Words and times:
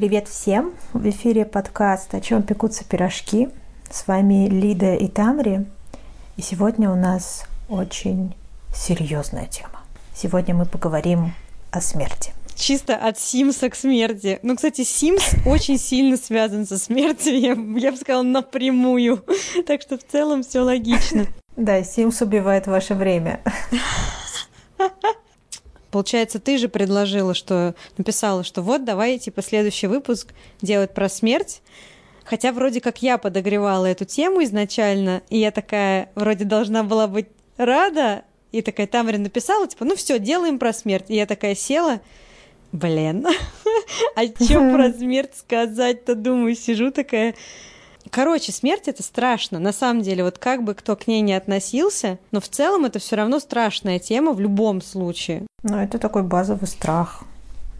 Привет 0.00 0.28
всем! 0.28 0.72
В 0.94 1.06
эфире 1.10 1.44
подкаст 1.44 2.14
«О 2.14 2.22
чем 2.22 2.42
пекутся 2.42 2.86
пирожки». 2.86 3.50
С 3.90 4.08
вами 4.08 4.48
Лида 4.48 4.94
и 4.94 5.08
Тамри. 5.08 5.66
И 6.38 6.40
сегодня 6.40 6.90
у 6.90 6.96
нас 6.96 7.44
очень 7.68 8.34
серьезная 8.74 9.44
тема. 9.44 9.82
Сегодня 10.14 10.54
мы 10.54 10.64
поговорим 10.64 11.34
о 11.70 11.82
смерти. 11.82 12.32
Чисто 12.54 12.96
от 12.96 13.18
Симса 13.18 13.68
к 13.68 13.74
смерти. 13.74 14.38
Ну, 14.42 14.56
кстати, 14.56 14.84
Симс 14.84 15.34
очень 15.44 15.76
сильно 15.76 16.16
связан 16.16 16.66
со 16.66 16.78
смертью, 16.78 17.38
я, 17.38 17.50
я 17.50 17.92
бы 17.92 17.98
сказала, 17.98 18.22
напрямую. 18.22 19.22
Так 19.66 19.82
что 19.82 19.98
в 19.98 20.02
целом 20.10 20.42
все 20.44 20.60
логично. 20.60 21.26
Да, 21.58 21.84
Симс 21.84 22.22
убивает 22.22 22.66
ваше 22.66 22.94
время. 22.94 23.42
Получается, 25.90 26.38
ты 26.38 26.58
же 26.58 26.68
предложила, 26.68 27.34
что 27.34 27.74
написала, 27.96 28.44
что 28.44 28.62
вот 28.62 28.84
давай 28.84 29.18
типа 29.18 29.42
следующий 29.42 29.86
выпуск 29.86 30.32
делать 30.62 30.94
про 30.94 31.08
смерть. 31.08 31.62
Хотя 32.24 32.52
вроде 32.52 32.80
как 32.80 33.02
я 33.02 33.18
подогревала 33.18 33.86
эту 33.86 34.04
тему 34.04 34.44
изначально, 34.44 35.22
и 35.30 35.38
я 35.38 35.50
такая 35.50 36.10
вроде 36.14 36.44
должна 36.44 36.84
была 36.84 37.08
быть 37.08 37.26
рада, 37.56 38.22
и 38.52 38.62
такая 38.62 38.86
Тамара 38.86 39.18
написала, 39.18 39.66
типа, 39.66 39.84
ну 39.84 39.96
все, 39.96 40.18
делаем 40.18 40.58
про 40.58 40.72
смерть. 40.72 41.06
И 41.08 41.14
я 41.14 41.26
такая 41.26 41.54
села, 41.54 42.00
блин, 42.72 43.26
а 44.14 44.24
что 44.26 44.72
про 44.72 44.92
смерть 44.96 45.36
сказать-то, 45.36 46.14
думаю, 46.14 46.54
сижу 46.54 46.90
такая, 46.90 47.34
Короче, 48.10 48.52
смерть 48.52 48.88
это 48.88 49.02
страшно. 49.02 49.58
На 49.58 49.72
самом 49.72 50.02
деле, 50.02 50.24
вот 50.24 50.38
как 50.38 50.64
бы 50.64 50.74
кто 50.74 50.96
к 50.96 51.06
ней 51.06 51.20
не 51.20 51.34
относился, 51.34 52.18
но 52.32 52.40
в 52.40 52.48
целом 52.48 52.84
это 52.84 52.98
все 52.98 53.16
равно 53.16 53.38
страшная 53.40 53.98
тема 53.98 54.32
в 54.32 54.40
любом 54.40 54.82
случае. 54.82 55.46
Ну, 55.62 55.76
это 55.76 55.98
такой 55.98 56.22
базовый 56.22 56.68
страх. 56.68 57.24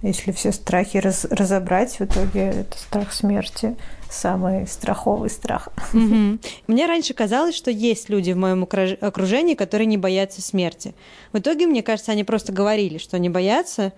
Если 0.03 0.33
все 0.33 0.51
страхи 0.53 0.97
раз, 0.97 1.27
разобрать, 1.27 1.99
в 1.99 2.01
итоге 2.01 2.41
это 2.49 2.79
страх 2.79 3.13
смерти 3.13 3.77
самый 4.09 4.67
страховый 4.67 5.31
страх. 5.31 5.69
Угу. 5.93 6.39
Мне 6.67 6.87
раньше 6.87 7.15
казалось, 7.15 7.55
что 7.55 7.71
есть 7.71 8.09
люди 8.09 8.33
в 8.33 8.37
моем 8.37 8.63
окружении, 8.63 9.55
которые 9.55 9.87
не 9.87 9.99
боятся 9.99 10.43
смерти. 10.43 10.95
В 11.33 11.39
итоге, 11.39 11.67
мне 11.67 11.83
кажется, 11.83 12.13
они 12.13 12.25
просто 12.25 12.53
говорили, 12.53 12.99
что 12.99 13.19
не 13.19 13.29
боятся. 13.29 13.93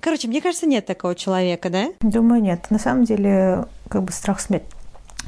Короче, 0.00 0.28
мне 0.28 0.42
кажется, 0.42 0.66
нет 0.66 0.84
такого 0.86 1.14
человека, 1.14 1.70
да? 1.70 1.88
Думаю, 2.00 2.42
нет. 2.42 2.66
На 2.70 2.78
самом 2.78 3.04
деле, 3.04 3.64
как 3.88 4.02
бы 4.02 4.12
страх 4.12 4.40
смерти 4.40 4.66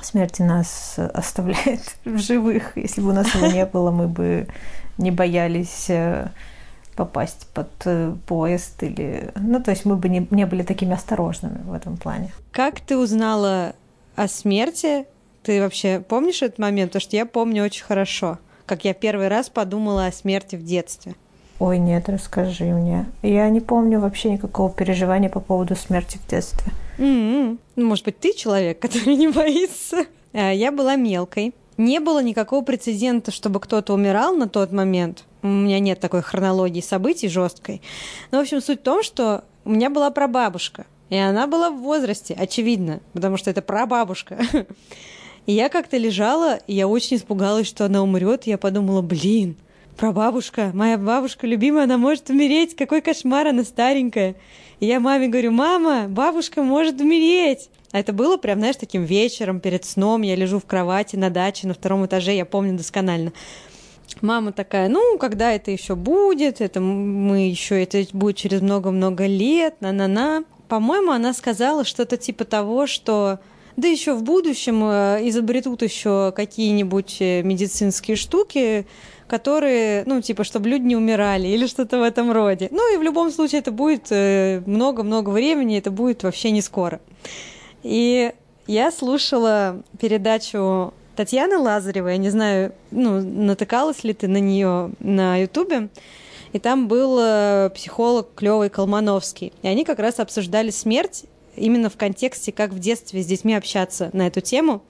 смерти 0.07 0.43
нас 0.43 0.99
оставляет 0.99 1.97
в 2.05 2.19
живых. 2.19 2.77
Если 2.77 3.01
бы 3.01 3.11
у 3.11 3.13
нас 3.13 3.35
его 3.35 3.47
не 3.47 3.67
было, 3.67 3.91
мы 3.91 4.09
бы 4.09 4.47
не 4.99 5.11
боялись 5.11 5.87
э, 5.89 6.29
попасть 6.95 7.47
под 7.53 7.69
э, 7.85 8.15
поезд 8.27 8.83
или... 8.83 9.31
Ну, 9.37 9.63
то 9.63 9.71
есть 9.71 9.85
мы 9.85 9.97
бы 9.97 10.09
не, 10.09 10.27
не 10.31 10.47
были 10.47 10.63
такими 10.63 10.95
осторожными 10.95 11.63
в 11.65 11.73
этом 11.73 11.97
плане. 11.97 12.33
Как 12.53 12.81
ты 12.81 12.97
узнала 12.97 13.75
о 14.15 14.29
смерти? 14.29 15.07
Ты 15.43 15.61
вообще 15.61 16.01
помнишь 16.01 16.43
этот 16.43 16.59
момент? 16.59 16.91
Потому 16.91 17.03
что 17.03 17.17
я 17.17 17.27
помню 17.27 17.65
очень 17.65 17.85
хорошо, 17.85 18.39
как 18.65 18.85
я 18.85 18.95
первый 18.95 19.29
раз 19.29 19.49
подумала 19.51 20.07
о 20.07 20.13
смерти 20.13 20.57
в 20.57 20.65
детстве. 20.65 21.15
Ой, 21.59 21.79
нет, 21.79 22.09
расскажи 22.09 22.65
мне. 22.65 23.07
Я 23.23 23.49
не 23.49 23.61
помню 23.61 24.01
вообще 24.01 24.31
никакого 24.31 24.71
переживания 24.71 25.31
по 25.31 25.41
поводу 25.41 25.75
смерти 25.75 26.19
в 26.19 26.31
детстве. 26.31 26.73
Mm-hmm. 26.99 27.59
Может 27.77 28.05
быть, 28.05 28.19
ты 28.19 28.35
человек, 28.35 28.79
который 28.81 29.17
не 29.17 29.29
боится? 29.29 30.05
А, 30.33 30.53
я 30.53 30.71
была 30.71 30.97
мелкой. 30.97 31.55
Не 31.79 32.01
было 32.01 32.23
никакого 32.23 32.65
прецедента, 32.65 33.31
чтобы 33.31 33.61
кто-то 33.61 33.95
умирал 33.95 34.35
на 34.35 34.49
тот 34.49 34.73
момент. 34.73 35.25
У 35.43 35.49
меня 35.49 35.79
нет 35.79 36.01
такой 36.01 36.23
хронологии 36.23 36.81
событий 36.81 37.29
жесткой. 37.29 37.83
Но, 38.31 38.39
в 38.39 38.43
общем, 38.43 38.61
суть 38.61 38.81
в 38.81 38.85
том, 38.85 39.03
что 39.03 39.45
у 39.65 39.71
меня 39.71 39.91
была 39.91 40.11
прабабушка. 40.11 40.87
И 41.11 41.17
она 41.17 41.47
была 41.47 41.71
в 41.71 41.79
возрасте, 41.79 42.35
очевидно, 42.39 43.01
потому 43.13 43.37
что 43.37 43.51
это 43.51 43.63
прабабушка. 43.63 44.39
И 45.47 45.53
я 45.53 45.69
как-то 45.69 45.97
лежала, 45.97 46.59
и 46.67 46.75
я 46.75 46.89
очень 46.89 47.19
испугалась, 47.19 47.69
что 47.69 47.85
она 47.85 48.03
умрет. 48.03 48.49
Я 48.49 48.59
подумала, 48.59 49.01
блин, 49.01 49.55
прабабушка, 49.97 50.71
моя 50.75 50.99
бабушка 50.99 51.47
любимая, 51.47 51.85
она 51.85 51.99
может 51.99 52.31
умереть. 52.31 52.77
Какой 52.77 53.01
кошмар, 53.01 53.49
она 53.49 53.65
старенькая. 53.65 54.37
И 54.81 54.87
я 54.87 55.01
маме 55.01 55.29
говорю, 55.29 55.53
мама, 55.53 56.07
бабушка 56.09 56.63
может 56.63 57.01
умереть. 57.01 57.71
А 57.93 58.01
это 58.01 58.13
было 58.13 58.37
прям, 58.37 58.59
знаешь, 58.59 58.77
таким 58.77 59.05
вечером 59.05 59.61
перед 59.61 59.85
сном. 59.85 60.23
Я 60.23 60.37
лежу 60.37 60.61
в 60.61 60.67
кровати 60.67 61.17
на 61.17 61.31
даче 61.31 61.67
на 61.67 61.75
втором 61.75 62.05
этаже, 62.07 62.35
я 62.35 62.45
помню 62.45 62.77
досконально. 62.77 63.33
Мама 64.21 64.53
такая, 64.53 64.89
ну, 64.89 65.19
когда 65.19 65.53
это 65.53 65.71
еще 65.71 65.95
будет, 65.95 66.61
это 66.61 66.81
мы 66.81 67.49
еще, 67.49 67.83
это 67.83 68.05
будет 68.13 68.37
через 68.37 68.61
много-много 68.61 69.27
лет, 69.27 69.81
на-на-на. 69.81 70.45
По-моему, 70.69 71.13
она 71.13 71.33
сказала 71.33 71.85
что-то 71.85 72.17
типа 72.17 72.45
того, 72.45 72.87
что 72.87 73.41
да 73.77 73.89
еще 73.89 74.15
в 74.15 74.23
будущем 74.23 74.83
э, 74.85 75.21
изобретут 75.29 75.83
еще 75.83 76.33
какие-нибудь 76.35 77.17
э, 77.21 77.43
медицинские 77.43 78.17
штуки, 78.17 78.87
которые, 79.29 80.05
ну, 80.07 80.21
типа, 80.21 80.45
чтобы 80.45 80.69
люди 80.69 80.85
не 80.85 80.97
умирали 80.97 81.49
или 81.49 81.67
что-то 81.67 81.99
в 81.99 82.03
этом 82.03 82.31
роде. 82.33 82.69
Ну, 82.71 82.95
и 82.95 82.97
в 82.97 83.03
любом 83.03 83.31
случае 83.31 83.61
это 83.61 83.73
будет 83.73 84.07
э, 84.11 84.63
много-много 84.67 85.31
времени, 85.31 85.79
это 85.79 85.91
будет 85.91 86.23
вообще 86.23 86.51
не 86.51 86.63
скоро. 86.63 87.01
И 87.83 88.33
я 88.67 88.91
слушала 88.91 89.83
передачу 89.99 90.93
Татьяны 91.17 91.59
Лазаревой, 91.59 92.13
я 92.13 92.19
не 92.19 92.31
знаю, 92.31 92.73
ну, 92.91 93.21
натыкалась 93.21 94.05
ли 94.05 94.13
ты 94.13 94.29
на 94.29 94.39
нее 94.39 94.91
на 95.01 95.37
Ютубе, 95.37 95.89
и 96.53 96.59
там 96.59 96.89
был 96.89 97.19
э, 97.21 97.71
психолог 97.75 98.29
клевый 98.35 98.71
Колмановский, 98.71 99.53
и 99.63 99.69
они 99.69 99.85
как 99.85 99.99
раз 99.99 100.21
обсуждали 100.21 100.71
смерть 100.71 101.25
именно 101.57 101.91
в 101.91 101.97
контексте, 101.97 102.53
как 102.53 102.71
в 102.73 102.79
детстве 102.79 103.23
с 103.23 103.27
детьми 103.27 103.55
общаться 103.55 104.11
на 104.13 104.27
эту 104.27 104.41
тему. 104.41 104.83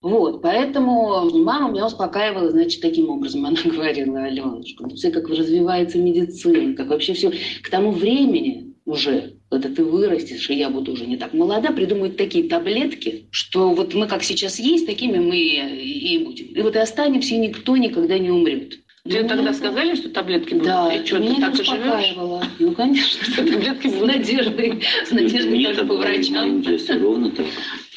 Вот, 0.00 0.42
поэтому 0.42 1.28
мама 1.42 1.72
меня 1.72 1.86
успокаивала, 1.86 2.50
значит, 2.50 2.80
таким 2.80 3.10
образом 3.10 3.44
она 3.46 3.56
говорила, 3.64 4.22
Аленушка, 4.22 4.84
ну 4.84 4.94
все 4.94 5.10
как 5.10 5.28
развивается 5.28 5.98
медицина, 5.98 6.74
как 6.74 6.88
вообще 6.88 7.14
все 7.14 7.32
к 7.62 7.68
тому 7.68 7.90
времени 7.90 8.74
уже, 8.84 9.34
когда 9.50 9.68
ты 9.68 9.84
вырастешь, 9.84 10.48
и 10.50 10.54
я 10.54 10.70
буду 10.70 10.92
уже 10.92 11.04
не 11.04 11.16
так 11.16 11.34
молода, 11.34 11.72
придумают 11.72 12.16
такие 12.16 12.48
таблетки, 12.48 13.26
что 13.30 13.74
вот 13.74 13.92
мы 13.94 14.06
как 14.06 14.22
сейчас 14.22 14.58
есть, 14.60 14.86
такими 14.86 15.18
мы 15.18 15.36
и 15.36 16.24
будем. 16.24 16.46
И 16.46 16.62
вот 16.62 16.76
и 16.76 16.78
останемся, 16.78 17.34
и 17.34 17.38
никто 17.38 17.76
никогда 17.76 18.18
не 18.18 18.30
умрет. 18.30 18.78
Тебе 19.08 19.22
ну, 19.22 19.28
тогда 19.28 19.54
сказали, 19.54 19.94
что 19.94 20.10
таблетки 20.10 20.52
будут? 20.52 20.66
Да, 20.66 20.94
и 20.94 21.04
что, 21.04 21.18
меня 21.18 21.36
ты 21.36 21.40
так 21.40 21.52
успокаивала. 21.54 22.44
Ну, 22.58 22.72
конечно, 22.72 23.24
что 23.24 23.46
таблетки 23.46 23.88
с 23.88 24.00
надеждой. 24.00 24.82
С 25.06 25.10
надеждой 25.10 25.64
даже 25.64 25.84
по 25.86 25.96
врачам. 25.96 26.62
ровно 27.00 27.30
так. 27.30 27.46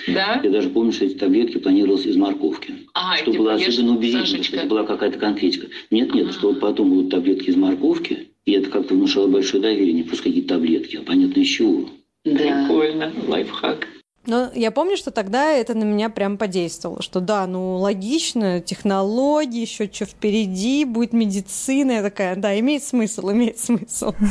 Да? 0.08 0.40
Я 0.42 0.50
даже 0.50 0.70
помню, 0.70 0.94
что 0.94 1.06
эти 1.06 1.16
таблетки 1.16 1.58
планировалось 1.58 2.06
из 2.06 2.16
морковки. 2.16 2.88
А, 2.94 3.18
что 3.18 3.34
было 3.34 3.54
особенно 3.54 3.96
убедительно, 3.96 4.44
что 4.44 4.56
это 4.56 4.68
была 4.68 4.84
какая-то 4.84 5.20
конкретика. 5.20 5.68
Нет, 5.92 6.14
нет, 6.14 6.32
что 6.32 6.50
вот 6.50 6.60
потом 6.60 6.90
будут 6.90 7.12
таблетки 7.12 7.50
из 7.50 7.56
морковки, 7.58 8.30
и 8.46 8.54
это 8.54 8.70
как-то 8.70 8.94
внушало 8.94 9.28
большое 9.28 9.62
доверие, 9.62 9.94
не 9.94 10.04
просто 10.04 10.26
какие-то 10.26 10.56
таблетки, 10.56 10.96
а 10.96 11.02
понятно 11.02 11.42
из 11.42 11.48
чего. 11.48 11.90
Да. 12.24 12.38
Прикольно, 12.38 13.12
лайфхак. 13.28 13.88
Но 14.28 14.50
я 14.54 14.72
помню, 14.72 14.98
что 14.98 15.10
тогда 15.12 15.52
это 15.52 15.74
на 15.74 15.84
меня 15.84 16.10
прям 16.10 16.38
подействовало, 16.38 17.02
что 17.02 17.20
да, 17.20 17.48
ну 17.48 17.78
логично, 17.78 18.62
технологии, 18.62 19.62
еще 19.62 19.90
что 19.92 20.06
впереди, 20.06 20.86
будет 20.86 21.12
медицина. 21.14 21.92
Я 21.92 22.04
такая, 22.04 22.36
да, 22.36 22.58
имеет 22.60 22.84
смысл, 22.84 23.32
имеет 23.32 23.60
смысл. 23.60 24.14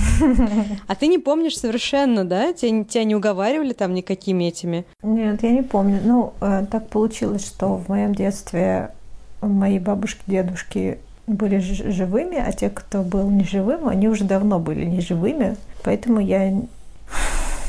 А 0.87 0.95
ты 0.95 1.07
не 1.07 1.19
помнишь 1.19 1.59
совершенно, 1.59 2.25
да? 2.25 2.53
Тебя, 2.53 2.85
тебя 2.85 3.05
не 3.05 3.15
уговаривали 3.15 3.73
там 3.73 3.95
никакими 3.95 4.45
этими? 4.45 4.85
Нет, 5.03 5.43
я 5.43 5.51
не 5.51 5.63
помню. 5.63 6.01
Ну, 6.05 6.33
э, 6.41 6.67
так 6.71 6.89
получилось, 6.89 7.47
что 7.47 7.77
в 7.77 7.89
моем 7.89 8.15
детстве 8.15 8.91
мои 9.41 9.79
бабушки, 9.79 10.21
дедушки 10.27 10.99
были 11.27 11.59
живыми, 11.59 12.37
а 12.37 12.53
те, 12.53 12.71
кто 12.71 13.03
был 13.03 13.31
неживым, 13.31 13.89
они 13.89 14.09
уже 14.09 14.25
давно 14.25 14.59
были 14.59 14.85
неживыми. 14.85 15.57
Поэтому 15.83 16.21
я 16.21 16.63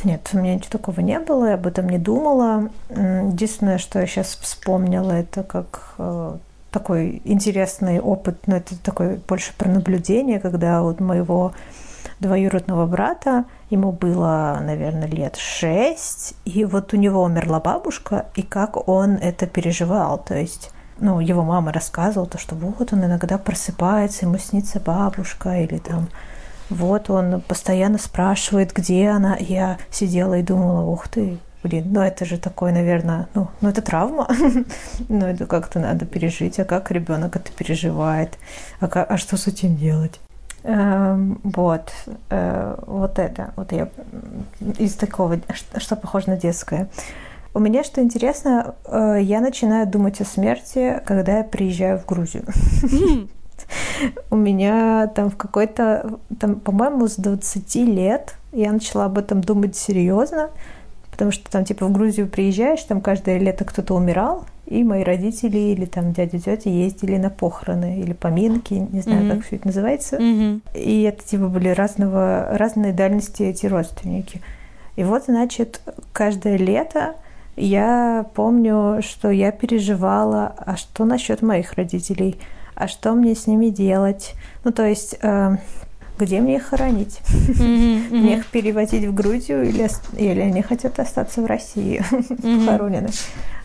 нет, 0.03 0.29
у 0.33 0.37
меня 0.37 0.55
ничего 0.55 0.71
такого 0.71 0.99
не 0.99 1.19
было, 1.19 1.49
я 1.49 1.53
об 1.55 1.67
этом 1.67 1.89
не 1.89 1.97
думала. 1.97 2.69
Единственное, 2.89 3.77
что 3.77 3.99
я 3.99 4.07
сейчас 4.07 4.37
вспомнила, 4.39 5.11
это 5.11 5.43
как 5.43 5.95
э, 5.97 6.37
такой 6.71 7.21
интересный 7.25 7.99
опыт, 7.99 8.47
но 8.47 8.57
это 8.57 8.77
такой 8.81 9.17
больше 9.27 9.53
про 9.57 9.69
наблюдение, 9.69 10.39
когда 10.39 10.81
вот 10.81 10.99
моего 10.99 11.53
двоюродного 12.19 12.85
брата, 12.85 13.45
ему 13.69 13.91
было, 13.91 14.59
наверное, 14.61 15.07
лет 15.07 15.35
шесть, 15.37 16.35
и 16.45 16.65
вот 16.65 16.93
у 16.93 16.97
него 16.97 17.23
умерла 17.23 17.59
бабушка, 17.59 18.27
и 18.35 18.43
как 18.43 18.87
он 18.87 19.15
это 19.15 19.47
переживал, 19.47 20.19
то 20.19 20.35
есть 20.35 20.71
ну, 20.99 21.19
его 21.19 21.41
мама 21.43 21.73
рассказывала, 21.73 22.29
то, 22.29 22.37
что 22.37 22.55
вот 22.55 22.93
он 22.93 23.03
иногда 23.03 23.39
просыпается, 23.39 24.25
ему 24.25 24.37
снится 24.37 24.79
бабушка, 24.79 25.61
или 25.61 25.79
там 25.79 26.07
вот 26.71 27.09
он 27.09 27.41
постоянно 27.41 27.97
спрашивает, 27.97 28.73
где 28.73 29.09
она. 29.09 29.35
Я 29.39 29.77
сидела 29.91 30.39
и 30.39 30.43
думала, 30.43 30.89
ух 30.89 31.07
ты, 31.07 31.37
блин, 31.63 31.87
ну 31.91 32.01
это 32.01 32.25
же 32.25 32.37
такое, 32.37 32.71
наверное, 32.71 33.27
ну, 33.33 33.49
ну 33.59 33.69
это 33.69 33.81
травма, 33.81 34.27
ну 35.09 35.25
это 35.25 35.45
как-то 35.45 35.79
надо 35.79 36.05
пережить, 36.05 36.59
а 36.59 36.65
как 36.65 36.89
ребенок 36.91 37.35
это 37.35 37.51
переживает, 37.51 38.37
а, 38.79 38.87
как, 38.87 39.11
а 39.11 39.17
что 39.17 39.37
с 39.37 39.47
этим 39.47 39.75
делать? 39.75 40.19
Эм, 40.63 41.39
вот, 41.43 41.91
э, 42.29 42.75
вот 42.85 43.19
это, 43.19 43.51
вот 43.55 43.71
я 43.71 43.89
из 44.77 44.93
такого, 44.93 45.39
что 45.77 45.95
похоже 45.95 46.29
на 46.29 46.37
детское. 46.37 46.87
У 47.53 47.59
меня, 47.59 47.83
что 47.83 48.01
интересно, 48.01 48.75
э, 48.85 49.17
я 49.21 49.41
начинаю 49.41 49.87
думать 49.87 50.21
о 50.21 50.25
смерти, 50.25 51.01
когда 51.05 51.39
я 51.39 51.43
приезжаю 51.43 51.99
в 51.99 52.05
Грузию. 52.05 52.45
У 54.29 54.35
меня 54.35 55.07
там 55.07 55.29
в 55.29 55.37
какой-то, 55.37 56.19
там, 56.39 56.55
по-моему, 56.55 57.07
с 57.07 57.15
20 57.15 57.75
лет 57.75 58.35
я 58.51 58.71
начала 58.71 59.05
об 59.05 59.17
этом 59.17 59.41
думать 59.41 59.75
серьезно, 59.75 60.49
потому 61.11 61.31
что 61.31 61.49
там, 61.51 61.65
типа, 61.65 61.85
в 61.85 61.91
Грузию 61.91 62.27
приезжаешь, 62.27 62.83
там 62.83 63.01
каждое 63.01 63.37
лето 63.37 63.65
кто-то 63.65 63.95
умирал, 63.95 64.45
и 64.65 64.83
мои 64.83 65.03
родители 65.03 65.57
или 65.57 65.85
там 65.85 66.13
дядя, 66.13 66.39
тетя 66.39 66.69
ездили 66.69 67.17
на 67.17 67.29
похороны 67.29 67.99
или 67.99 68.13
поминки, 68.13 68.73
не 68.73 69.01
знаю, 69.01 69.23
mm-hmm. 69.23 69.35
как 69.35 69.45
все 69.45 69.55
это 69.57 69.67
называется. 69.67 70.15
Mm-hmm. 70.15 70.61
И 70.75 71.01
это, 71.03 71.23
типа, 71.23 71.47
были 71.47 71.69
разного, 71.69 72.47
разной 72.51 72.93
дальности 72.93 73.43
эти 73.43 73.65
родственники. 73.65 74.41
И 74.95 75.03
вот, 75.03 75.25
значит, 75.25 75.81
каждое 76.13 76.57
лето 76.57 77.15
я 77.57 78.25
помню, 78.33 79.01
что 79.01 79.29
я 79.29 79.51
переживала, 79.51 80.55
а 80.57 80.77
что 80.77 81.03
насчет 81.03 81.41
моих 81.41 81.73
родителей, 81.73 82.39
а 82.81 82.87
что 82.87 83.13
мне 83.13 83.35
с 83.35 83.45
ними 83.45 83.67
делать. 83.67 84.33
Ну, 84.63 84.71
то 84.71 84.83
есть, 84.83 85.15
э, 85.21 85.57
где 86.17 86.41
мне 86.41 86.55
их 86.55 86.63
хоронить? 86.63 87.19
Mm-hmm, 87.29 88.09
Мне 88.09 88.37
их 88.37 88.47
перевозить 88.47 89.05
в 89.05 89.13
Грузию 89.13 89.63
или, 89.69 89.87
или 90.17 90.39
они 90.39 90.63
хотят 90.63 90.99
остаться 90.99 91.43
в 91.43 91.45
России 91.45 92.03
похоронены? 92.65 93.09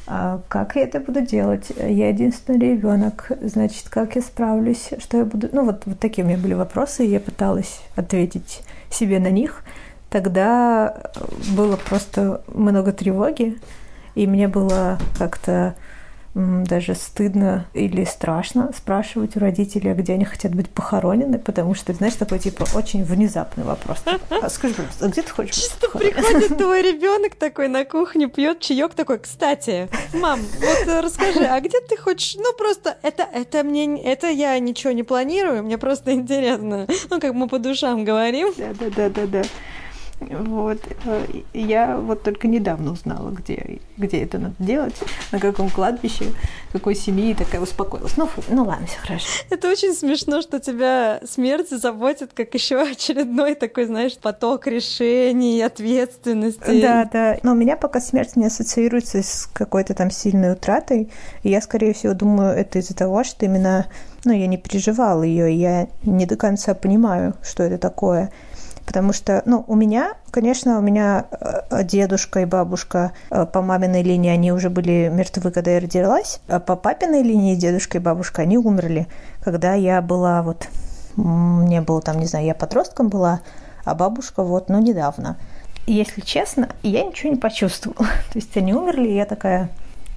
А 0.06 0.42
как 0.48 0.76
я 0.76 0.82
это 0.82 1.00
буду 1.00 1.22
делать? 1.22 1.72
Я 1.78 2.10
единственный 2.10 2.58
ребенок, 2.58 3.32
значит, 3.40 3.88
как 3.88 4.16
я 4.16 4.20
справлюсь? 4.20 4.90
Что 4.98 5.16
я 5.16 5.24
буду? 5.24 5.48
Ну, 5.50 5.64
вот, 5.64 5.84
вот 5.86 5.98
такие 5.98 6.22
у 6.22 6.28
меня 6.28 6.38
были 6.38 6.52
вопросы, 6.52 7.06
и 7.06 7.08
я 7.08 7.18
пыталась 7.18 7.80
ответить 7.96 8.64
себе 8.90 9.18
на 9.18 9.30
них. 9.30 9.64
Тогда 10.10 11.10
было 11.56 11.76
просто 11.76 12.42
много 12.48 12.92
тревоги, 12.92 13.56
и 14.14 14.26
мне 14.26 14.46
было 14.46 14.98
как-то 15.18 15.74
даже 16.36 16.94
стыдно 16.94 17.64
или 17.72 18.04
страшно 18.04 18.70
спрашивать 18.76 19.36
у 19.36 19.40
родителей, 19.40 19.94
где 19.94 20.12
они 20.12 20.26
хотят 20.26 20.54
быть 20.54 20.68
похоронены, 20.68 21.38
потому 21.38 21.74
что, 21.74 21.94
знаешь, 21.94 22.14
такой 22.14 22.38
типа 22.38 22.66
очень 22.74 23.04
внезапный 23.04 23.64
вопрос. 23.64 24.02
А 24.28 24.50
скажи, 24.50 24.74
а 25.00 25.08
где 25.08 25.22
ты 25.22 25.30
хочешь 25.30 25.54
Чисто 25.54 25.88
приходит 25.88 26.58
твой 26.58 26.82
ребенок 26.82 27.36
такой 27.36 27.68
на 27.68 27.86
кухню, 27.86 28.28
пьет 28.28 28.60
чаек 28.60 28.92
такой, 28.92 29.18
кстати, 29.18 29.88
мам, 30.12 30.40
вот 30.60 30.86
э, 30.86 31.00
расскажи, 31.00 31.40
а 31.40 31.58
где 31.60 31.80
ты 31.80 31.96
хочешь? 31.96 32.36
Ну 32.36 32.52
просто 32.52 32.98
это 33.00 33.22
это 33.22 33.62
мне 33.62 34.02
это 34.02 34.28
я 34.28 34.58
ничего 34.58 34.92
не 34.92 35.04
планирую, 35.04 35.62
мне 35.62 35.78
просто 35.78 36.12
интересно. 36.12 36.86
Ну 37.08 37.18
как 37.18 37.32
мы 37.32 37.48
по 37.48 37.58
душам 37.58 38.04
говорим. 38.04 38.52
Да, 38.58 38.74
да, 38.78 38.90
да, 38.90 39.08
да, 39.08 39.26
да. 39.26 39.42
Вот. 40.20 40.78
Э, 41.04 41.26
я 41.52 41.98
вот 41.98 42.22
только 42.22 42.48
недавно 42.48 42.92
узнала, 42.92 43.30
где, 43.30 43.80
где 43.96 44.22
это 44.22 44.38
надо 44.38 44.54
делать, 44.58 44.94
на 45.30 45.38
каком 45.38 45.68
кладбище, 45.68 46.24
какой 46.72 46.94
семьи, 46.94 47.34
такая 47.34 47.60
успокоилась. 47.60 48.16
Ну, 48.16 48.28
ну 48.48 48.64
ладно, 48.64 48.86
все 48.86 48.98
хорошо. 48.98 49.26
Это 49.50 49.68
очень 49.68 49.92
смешно, 49.92 50.40
что 50.40 50.58
тебя 50.58 51.20
смерть 51.24 51.68
заботит, 51.70 52.30
как 52.34 52.54
еще 52.54 52.80
очередной 52.80 53.54
такой, 53.54 53.84
знаешь, 53.84 54.16
поток 54.16 54.66
решений, 54.66 55.60
ответственности. 55.62 56.80
Да, 56.80 57.08
да. 57.12 57.38
Но 57.42 57.52
у 57.52 57.56
меня 57.56 57.76
пока 57.76 58.00
смерть 58.00 58.36
не 58.36 58.46
ассоциируется 58.46 59.22
с 59.22 59.48
какой-то 59.52 59.94
там 59.94 60.10
сильной 60.10 60.52
утратой. 60.52 61.10
И 61.42 61.50
я, 61.50 61.60
скорее 61.60 61.92
всего, 61.92 62.14
думаю, 62.14 62.56
это 62.56 62.78
из-за 62.78 62.94
того, 62.94 63.22
что 63.22 63.44
именно 63.44 63.86
ну, 64.24 64.32
я 64.32 64.46
не 64.48 64.56
переживала 64.56 65.22
ее, 65.22 65.54
я 65.54 65.88
не 66.02 66.26
до 66.26 66.36
конца 66.36 66.74
понимаю, 66.74 67.34
что 67.42 67.62
это 67.62 67.78
такое. 67.78 68.32
Потому 68.86 69.12
что, 69.12 69.42
ну, 69.46 69.64
у 69.66 69.74
меня, 69.74 70.14
конечно, 70.30 70.78
у 70.78 70.80
меня 70.80 71.26
э, 71.30 71.82
дедушка 71.82 72.40
и 72.40 72.44
бабушка 72.44 73.12
э, 73.30 73.44
по 73.44 73.60
маминой 73.60 74.02
линии, 74.02 74.30
они 74.30 74.52
уже 74.52 74.70
были 74.70 75.10
мертвы, 75.12 75.50
когда 75.50 75.72
я 75.72 75.80
родилась, 75.80 76.40
а 76.46 76.60
по 76.60 76.76
папиной 76.76 77.22
линии 77.22 77.56
дедушка 77.56 77.98
и 77.98 78.00
бабушка, 78.00 78.42
они 78.42 78.56
умерли, 78.56 79.08
когда 79.42 79.74
я 79.74 80.00
была 80.00 80.42
вот, 80.42 80.68
мне 81.16 81.80
было 81.80 82.00
там, 82.00 82.20
не 82.20 82.26
знаю, 82.26 82.46
я 82.46 82.54
подростком 82.54 83.08
была, 83.08 83.40
а 83.84 83.96
бабушка 83.96 84.44
вот, 84.44 84.68
ну, 84.68 84.80
недавно. 84.80 85.36
Если 85.88 86.20
честно, 86.20 86.68
я 86.82 87.04
ничего 87.04 87.30
не 87.30 87.38
почувствовала. 87.38 88.06
То 88.32 88.38
есть 88.38 88.56
они 88.56 88.72
умерли, 88.72 89.08
и 89.08 89.16
я 89.16 89.26
такая, 89.26 89.68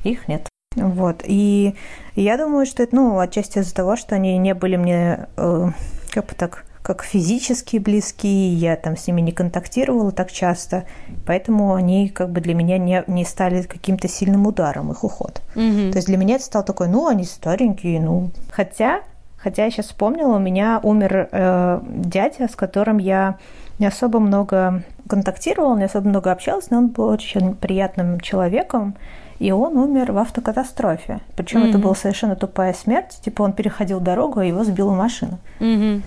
их 0.03 0.27
нет. 0.27 0.47
Вот. 0.75 1.23
И 1.25 1.75
я 2.15 2.37
думаю, 2.37 2.67
что 2.67 2.83
это, 2.83 2.95
ну, 2.95 3.17
отчасти 3.17 3.59
из-за 3.59 3.73
того, 3.73 3.95
что 3.95 4.15
они 4.15 4.37
не 4.37 4.53
были 4.53 4.75
мне, 4.75 5.27
э, 5.37 5.71
как 6.11 6.27
бы 6.27 6.35
так, 6.35 6.65
как 6.81 7.03
физически 7.03 7.77
близкие, 7.77 8.53
я 8.53 8.75
там 8.75 8.95
с 8.95 9.07
ними 9.07 9.21
не 9.21 9.31
контактировала 9.31 10.11
так 10.11 10.31
часто, 10.31 10.85
поэтому 11.25 11.73
они 11.73 12.09
как 12.09 12.31
бы 12.31 12.41
для 12.41 12.53
меня 12.53 12.77
не, 12.77 13.03
не 13.07 13.25
стали 13.25 13.61
каким-то 13.63 14.07
сильным 14.07 14.47
ударом, 14.47 14.91
их 14.91 15.03
уход. 15.03 15.41
Mm-hmm. 15.55 15.91
То 15.91 15.97
есть 15.97 16.07
для 16.07 16.17
меня 16.17 16.35
это 16.35 16.45
стало 16.45 16.65
такой, 16.65 16.87
ну, 16.87 17.07
они 17.07 17.25
старенькие, 17.25 17.99
ну. 17.99 18.31
Хотя, 18.51 19.01
хотя 19.37 19.65
я 19.65 19.71
сейчас 19.71 19.87
вспомнила, 19.87 20.37
у 20.37 20.39
меня 20.39 20.79
умер 20.81 21.29
э, 21.31 21.81
дядя, 21.83 22.47
с 22.47 22.55
которым 22.55 22.97
я 22.97 23.37
не 23.77 23.85
особо 23.85 24.19
много 24.19 24.83
контактировала, 25.07 25.77
не 25.77 25.85
особо 25.85 26.07
много 26.09 26.31
общалась, 26.31 26.69
но 26.69 26.77
он 26.77 26.87
был 26.87 27.07
очень 27.07 27.55
приятным 27.55 28.19
человеком, 28.19 28.95
и 29.39 29.51
он 29.51 29.77
умер 29.77 30.11
в 30.11 30.17
автокатастрофе. 30.17 31.21
Причем 31.35 31.63
mm-hmm. 31.63 31.69
это 31.69 31.77
была 31.77 31.95
совершенно 31.95 32.35
тупая 32.35 32.73
смерть. 32.73 33.19
Типа 33.23 33.43
он 33.43 33.53
переходил 33.53 34.01
дорогу, 34.01 34.41
а 34.41 34.45
его 34.45 34.63
сбила 34.65 34.93
машина. 34.93 35.39
Mm-hmm. 35.59 36.01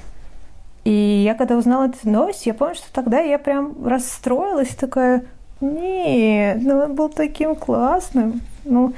И 0.85 1.23
я 1.25 1.35
когда 1.35 1.57
узнала 1.57 1.87
эту 1.87 2.09
новость, 2.09 2.47
я 2.47 2.55
помню, 2.55 2.75
что 2.75 2.93
тогда 2.93 3.21
я 3.21 3.39
прям 3.39 3.87
расстроилась, 3.87 4.71
такая, 4.71 5.25
нет, 5.61 6.59
ну 6.61 6.79
он 6.79 6.95
был 6.95 7.09
таким 7.09 7.55
классным. 7.55 8.41
Ну, 8.65 8.93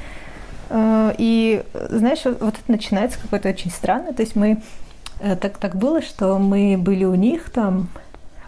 э, 0.71 1.15
и 1.19 1.63
знаешь, 1.91 2.25
вот, 2.25 2.55
это 2.55 2.73
начинается 2.73 3.21
какое-то 3.21 3.51
очень 3.51 3.71
странное. 3.71 4.15
То 4.15 4.23
есть 4.23 4.35
мы 4.35 4.63
э, 5.21 5.37
так, 5.37 5.59
так 5.59 5.77
было, 5.77 6.01
что 6.01 6.39
мы 6.39 6.77
были 6.79 7.05
у 7.05 7.15
них 7.15 7.51
там 7.51 7.89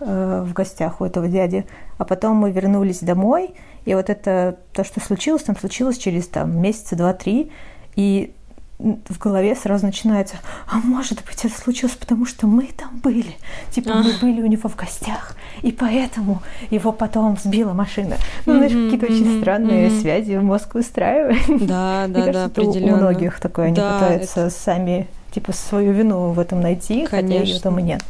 э, 0.00 0.44
в 0.46 0.54
гостях 0.54 1.02
у 1.02 1.04
этого 1.04 1.28
дяди, 1.28 1.66
а 1.98 2.04
потом 2.06 2.36
мы 2.36 2.50
вернулись 2.50 3.00
домой, 3.00 3.54
и 3.84 3.94
вот 3.94 4.08
это 4.08 4.56
то, 4.72 4.82
что 4.82 5.00
случилось, 5.00 5.42
там 5.42 5.56
случилось 5.56 5.98
через 5.98 6.26
там 6.26 6.58
месяца 6.60 6.96
два-три, 6.96 7.52
и 7.96 8.32
в 8.78 9.18
голове 9.18 9.54
сразу 9.54 9.86
начинается, 9.86 10.36
а 10.70 10.76
может 10.76 11.24
быть, 11.24 11.44
это 11.44 11.58
случилось 11.58 11.94
потому, 11.94 12.26
что 12.26 12.46
мы 12.46 12.68
там 12.76 12.98
были. 13.02 13.36
Типа 13.70 13.94
мы 13.94 14.12
были 14.20 14.42
у 14.42 14.46
него 14.46 14.68
в 14.68 14.76
гостях, 14.76 15.34
и 15.62 15.72
поэтому 15.72 16.42
его 16.70 16.92
потом 16.92 17.38
сбила 17.42 17.72
машина. 17.72 18.16
Ну, 18.44 18.56
знаешь, 18.56 18.72
какие-то 18.72 19.06
очень 19.06 19.40
странные 19.40 19.90
связи 19.90 20.36
в 20.36 20.42
мозг 20.42 20.74
выстраивают. 20.74 21.36
Да, 21.66 22.06
да, 22.08 22.32
да, 22.32 22.44
определенно. 22.44 22.94
У 22.94 22.96
многих 22.98 23.40
такое, 23.40 23.66
они 23.66 23.76
пытаются 23.76 24.50
сами 24.50 25.08
типа 25.32 25.52
свою 25.52 25.92
вину 25.92 26.30
в 26.30 26.38
этом 26.38 26.60
найти, 26.60 27.06
хотя 27.06 27.34
ее 27.40 27.58
там 27.60 27.78
и 27.78 27.82
нет. 27.82 28.02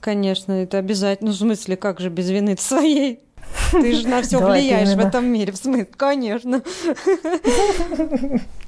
Конечно, 0.00 0.52
это 0.52 0.78
обязательно. 0.78 1.30
Ну, 1.30 1.36
в 1.36 1.38
смысле, 1.38 1.76
как 1.76 2.00
же 2.00 2.10
без 2.10 2.28
вины 2.30 2.56
своей? 2.58 3.20
Ты 3.70 3.94
же 3.94 4.08
на 4.08 4.22
все 4.22 4.38
влияешь 4.38 4.94
в 4.94 4.98
этом 4.98 5.26
мире, 5.26 5.52
в 5.52 5.56
смысле, 5.56 5.84
конечно. 5.84 6.62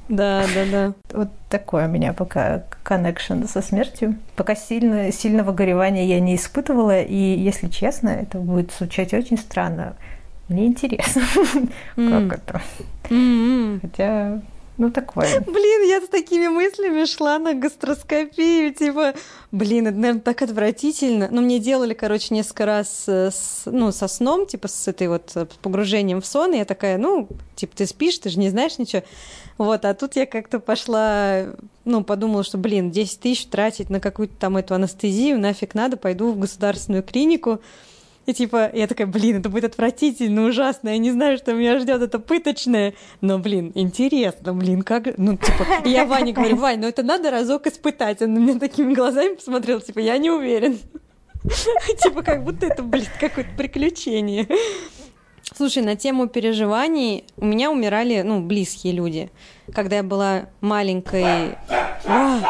Да, 0.08 0.44
да, 0.54 0.64
да. 0.70 0.92
Вот 1.12 1.28
такое 1.48 1.88
у 1.88 1.90
меня 1.90 2.12
пока 2.12 2.62
коннекшн 2.82 3.44
со 3.44 3.60
смертью. 3.60 4.16
Пока 4.36 4.54
сильно, 4.54 5.10
сильного 5.10 5.52
горевания 5.52 6.04
я 6.06 6.20
не 6.20 6.36
испытывала, 6.36 7.00
и, 7.02 7.16
если 7.16 7.68
честно, 7.68 8.10
это 8.10 8.38
будет 8.38 8.72
звучать 8.72 9.12
очень 9.14 9.38
странно. 9.38 9.96
Мне 10.48 10.66
интересно, 10.66 11.22
как 11.96 12.38
это. 12.38 12.62
Хотя 13.82 14.40
ну, 14.78 14.90
такое. 14.90 15.40
Блин, 15.40 15.88
я 15.88 16.00
с 16.00 16.09
такими 16.09 16.49
мыслями 16.49 17.04
шла 17.06 17.38
на 17.38 17.54
гастроскопию, 17.54 18.75
типа, 18.75 19.14
блин, 19.50 19.87
это, 19.87 19.97
наверное, 19.97 20.21
так 20.21 20.42
отвратительно. 20.42 21.28
Ну, 21.30 21.40
мне 21.40 21.59
делали, 21.59 21.95
короче, 21.95 22.35
несколько 22.35 22.66
раз 22.66 23.04
э, 23.06 23.30
с, 23.30 23.62
ну, 23.64 23.90
со 23.90 24.06
сном, 24.06 24.47
типа, 24.47 24.68
с 24.68 24.87
этой 24.87 25.09
вот 25.09 25.33
э, 25.35 25.47
погружением 25.62 26.21
в 26.21 26.26
сон, 26.26 26.52
и 26.52 26.59
я 26.59 26.64
такая, 26.66 26.99
ну, 26.99 27.28
типа, 27.54 27.75
ты 27.75 27.87
спишь, 27.87 28.18
ты 28.18 28.28
же 28.28 28.38
не 28.38 28.50
знаешь 28.50 28.76
ничего. 28.78 29.02
Вот, 29.56 29.87
а 29.87 29.95
тут 29.95 30.16
я 30.16 30.26
как-то 30.26 30.61
пошла, 30.61 31.47
ну, 31.87 32.04
подумала, 32.04 32.45
что, 32.45 32.59
блин, 32.59 32.90
10 32.90 33.21
тысяч 33.21 33.47
тратить 33.47 33.88
на 33.88 34.00
какую-то 34.00 34.35
там 34.38 34.59
эту 34.59 34.75
анестезию, 34.75 35.40
нафиг 35.40 35.75
надо, 35.75 35.97
пойду 35.97 36.33
в 36.33 36.38
государственную 36.38 37.02
клинику, 37.02 37.61
и 38.26 38.35
типа, 38.35 38.71
я 38.75 38.87
такая, 38.88 39.06
блин, 39.06 39.38
это 39.38 39.49
будет 39.49 39.64
отвратительно, 39.64 40.45
ужасно, 40.45 40.90
я 40.90 40.99
не 40.99 41.12
знаю, 41.12 41.38
что 41.38 41.52
меня 41.52 41.78
ждет, 41.78 42.02
это 42.02 42.18
пыточное. 42.18 42.95
Но, 43.21 43.38
блин, 43.38 43.71
интересно, 43.75 44.52
блин, 44.52 44.83
как... 44.83 45.16
Ну, 45.16 45.37
типа, 45.37 45.64
я 45.85 46.04
Ване 46.04 46.33
говорю, 46.33 46.56
Вань, 46.56 46.80
ну 46.80 46.88
это 46.88 47.04
надо 47.04 47.30
разок 47.30 47.66
испытать. 47.68 48.23
Он 48.23 48.35
на 48.35 48.38
меня 48.38 48.59
такими 48.59 48.95
глазами 48.95 49.37
посмотрел, 49.37 49.80
типа, 49.80 50.00
я 50.00 50.18
не 50.18 50.30
уверен. 50.30 50.78
Типа, 52.02 52.23
как 52.25 52.42
будто 52.42 52.66
это, 52.66 52.83
блин, 52.83 53.06
какое-то 53.21 53.50
приключение. 53.56 54.49
Слушай, 55.54 55.85
на 55.85 55.95
тему 55.95 56.26
переживаний 56.26 57.25
у 57.37 57.45
меня 57.45 57.71
умирали, 57.71 58.23
ну, 58.23 58.40
близкие 58.40 58.92
люди. 58.92 59.30
Когда 59.73 59.97
я 59.97 60.02
была 60.02 60.47
маленькой... 60.61 61.52
О, 62.04 62.40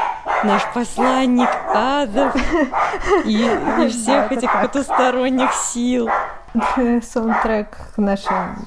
наш 0.47 0.63
посланник 0.73 1.49
Адам 1.75 2.33
и, 3.25 3.35
и 3.85 3.89
всех 3.89 4.33
этих 4.33 4.53
потусторонних 4.53 5.53
сил. 5.53 6.09
Саундтрек 7.03 7.77
к 7.95 7.99
нашим 7.99 8.65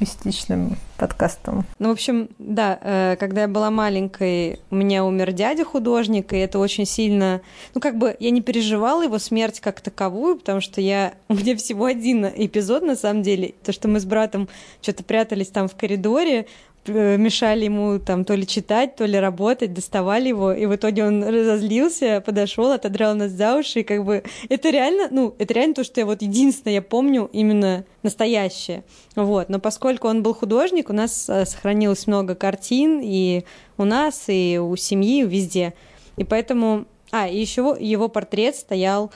мистичным 0.00 0.78
подкастам. 0.96 1.66
Ну, 1.78 1.88
в 1.88 1.92
общем, 1.92 2.30
да, 2.38 2.78
э, 2.80 3.16
когда 3.20 3.42
я 3.42 3.48
была 3.48 3.70
маленькой, 3.70 4.60
у 4.70 4.76
меня 4.76 5.04
умер 5.04 5.32
дядя 5.32 5.66
художник, 5.66 6.32
и 6.32 6.38
это 6.38 6.58
очень 6.58 6.86
сильно... 6.86 7.42
Ну, 7.74 7.82
как 7.82 7.98
бы 7.98 8.16
я 8.20 8.30
не 8.30 8.40
переживала 8.40 9.02
его 9.02 9.18
смерть 9.18 9.60
как 9.60 9.82
таковую, 9.82 10.38
потому 10.38 10.62
что 10.62 10.80
я... 10.80 11.12
У 11.28 11.34
меня 11.34 11.56
всего 11.56 11.84
один 11.84 12.24
эпизод, 12.24 12.82
на 12.82 12.96
самом 12.96 13.22
деле, 13.22 13.54
то, 13.62 13.72
что 13.72 13.88
мы 13.88 14.00
с 14.00 14.06
братом 14.06 14.48
что-то 14.80 15.04
прятались 15.04 15.48
там 15.48 15.68
в 15.68 15.74
коридоре, 15.74 16.46
мешали 16.88 17.64
ему 17.64 17.98
там 17.98 18.24
то 18.24 18.34
ли 18.34 18.46
читать, 18.46 18.96
то 18.96 19.04
ли 19.04 19.18
работать, 19.18 19.72
доставали 19.72 20.28
его, 20.28 20.52
и 20.52 20.66
в 20.66 20.74
итоге 20.74 21.04
он 21.04 21.22
разозлился, 21.22 22.22
подошел, 22.24 22.72
отодрал 22.72 23.14
нас 23.14 23.32
за 23.32 23.56
уши, 23.56 23.80
и 23.80 23.82
как 23.84 24.04
бы 24.04 24.22
это 24.48 24.70
реально, 24.70 25.08
ну, 25.10 25.34
это 25.38 25.54
реально 25.54 25.74
то, 25.74 25.84
что 25.84 26.00
я 26.00 26.06
вот 26.06 26.22
единственное 26.22 26.74
я 26.74 26.82
помню 26.82 27.28
именно 27.32 27.84
настоящее, 28.02 28.84
вот, 29.16 29.48
но 29.48 29.58
поскольку 29.58 30.08
он 30.08 30.22
был 30.22 30.34
художник, 30.34 30.90
у 30.90 30.92
нас 30.92 31.28
э, 31.28 31.46
сохранилось 31.46 32.06
много 32.06 32.34
картин 32.34 33.00
и 33.02 33.44
у 33.78 33.84
нас, 33.84 34.24
и 34.28 34.58
у 34.62 34.76
семьи, 34.76 35.24
везде, 35.24 35.74
и 36.16 36.24
поэтому, 36.24 36.84
а, 37.10 37.28
и 37.28 37.38
еще 37.38 37.76
его 37.78 38.08
портрет 38.08 38.56
стоял 38.56 39.10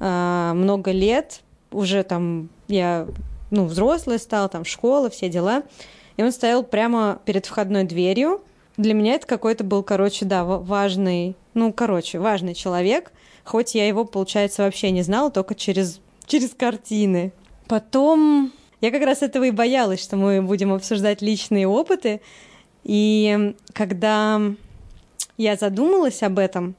э, 0.00 0.52
много 0.54 0.90
лет, 0.90 1.40
уже 1.70 2.02
там 2.02 2.50
я, 2.68 3.06
ну, 3.50 3.64
взрослая 3.64 4.18
стала, 4.18 4.48
там 4.48 4.64
школа, 4.64 5.10
все 5.10 5.28
дела, 5.28 5.62
и 6.16 6.22
он 6.22 6.32
стоял 6.32 6.62
прямо 6.62 7.20
перед 7.24 7.46
входной 7.46 7.84
дверью. 7.84 8.40
Для 8.76 8.94
меня 8.94 9.14
это 9.14 9.26
какой-то 9.26 9.64
был, 9.64 9.82
короче, 9.82 10.24
да, 10.24 10.44
важный, 10.44 11.36
ну, 11.54 11.72
короче, 11.72 12.18
важный 12.18 12.54
человек, 12.54 13.12
хоть 13.44 13.74
я 13.74 13.86
его, 13.86 14.04
получается, 14.04 14.62
вообще 14.62 14.90
не 14.90 15.02
знала, 15.02 15.30
только 15.30 15.54
через, 15.54 16.00
через 16.26 16.50
картины. 16.50 17.32
Потом 17.68 18.52
я 18.80 18.90
как 18.90 19.02
раз 19.02 19.22
этого 19.22 19.44
и 19.44 19.50
боялась, 19.50 20.02
что 20.02 20.16
мы 20.16 20.42
будем 20.42 20.72
обсуждать 20.72 21.22
личные 21.22 21.66
опыты. 21.66 22.20
И 22.82 23.54
когда 23.72 24.40
я 25.36 25.56
задумалась 25.56 26.22
об 26.22 26.38
этом, 26.38 26.74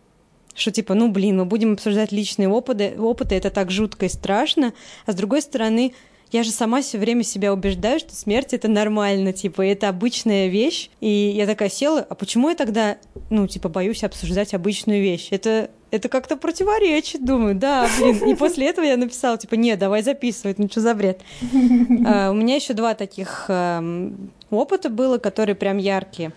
что 0.54 0.72
типа, 0.72 0.94
ну 0.94 1.10
блин, 1.10 1.38
мы 1.38 1.46
будем 1.46 1.74
обсуждать 1.74 2.12
личные 2.12 2.48
опыты, 2.48 2.96
опыты, 2.98 3.36
это 3.36 3.50
так 3.50 3.72
жутко 3.72 4.06
и 4.06 4.10
страшно, 4.10 4.74
а 5.06 5.12
с 5.12 5.16
другой 5.16 5.42
стороны, 5.42 5.94
я 6.36 6.44
же 6.44 6.52
сама 6.52 6.82
все 6.82 6.98
время 6.98 7.24
себя 7.24 7.54
убеждаю, 7.54 7.98
что 7.98 8.14
смерть 8.14 8.54
это 8.54 8.68
нормально, 8.68 9.32
типа, 9.32 9.66
это 9.66 9.88
обычная 9.88 10.48
вещь. 10.48 10.90
И 11.00 11.08
я 11.10 11.48
такая 11.48 11.70
села, 11.70 12.06
а 12.10 12.14
почему 12.14 12.50
я 12.50 12.56
тогда, 12.56 12.98
ну, 13.30 13.48
типа, 13.48 13.70
боюсь 13.70 14.04
обсуждать 14.04 14.54
обычную 14.54 15.02
вещь? 15.02 15.30
Это 15.32 15.70
это 15.92 16.10
как-то 16.10 16.36
противоречит, 16.36 17.24
думаю, 17.24 17.56
да, 17.56 17.88
блин. 17.98 18.18
И 18.28 18.36
после 18.36 18.68
этого 18.68 18.84
я 18.84 18.98
написала, 18.98 19.38
типа, 19.38 19.56
нет, 19.56 19.80
давай 19.80 20.04
записывать, 20.04 20.60
ну 20.60 20.68
что 20.68 20.82
за 20.82 20.94
бред. 20.94 21.22
Uh, 21.42 22.32
у 22.32 22.34
меня 22.34 22.56
еще 22.56 22.74
два 22.74 22.96
таких 22.96 23.46
uh, 23.48 24.30
опыта 24.50 24.90
было, 24.90 25.20
которые 25.20 25.56
прям 25.56 25.78
яркие. 25.78 26.34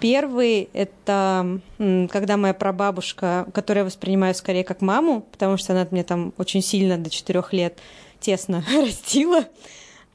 Первый— 0.00 0.68
это 0.72 1.60
когда 1.78 2.36
моя 2.36 2.52
прабабушка, 2.52 3.46
которую 3.54 3.82
я 3.82 3.84
воспринимаю 3.86 4.34
скорее 4.34 4.64
как 4.64 4.80
маму, 4.80 5.24
потому 5.30 5.56
что 5.56 5.72
она 5.72 5.86
мне 5.92 6.02
там 6.02 6.34
очень 6.36 6.62
сильно 6.62 6.98
до 6.98 7.08
четырех 7.08 7.52
лет 7.52 7.78
тесно 8.20 8.64
растила. 8.74 9.44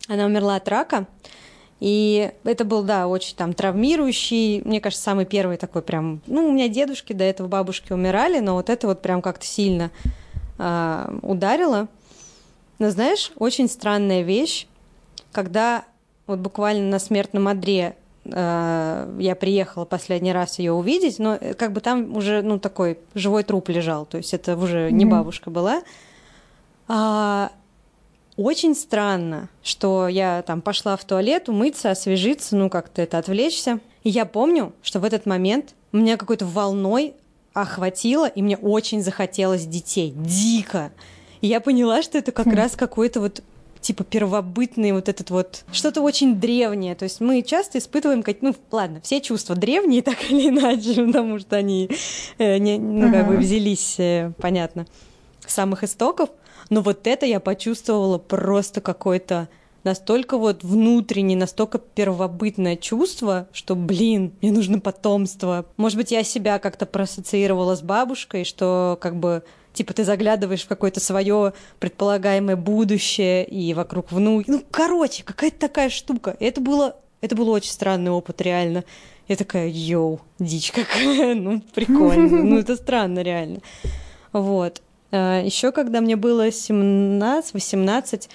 Она 0.07 0.25
умерла 0.25 0.55
от 0.55 0.67
рака. 0.67 1.07
И 1.81 2.31
это 2.43 2.63
был, 2.63 2.83
да, 2.83 3.07
очень 3.07 3.35
там 3.35 3.53
травмирующий, 3.53 4.61
мне 4.61 4.79
кажется, 4.79 5.03
самый 5.03 5.25
первый 5.25 5.57
такой 5.57 5.81
прям... 5.81 6.21
Ну, 6.27 6.47
у 6.47 6.51
меня 6.51 6.67
дедушки 6.67 7.11
до 7.11 7.23
этого 7.23 7.47
бабушки 7.47 7.91
умирали, 7.91 8.39
но 8.39 8.53
вот 8.53 8.69
это 8.69 8.85
вот 8.85 9.01
прям 9.01 9.23
как-то 9.23 9.47
сильно 9.47 9.89
э, 10.59 11.17
ударило. 11.23 11.87
Но 12.77 12.91
знаешь, 12.91 13.31
очень 13.35 13.67
странная 13.67 14.21
вещь, 14.21 14.67
когда 15.31 15.85
вот 16.27 16.37
буквально 16.37 16.87
на 16.87 16.99
смертном 16.99 17.47
одре 17.47 17.95
э, 18.25 19.15
я 19.19 19.35
приехала 19.35 19.85
последний 19.85 20.33
раз 20.33 20.59
ее 20.59 20.73
увидеть, 20.73 21.17
но 21.17 21.35
э, 21.35 21.55
как 21.55 21.73
бы 21.73 21.81
там 21.81 22.15
уже, 22.15 22.43
ну, 22.43 22.59
такой 22.59 22.99
живой 23.15 23.41
труп 23.41 23.69
лежал, 23.69 24.05
то 24.05 24.17
есть 24.17 24.35
это 24.35 24.55
уже 24.55 24.87
mm-hmm. 24.87 24.91
не 24.91 25.05
бабушка 25.05 25.49
была. 25.49 25.81
А, 26.87 27.51
очень 28.41 28.75
странно, 28.75 29.49
что 29.63 30.07
я 30.07 30.41
там 30.41 30.61
пошла 30.61 30.97
в 30.97 31.05
туалет 31.05 31.49
умыться, 31.49 31.91
освежиться, 31.91 32.55
ну 32.55 32.69
как-то 32.69 33.01
это 33.01 33.17
отвлечься. 33.17 33.79
И 34.03 34.09
я 34.09 34.25
помню, 34.25 34.73
что 34.81 34.99
в 34.99 35.03
этот 35.03 35.25
момент 35.25 35.75
меня 35.91 36.17
какой-то 36.17 36.45
волной 36.45 37.13
охватило, 37.53 38.27
и 38.27 38.41
мне 38.41 38.57
очень 38.57 39.03
захотелось 39.03 39.65
детей. 39.65 40.13
Дико. 40.15 40.91
И 41.41 41.47
я 41.47 41.59
поняла, 41.59 42.01
что 42.01 42.17
это 42.17 42.31
как 42.31 42.47
хм. 42.47 42.51
раз 42.51 42.75
какой-то 42.75 43.19
вот 43.19 43.43
типа 43.81 44.03
первобытный 44.03 44.91
вот 44.91 45.09
этот 45.09 45.31
вот 45.31 45.63
что-то 45.71 46.01
очень 46.01 46.39
древнее. 46.39 46.95
То 46.95 47.03
есть 47.03 47.19
мы 47.19 47.41
часто 47.41 47.79
испытываем, 47.79 48.23
как, 48.23 48.41
ну 48.41 48.55
ладно, 48.71 49.01
все 49.01 49.21
чувства 49.21 49.55
древние 49.55 50.01
так 50.03 50.31
или 50.31 50.49
иначе, 50.49 51.03
потому 51.05 51.39
что 51.39 51.57
они 51.57 51.89
э, 52.37 52.57
не, 52.57 52.77
ну, 52.77 53.11
как 53.11 53.27
бы 53.27 53.37
взялись, 53.37 53.95
э, 53.99 54.31
понятно, 54.37 54.85
с 55.45 55.53
самых 55.53 55.83
истоков. 55.83 56.29
Но 56.71 56.81
вот 56.81 57.05
это 57.05 57.25
я 57.25 57.41
почувствовала 57.41 58.17
просто 58.17 58.79
какое-то 58.79 59.49
настолько 59.83 60.37
вот 60.37 60.63
внутреннее, 60.63 61.37
настолько 61.37 61.79
первобытное 61.79 62.77
чувство, 62.77 63.49
что, 63.51 63.75
блин, 63.75 64.31
мне 64.41 64.53
нужно 64.53 64.79
потомство. 64.79 65.65
Может 65.75 65.97
быть, 65.97 66.11
я 66.11 66.23
себя 66.23 66.59
как-то 66.59 66.85
проассоциировала 66.85 67.75
с 67.75 67.81
бабушкой, 67.81 68.45
что 68.45 68.97
как 69.01 69.17
бы 69.17 69.43
типа 69.73 69.93
ты 69.93 70.05
заглядываешь 70.05 70.63
в 70.63 70.67
какое-то 70.69 71.01
свое 71.01 71.51
предполагаемое 71.79 72.55
будущее 72.55 73.45
и 73.45 73.73
вокруг 73.73 74.09
внуки. 74.13 74.49
Ну, 74.49 74.63
короче, 74.71 75.23
какая-то 75.23 75.59
такая 75.59 75.89
штука. 75.89 76.37
И 76.39 76.45
это 76.45 76.61
было, 76.61 76.95
это 77.19 77.35
был 77.35 77.49
очень 77.49 77.71
странный 77.71 78.11
опыт, 78.11 78.39
реально. 78.41 78.85
Я 79.27 79.35
такая, 79.35 79.67
йоу, 79.67 80.21
дичь 80.39 80.71
какая, 80.71 81.35
ну, 81.35 81.61
прикольно, 81.73 82.43
ну, 82.43 82.59
это 82.59 82.77
странно, 82.77 83.19
реально. 83.19 83.59
Вот. 84.31 84.81
Э, 85.11 85.41
Еще 85.43 85.71
когда 85.71 86.01
мне 86.01 86.15
было 86.15 86.47
17-18, 86.47 88.29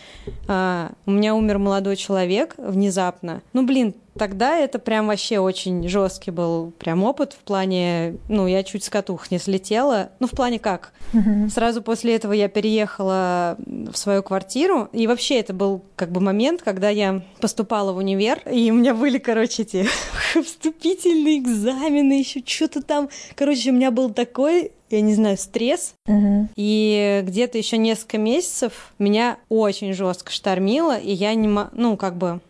а, 0.48 0.92
у 1.06 1.10
меня 1.10 1.34
умер 1.34 1.58
молодой 1.58 1.96
человек 1.96 2.54
внезапно. 2.58 3.42
Ну, 3.52 3.66
блин, 3.66 3.94
тогда 4.16 4.56
это 4.56 4.78
прям 4.78 5.06
вообще 5.06 5.38
очень 5.38 5.88
жесткий 5.88 6.30
был 6.30 6.72
прям 6.78 7.04
опыт 7.04 7.32
в 7.32 7.38
плане, 7.38 8.16
ну, 8.28 8.46
я 8.46 8.62
чуть 8.62 8.84
с 8.84 8.90
катух 8.90 9.30
не 9.30 9.38
слетела. 9.38 10.10
Ну, 10.20 10.26
в 10.26 10.32
плане 10.32 10.58
как? 10.58 10.92
Mm-hmm. 11.12 11.50
Сразу 11.50 11.82
после 11.82 12.16
этого 12.16 12.32
я 12.32 12.48
переехала 12.48 13.56
в 13.58 13.96
свою 13.96 14.22
квартиру, 14.22 14.88
и 14.92 15.06
вообще 15.06 15.38
это 15.38 15.52
был 15.52 15.82
как 15.94 16.10
бы 16.10 16.20
момент, 16.20 16.62
когда 16.62 16.88
я 16.88 17.22
поступала 17.40 17.92
в 17.92 17.98
универ, 17.98 18.40
и 18.50 18.70
у 18.70 18.74
меня 18.74 18.94
были, 18.94 19.18
короче, 19.18 19.62
эти 19.62 19.86
вступительные 20.34 21.38
экзамены, 21.38 22.14
еще 22.14 22.42
что-то 22.44 22.82
там. 22.82 23.08
Короче, 23.34 23.70
у 23.70 23.74
меня 23.74 23.90
был 23.90 24.10
такой 24.10 24.72
я 24.90 25.00
не 25.00 25.14
знаю, 25.14 25.36
стресс. 25.36 25.94
Угу. 26.06 26.48
И 26.56 27.22
где-то 27.26 27.58
еще 27.58 27.76
несколько 27.76 28.18
месяцев 28.18 28.92
меня 28.98 29.38
очень 29.48 29.92
жестко 29.92 30.30
штормило, 30.30 30.96
и 30.96 31.12
я 31.12 31.34
не, 31.34 31.48
ну, 31.72 31.96
как 31.96 32.16
бы 32.16 32.40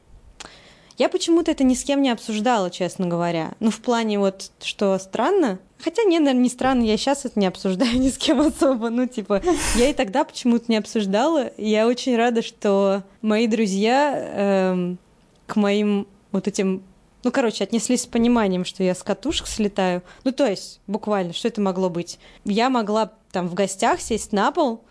я 0.99 1.09
почему-то 1.09 1.51
это 1.51 1.65
ни 1.65 1.75
с 1.75 1.85
кем 1.85 2.03
не 2.03 2.11
обсуждала, 2.11 2.71
честно 2.71 3.07
говоря. 3.07 3.53
Ну, 3.61 3.71
в 3.71 3.81
плане 3.81 4.19
вот, 4.19 4.51
что 4.63 4.99
странно. 4.99 5.59
Хотя, 5.79 6.05
не, 6.05 6.19
наверное, 6.19 6.43
не 6.43 6.49
странно, 6.49 6.83
я 6.83 6.97
сейчас 6.97 7.25
это 7.25 7.39
не 7.39 7.47
обсуждаю 7.47 7.99
ни 7.99 8.09
с 8.09 8.17
кем 8.17 8.41
особо. 8.41 8.89
Ну, 8.89 9.07
типа, 9.07 9.43
я 9.77 9.91
и 9.91 9.95
тогда 9.95 10.25
почему-то 10.25 10.65
не 10.69 10.77
обсуждала. 10.77 11.53
Я 11.59 11.87
очень 11.87 12.17
рада, 12.17 12.43
что 12.43 13.03
мои 13.21 13.47
друзья 13.47 14.15
эм, 14.17 14.99
к 15.47 15.57
моим 15.57 16.07
вот 16.33 16.49
этим 16.49 16.83
ну, 17.25 17.33
короче, 17.33 17.65
отнеслись 17.65 18.03
с 18.03 18.07
пониманием, 18.07 18.65
что 18.65 18.85
я 18.85 18.95
с 18.95 19.03
катушек 19.03 19.49
слетаю. 19.49 20.05
Ну, 20.23 20.31
то 20.31 20.47
есть, 20.47 20.81
буквально, 20.87 21.33
что 21.33 21.49
это 21.49 21.61
могло 21.61 21.91
быть? 21.91 22.21
Я 22.45 22.71
могла 22.71 23.11
там 23.33 23.49
в 23.49 23.55
гостях 23.55 24.01
сесть 24.01 24.31
на 24.31 24.53
пол, 24.53 24.85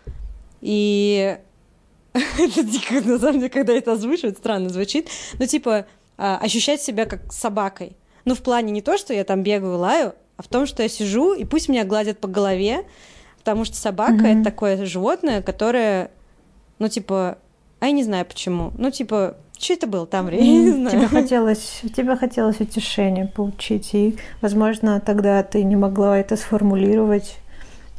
и 0.60 1.38
это 2.38 2.62
дико, 2.62 3.00
на 3.00 3.18
самом 3.18 3.40
деле, 3.40 3.48
когда 3.48 3.72
это 3.72 3.92
озвучивают, 3.92 4.38
странно 4.38 4.68
звучит, 4.68 5.08
но 5.38 5.46
типа 5.46 5.86
а, 6.18 6.38
ощущать 6.38 6.80
себя 6.80 7.06
как 7.06 7.32
собакой. 7.32 7.96
Ну, 8.24 8.34
в 8.34 8.42
плане 8.42 8.72
не 8.72 8.82
то, 8.82 8.98
что 8.98 9.14
я 9.14 9.24
там 9.24 9.42
бегаю, 9.42 9.78
лаю, 9.78 10.14
а 10.36 10.42
в 10.42 10.48
том, 10.48 10.66
что 10.66 10.82
я 10.82 10.88
сижу, 10.88 11.34
и 11.34 11.44
пусть 11.44 11.68
меня 11.68 11.84
гладят 11.84 12.18
по 12.18 12.28
голове, 12.28 12.84
потому 13.38 13.64
что 13.64 13.76
собака 13.76 14.12
mm-hmm. 14.12 14.40
это 14.40 14.44
такое 14.44 14.86
животное, 14.86 15.42
которое, 15.42 16.10
ну, 16.78 16.88
типа, 16.88 17.38
а 17.80 17.86
я 17.86 17.92
не 17.92 18.04
знаю 18.04 18.26
почему, 18.26 18.72
ну, 18.76 18.90
типа, 18.90 19.36
что 19.58 19.72
это 19.72 19.86
было 19.86 20.06
там 20.06 20.26
время? 20.26 20.44
Я 20.44 20.60
не 20.62 20.70
знаю. 20.70 20.90
Тебе 20.90 21.08
хотелось, 21.22 21.80
тебе 21.96 22.16
хотелось 22.16 22.60
утешение 22.60 23.26
получить, 23.26 23.94
и, 23.94 24.18
возможно, 24.40 25.00
тогда 25.00 25.42
ты 25.42 25.62
не 25.62 25.76
могла 25.76 26.18
это 26.18 26.36
сформулировать, 26.36 27.36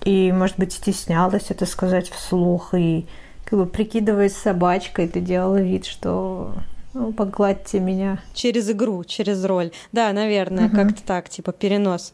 и, 0.04 0.32
может 0.32 0.58
быть, 0.58 0.74
стеснялась 0.74 1.50
это 1.50 1.66
сказать 1.66 2.10
вслух, 2.10 2.74
и 2.74 3.08
как 3.46 3.60
бы 3.60 3.66
прикидываясь 3.66 4.36
собачкой, 4.36 5.08
ты 5.08 5.22
делала 5.22 5.62
вид, 5.62 5.86
что 5.86 6.54
ну, 6.98 7.14
погладьте 7.14 7.80
меня. 7.80 8.24
Через 8.34 8.72
игру, 8.72 9.04
через 9.04 9.46
роль. 9.46 9.72
Да, 9.92 10.12
наверное, 10.14 10.66
угу. 10.66 10.76
как-то 10.76 11.04
так, 11.04 11.30
типа 11.30 11.52
перенос. 11.52 12.14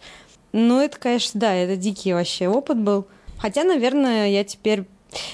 Ну, 0.51 0.81
это, 0.81 0.99
конечно, 0.99 1.39
да, 1.39 1.53
это 1.53 1.77
дикий 1.77 2.13
вообще 2.13 2.49
опыт 2.49 2.77
был. 2.77 3.07
Хотя, 3.37 3.63
наверное, 3.63 4.27
я 4.27 4.43
теперь 4.43 4.83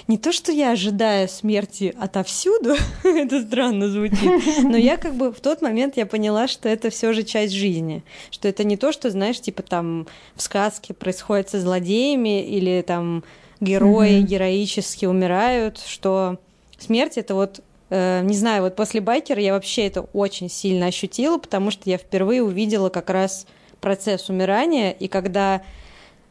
не 0.07 0.19
то, 0.19 0.31
что 0.31 0.51
я 0.51 0.71
ожидаю 0.71 1.27
смерти 1.27 1.95
отовсюду, 1.99 2.75
это 3.03 3.41
странно 3.41 3.89
звучит, 3.89 4.63
но 4.63 4.77
я 4.77 4.97
как 4.97 5.15
бы 5.15 5.31
в 5.31 5.39
тот 5.39 5.63
момент 5.63 5.97
я 5.97 6.05
поняла, 6.05 6.47
что 6.47 6.69
это 6.69 6.91
все 6.91 7.11
же 7.13 7.23
часть 7.23 7.53
жизни, 7.53 8.03
что 8.29 8.47
это 8.47 8.63
не 8.63 8.77
то, 8.77 8.91
что, 8.91 9.09
знаешь, 9.09 9.41
типа 9.41 9.63
там 9.63 10.05
в 10.35 10.41
сказке 10.43 10.93
происходит 10.93 11.49
со 11.49 11.59
злодеями 11.59 12.45
или 12.45 12.83
там 12.85 13.23
герои 13.61 14.19
mm-hmm. 14.19 14.27
героически 14.27 15.05
умирают, 15.05 15.79
что 15.79 16.37
смерть 16.77 17.17
это 17.17 17.33
вот 17.33 17.61
не 17.89 18.35
знаю, 18.35 18.63
вот 18.63 18.75
после 18.75 19.01
байкера 19.01 19.41
я 19.41 19.53
вообще 19.53 19.87
это 19.87 20.01
очень 20.13 20.49
сильно 20.49 20.87
ощутила, 20.87 21.37
потому 21.37 21.71
что 21.71 21.89
я 21.89 21.97
впервые 21.97 22.43
увидела 22.43 22.89
как 22.89 23.09
раз 23.09 23.47
процесс 23.81 24.29
умирания, 24.29 24.91
и 24.91 25.07
когда, 25.07 25.63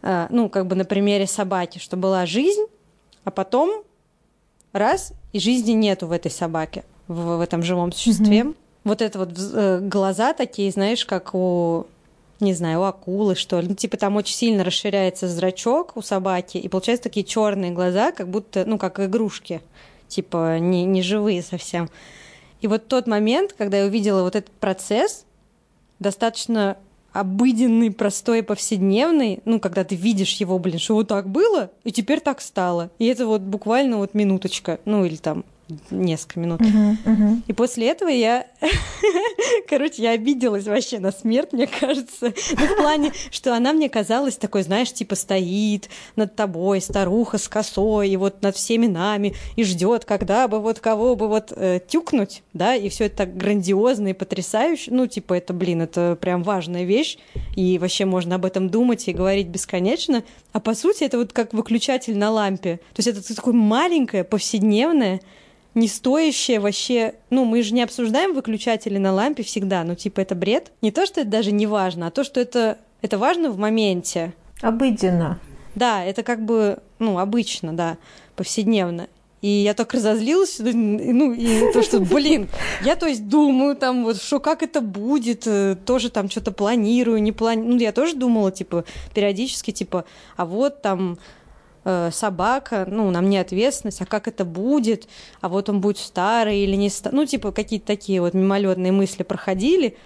э, 0.02 0.26
ну, 0.30 0.48
как 0.48 0.66
бы 0.66 0.76
на 0.76 0.84
примере 0.84 1.26
собаки, 1.26 1.78
что 1.78 1.96
была 1.96 2.26
жизнь, 2.26 2.66
а 3.24 3.30
потом 3.30 3.82
раз, 4.72 5.12
и 5.32 5.40
жизни 5.40 5.72
нету 5.72 6.06
в 6.06 6.12
этой 6.12 6.30
собаке, 6.30 6.84
в, 7.08 7.38
в 7.38 7.40
этом 7.40 7.62
живом 7.62 7.92
существе. 7.92 8.40
Mm-hmm. 8.40 8.56
Вот 8.84 9.02
это 9.02 9.18
вот 9.18 9.30
э, 9.36 9.80
глаза 9.82 10.34
такие, 10.34 10.70
знаешь, 10.70 11.04
как 11.04 11.34
у 11.34 11.86
не 12.40 12.54
знаю, 12.54 12.80
у 12.80 12.84
акулы, 12.84 13.34
что 13.34 13.60
ли. 13.60 13.68
Ну, 13.68 13.74
типа 13.74 13.96
там 13.96 14.16
очень 14.16 14.34
сильно 14.34 14.62
расширяется 14.62 15.26
зрачок 15.26 15.96
у 15.96 16.02
собаки, 16.02 16.56
и 16.56 16.68
получаются 16.68 17.04
такие 17.04 17.26
черные 17.26 17.72
глаза, 17.72 18.12
как 18.12 18.28
будто, 18.28 18.64
ну, 18.64 18.78
как 18.78 19.00
игрушки, 19.00 19.60
типа 20.08 20.58
не, 20.58 20.84
не 20.84 21.02
живые 21.02 21.42
совсем. 21.42 21.88
И 22.60 22.66
вот 22.66 22.88
тот 22.88 23.06
момент, 23.06 23.54
когда 23.56 23.78
я 23.78 23.86
увидела 23.86 24.22
вот 24.22 24.34
этот 24.34 24.50
процесс, 24.52 25.24
достаточно 26.00 26.76
обыденный, 27.12 27.90
простой, 27.90 28.42
повседневный, 28.42 29.40
ну, 29.44 29.60
когда 29.60 29.84
ты 29.84 29.94
видишь 29.94 30.34
его, 30.34 30.58
блин, 30.58 30.78
что 30.78 30.94
вот 30.94 31.08
так 31.08 31.28
было, 31.28 31.70
и 31.84 31.90
теперь 31.90 32.20
так 32.20 32.40
стало. 32.40 32.90
И 32.98 33.06
это 33.06 33.26
вот 33.26 33.40
буквально 33.40 33.96
вот 33.98 34.14
минуточка, 34.14 34.78
ну, 34.84 35.04
или 35.04 35.16
там 35.16 35.44
несколько 35.90 36.40
минут. 36.40 36.60
Uh-huh, 36.60 36.96
uh-huh. 37.04 37.42
И 37.46 37.52
после 37.52 37.88
этого 37.88 38.08
я, 38.08 38.46
короче, 39.68 40.02
я 40.02 40.10
обиделась 40.10 40.66
вообще 40.66 40.98
на 40.98 41.12
смерть, 41.12 41.52
мне 41.52 41.66
кажется. 41.66 42.32
Ну, 42.58 42.66
в 42.66 42.76
плане, 42.76 43.12
что 43.30 43.54
она 43.54 43.72
мне 43.72 43.88
казалась 43.88 44.36
такой, 44.36 44.62
знаешь, 44.62 44.92
типа 44.92 45.14
стоит 45.14 45.88
над 46.16 46.34
тобой, 46.34 46.80
старуха 46.80 47.38
с 47.38 47.48
косой, 47.48 48.10
и 48.10 48.16
вот 48.16 48.42
над 48.42 48.56
всеми 48.56 48.86
нами, 48.86 49.34
и 49.56 49.64
ждет, 49.64 50.04
когда 50.04 50.48
бы 50.48 50.60
вот 50.60 50.80
кого 50.80 51.14
бы 51.14 51.28
вот 51.28 51.52
э, 51.54 51.80
тюкнуть, 51.86 52.42
да, 52.52 52.74
и 52.74 52.88
все 52.88 53.04
это 53.06 53.18
так 53.18 53.36
грандиозно 53.36 54.08
и 54.08 54.12
потрясающе. 54.12 54.90
Ну, 54.92 55.06
типа, 55.06 55.34
это, 55.34 55.52
блин, 55.52 55.82
это 55.82 56.18
прям 56.20 56.42
важная 56.42 56.84
вещь, 56.84 57.18
и 57.54 57.78
вообще 57.78 58.04
можно 58.04 58.36
об 58.36 58.44
этом 58.44 58.70
думать 58.70 59.06
и 59.08 59.12
говорить 59.12 59.48
бесконечно. 59.48 60.24
А 60.52 60.60
по 60.60 60.74
сути, 60.74 61.04
это 61.04 61.18
вот 61.18 61.32
как 61.32 61.52
выключатель 61.52 62.16
на 62.16 62.30
лампе. 62.30 62.80
То 62.94 63.02
есть 63.02 63.08
это 63.08 63.34
такое 63.34 63.54
маленькое, 63.54 64.24
повседневное, 64.24 65.20
не 65.78 65.88
стоящее 65.88 66.60
вообще... 66.60 67.14
Ну, 67.30 67.44
мы 67.44 67.62
же 67.62 67.74
не 67.74 67.82
обсуждаем 67.82 68.34
выключатели 68.34 68.98
на 68.98 69.12
лампе 69.12 69.42
всегда, 69.42 69.84
ну, 69.84 69.94
типа, 69.94 70.20
это 70.20 70.34
бред. 70.34 70.72
Не 70.82 70.90
то, 70.90 71.06
что 71.06 71.20
это 71.20 71.30
даже 71.30 71.52
не 71.52 71.66
важно, 71.66 72.08
а 72.08 72.10
то, 72.10 72.24
что 72.24 72.40
это, 72.40 72.78
это 73.02 73.18
важно 73.18 73.50
в 73.50 73.58
моменте. 73.58 74.34
Обыденно. 74.60 75.38
Да, 75.74 76.04
это 76.04 76.22
как 76.22 76.44
бы, 76.44 76.78
ну, 76.98 77.18
обычно, 77.18 77.72
да, 77.72 77.96
повседневно. 78.36 79.08
И 79.40 79.48
я 79.48 79.74
так 79.74 79.94
разозлилась, 79.94 80.58
ну, 80.58 81.32
и 81.32 81.72
то, 81.72 81.82
что, 81.82 82.00
блин, 82.00 82.48
я, 82.82 82.96
то 82.96 83.06
есть, 83.06 83.28
думаю 83.28 83.76
там, 83.76 84.02
вот, 84.02 84.20
что 84.20 84.40
как 84.40 84.64
это 84.64 84.80
будет, 84.80 85.46
э, 85.46 85.76
тоже 85.86 86.10
там 86.10 86.28
что-то 86.28 86.50
планирую, 86.50 87.22
не 87.22 87.30
планирую. 87.30 87.74
Ну, 87.74 87.80
я 87.80 87.92
тоже 87.92 88.16
думала, 88.16 88.50
типа, 88.50 88.84
периодически, 89.14 89.70
типа, 89.70 90.04
а 90.36 90.44
вот 90.44 90.82
там 90.82 91.18
собака, 92.10 92.86
ну, 92.88 93.10
на 93.10 93.20
мне 93.20 93.40
ответственность, 93.40 94.00
а 94.02 94.06
как 94.06 94.28
это 94.28 94.44
будет, 94.44 95.08
а 95.40 95.48
вот 95.48 95.68
он 95.68 95.80
будет 95.80 95.98
старый 95.98 96.58
или 96.58 96.76
не 96.76 96.90
старый, 96.90 97.16
ну, 97.16 97.26
типа 97.26 97.52
какие-то 97.52 97.86
такие 97.86 98.20
вот 98.20 98.34
мимолетные 98.34 98.92
мысли 98.92 99.22
проходили, 99.22 99.96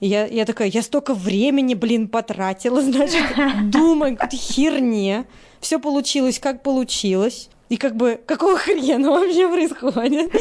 и 0.00 0.06
я, 0.06 0.26
я 0.26 0.44
такая, 0.46 0.68
я 0.68 0.82
столько 0.82 1.14
времени, 1.14 1.74
блин, 1.74 2.08
потратила, 2.08 2.82
значит, 2.82 3.22
думаю, 3.70 4.16
какой-то 4.16 4.36
херне, 4.36 5.26
все 5.60 5.78
получилось, 5.78 6.38
как 6.38 6.62
получилось. 6.62 7.48
И 7.68 7.76
как 7.76 7.94
бы, 7.94 8.20
какого 8.26 8.58
хрена 8.58 9.12
вообще 9.12 9.48
происходит? 9.48 10.34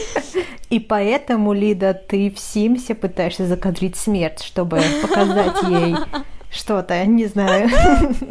И 0.71 0.79
поэтому, 0.79 1.53
Лида, 1.53 1.93
ты 1.93 2.31
в 2.31 2.39
Симсе 2.39 2.95
пытаешься 2.95 3.45
закадрить 3.45 3.95
смерть, 3.97 4.41
чтобы 4.41 4.81
показать 5.03 5.61
ей 5.69 5.95
что-то, 6.51 7.05
не 7.05 7.27
знаю. 7.27 7.69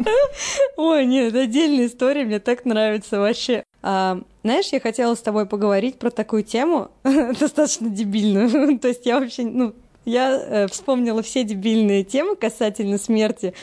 Ой, 0.77 1.05
нет, 1.05 1.33
отдельная 1.33 1.87
история, 1.87 2.25
мне 2.25 2.39
так 2.39 2.65
нравится 2.65 3.19
вообще. 3.19 3.63
А, 3.81 4.21
знаешь, 4.43 4.67
я 4.71 4.79
хотела 4.79 5.15
с 5.15 5.21
тобой 5.21 5.45
поговорить 5.45 5.97
про 5.97 6.09
такую 6.09 6.43
тему, 6.43 6.91
достаточно 7.03 7.89
дебильную. 7.89 8.77
То 8.79 8.89
есть 8.89 9.05
я 9.05 9.19
вообще, 9.19 9.43
ну, 9.43 9.73
я 10.05 10.31
э, 10.31 10.67
вспомнила 10.67 11.21
все 11.21 11.43
дебильные 11.43 12.03
темы 12.03 12.35
касательно 12.35 12.97
смерти. 12.97 13.53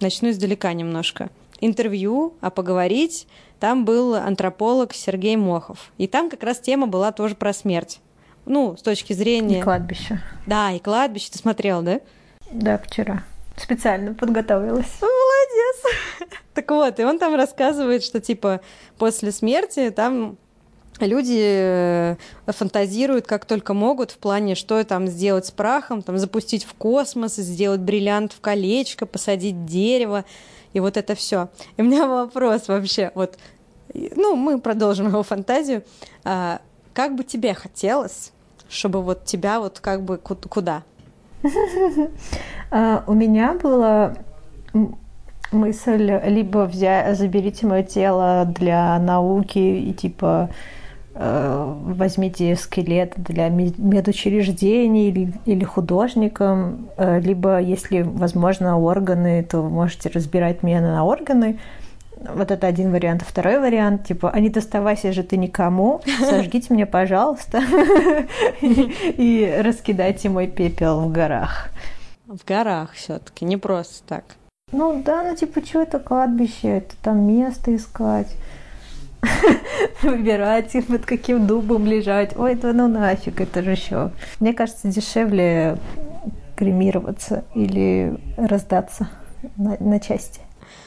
Начну 0.00 0.30
издалека 0.30 0.72
немножко. 0.72 1.30
Интервью, 1.60 2.34
а 2.40 2.50
поговорить. 2.50 3.26
Там 3.58 3.84
был 3.84 4.14
антрополог 4.14 4.94
Сергей 4.94 5.36
Мохов. 5.36 5.92
И 5.98 6.06
там 6.06 6.30
как 6.30 6.42
раз 6.42 6.60
тема 6.60 6.86
была 6.86 7.12
тоже 7.12 7.34
про 7.34 7.52
смерть. 7.52 8.00
Ну, 8.46 8.76
с 8.76 8.82
точки 8.82 9.12
зрения... 9.12 9.58
И 9.58 9.62
кладбище. 9.62 10.20
Да, 10.46 10.72
и 10.72 10.78
кладбище. 10.78 11.30
Ты 11.32 11.38
смотрел, 11.38 11.82
да? 11.82 12.00
Да, 12.50 12.78
вчера. 12.78 13.22
Специально 13.62 14.14
подготовилась. 14.14 15.00
Молодец. 15.00 16.30
Так 16.54 16.70
вот, 16.72 16.98
и 16.98 17.04
он 17.04 17.18
там 17.18 17.36
рассказывает, 17.36 18.02
что 18.02 18.20
типа 18.20 18.60
после 18.98 19.30
смерти 19.32 19.90
там 19.90 20.36
люди 20.98 21.40
э, 21.40 22.16
фантазируют 22.46 23.26
как 23.26 23.44
только 23.44 23.72
могут 23.72 24.10
в 24.10 24.18
плане, 24.18 24.54
что 24.54 24.82
там 24.84 25.06
сделать 25.06 25.46
с 25.46 25.50
прахом, 25.50 26.02
там 26.02 26.18
запустить 26.18 26.64
в 26.64 26.74
космос, 26.74 27.36
сделать 27.36 27.80
бриллиант 27.80 28.32
в 28.32 28.40
колечко, 28.40 29.06
посадить 29.06 29.64
дерево, 29.64 30.24
и 30.72 30.80
вот 30.80 30.96
это 30.96 31.14
все. 31.14 31.48
И 31.76 31.82
у 31.82 31.84
меня 31.84 32.06
вопрос 32.06 32.68
вообще, 32.68 33.12
вот, 33.14 33.38
ну, 33.94 34.36
мы 34.36 34.60
продолжим 34.60 35.08
его 35.08 35.22
фантазию. 35.22 35.84
А, 36.24 36.60
как 36.92 37.14
бы 37.14 37.24
тебе 37.24 37.54
хотелось, 37.54 38.32
чтобы 38.68 39.02
вот 39.02 39.24
тебя 39.24 39.60
вот 39.60 39.80
как 39.80 40.02
бы 40.02 40.18
куда? 40.18 40.84
А, 42.72 43.02
у 43.08 43.14
меня 43.14 43.54
была 43.60 44.14
мысль 45.50 46.20
либо 46.24 46.66
взять, 46.66 47.16
заберите 47.18 47.66
мое 47.66 47.82
тело 47.82 48.46
для 48.46 48.96
науки 49.00 49.58
и 49.58 49.92
типа 49.92 50.50
э, 51.14 51.74
возьмите 51.84 52.54
скелет 52.54 53.14
для 53.16 53.48
медучреждений 53.48 55.08
или, 55.08 55.32
или 55.46 55.64
художникам, 55.64 56.88
э, 56.96 57.20
либо, 57.20 57.60
если 57.60 58.02
возможно, 58.02 58.78
органы, 58.78 59.42
то 59.42 59.62
можете 59.62 60.10
разбирать 60.10 60.62
меня 60.62 60.80
на 60.80 61.04
органы. 61.04 61.58
Вот 62.20 62.50
это 62.50 62.66
один 62.66 62.92
вариант. 62.92 63.22
Второй 63.26 63.58
вариант, 63.58 64.04
типа, 64.04 64.30
а 64.30 64.40
не 64.40 64.50
доставайся 64.50 65.12
же 65.12 65.22
ты 65.22 65.36
никому, 65.36 66.02
сожгите 66.20 66.72
мне, 66.72 66.86
пожалуйста, 66.86 67.62
и 68.60 69.60
раскидайте 69.64 70.28
мой 70.28 70.46
пепел 70.46 71.00
в 71.00 71.12
горах. 71.12 71.70
В 72.26 72.44
горах 72.46 72.92
все-таки, 72.92 73.44
не 73.44 73.56
просто 73.56 74.02
так. 74.06 74.24
Ну 74.72 75.02
да, 75.02 75.22
ну 75.22 75.34
типа, 75.34 75.64
что 75.64 75.82
это 75.82 75.98
кладбище, 75.98 76.78
это 76.78 76.94
там 77.02 77.22
место 77.26 77.74
искать, 77.74 78.28
выбирать, 80.02 80.76
под 80.86 81.06
каким 81.06 81.46
дубом 81.46 81.86
лежать. 81.86 82.36
Ой, 82.36 82.52
это 82.52 82.72
ну 82.72 82.86
нафиг, 82.86 83.40
это 83.40 83.62
же 83.62 83.72
еще. 83.72 84.12
Мне 84.38 84.52
кажется, 84.52 84.88
дешевле 84.88 85.78
кремироваться 86.54 87.44
или 87.54 88.16
раздаться 88.36 89.08
на, 89.56 89.76
на 89.80 89.98
части. 89.98 90.40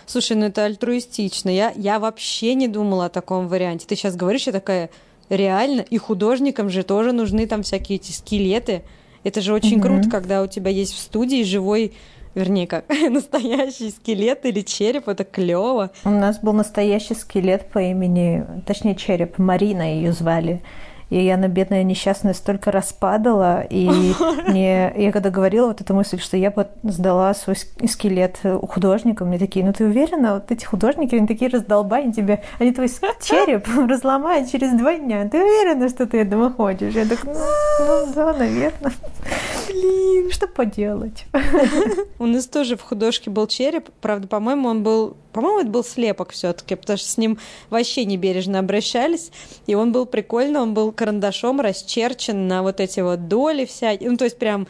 Слушай, 0.06 0.38
ну 0.38 0.46
это 0.46 0.66
альтруистично. 0.66 1.50
Я, 1.50 1.74
я 1.76 2.00
вообще 2.00 2.56
не 2.56 2.68
думала 2.68 3.06
о 3.06 3.10
таком 3.10 3.48
варианте. 3.48 3.86
Ты 3.88 3.96
сейчас 3.96 4.16
говоришь, 4.16 4.48
я 4.48 4.54
такая, 4.54 4.90
реально, 5.30 5.82
и 5.82 5.98
художникам 5.98 6.70
же 6.70 6.84
тоже 6.84 7.12
нужны 7.12 7.48
там 7.48 7.64
всякие 7.64 7.98
эти 7.98 8.12
скелеты. 8.12 8.84
Это 9.24 9.42
же 9.42 9.54
очень 9.54 9.78
угу. 9.78 9.84
круто, 9.84 10.10
когда 10.10 10.42
у 10.42 10.48
тебя 10.48 10.72
есть 10.72 10.94
в 10.94 11.00
студии 11.00 11.44
живой 11.44 11.94
вернее, 12.36 12.68
как 12.68 12.86
настоящий 13.10 13.92
скелет 13.92 14.46
или 14.46 14.62
череп, 14.62 15.08
это 15.08 15.24
клево. 15.24 15.92
У 16.04 16.10
нас 16.10 16.40
был 16.40 16.54
настоящий 16.54 17.16
скелет 17.16 17.70
по 17.70 17.80
имени, 17.80 18.46
точнее 18.66 18.96
череп, 18.96 19.38
Марина 19.38 19.96
ее 19.96 20.12
звали. 20.12 20.62
И 21.10 21.30
она, 21.30 21.48
бедная 21.48 21.84
несчастная, 21.84 22.34
столько 22.34 22.72
распадала. 22.72 23.62
И 23.70 23.90
мне, 24.48 24.94
я 24.96 25.12
когда 25.12 25.30
говорила 25.30 25.68
вот 25.68 25.82
эту 25.82 25.94
мысль, 25.94 26.20
что 26.20 26.38
я 26.38 26.52
бы 26.52 26.68
сдала 26.84 27.34
свой 27.34 27.56
скелет 27.88 28.40
художникам, 28.68 29.30
мне 29.30 29.40
такие, 29.40 29.66
ну 29.66 29.74
ты 29.74 29.86
уверена, 29.86 30.36
вот 30.36 30.52
эти 30.52 30.66
художники, 30.66 31.16
они 31.16 31.28
такие 31.28 31.50
раздолбани 31.50 32.12
тебе, 32.12 32.42
они 32.60 32.72
твой 32.72 32.90
череп 33.22 33.68
разломают 33.90 34.52
через 34.52 34.72
два 34.78 34.96
дня. 34.96 35.28
Ты 35.30 35.42
уверена, 35.42 35.90
что 35.90 36.06
ты 36.06 36.22
этого 36.22 36.50
хочешь? 36.50 36.94
Я 36.94 37.06
так, 37.06 37.24
ну, 37.24 37.34
ну 37.80 38.14
да, 38.14 38.34
наверное. 38.34 38.94
Блин, 39.74 40.32
что 40.32 40.48
поделать? 40.48 41.26
У 42.20 42.26
нас 42.26 42.48
тоже 42.48 42.78
в 42.78 42.82
художке 42.82 43.30
был 43.30 43.48
череп. 43.48 43.90
Правда, 44.02 44.28
по-моему, 44.28 44.70
он 44.70 44.84
был... 44.84 45.18
По-моему, 45.32 45.60
это 45.62 45.70
был 45.70 45.84
слепок 45.84 46.30
все 46.32 46.54
таки 46.54 46.76
потому 46.76 46.98
что 46.98 47.10
с 47.10 47.18
ним 47.18 47.40
вообще 47.72 48.06
не 48.06 48.18
бережно 48.18 48.60
обращались. 48.60 49.32
И 49.66 49.74
он 49.74 49.92
был 49.92 50.06
прикольно, 50.06 50.62
он 50.62 50.76
был 50.76 50.92
карандашом 50.92 51.60
расчерчен 51.60 52.48
на 52.48 52.62
вот 52.62 52.80
эти 52.80 53.00
вот 53.00 53.28
доли 53.28 53.66
всякие. 53.66 54.12
Ну, 54.12 54.18
то 54.18 54.26
есть 54.26 54.38
прям 54.38 54.68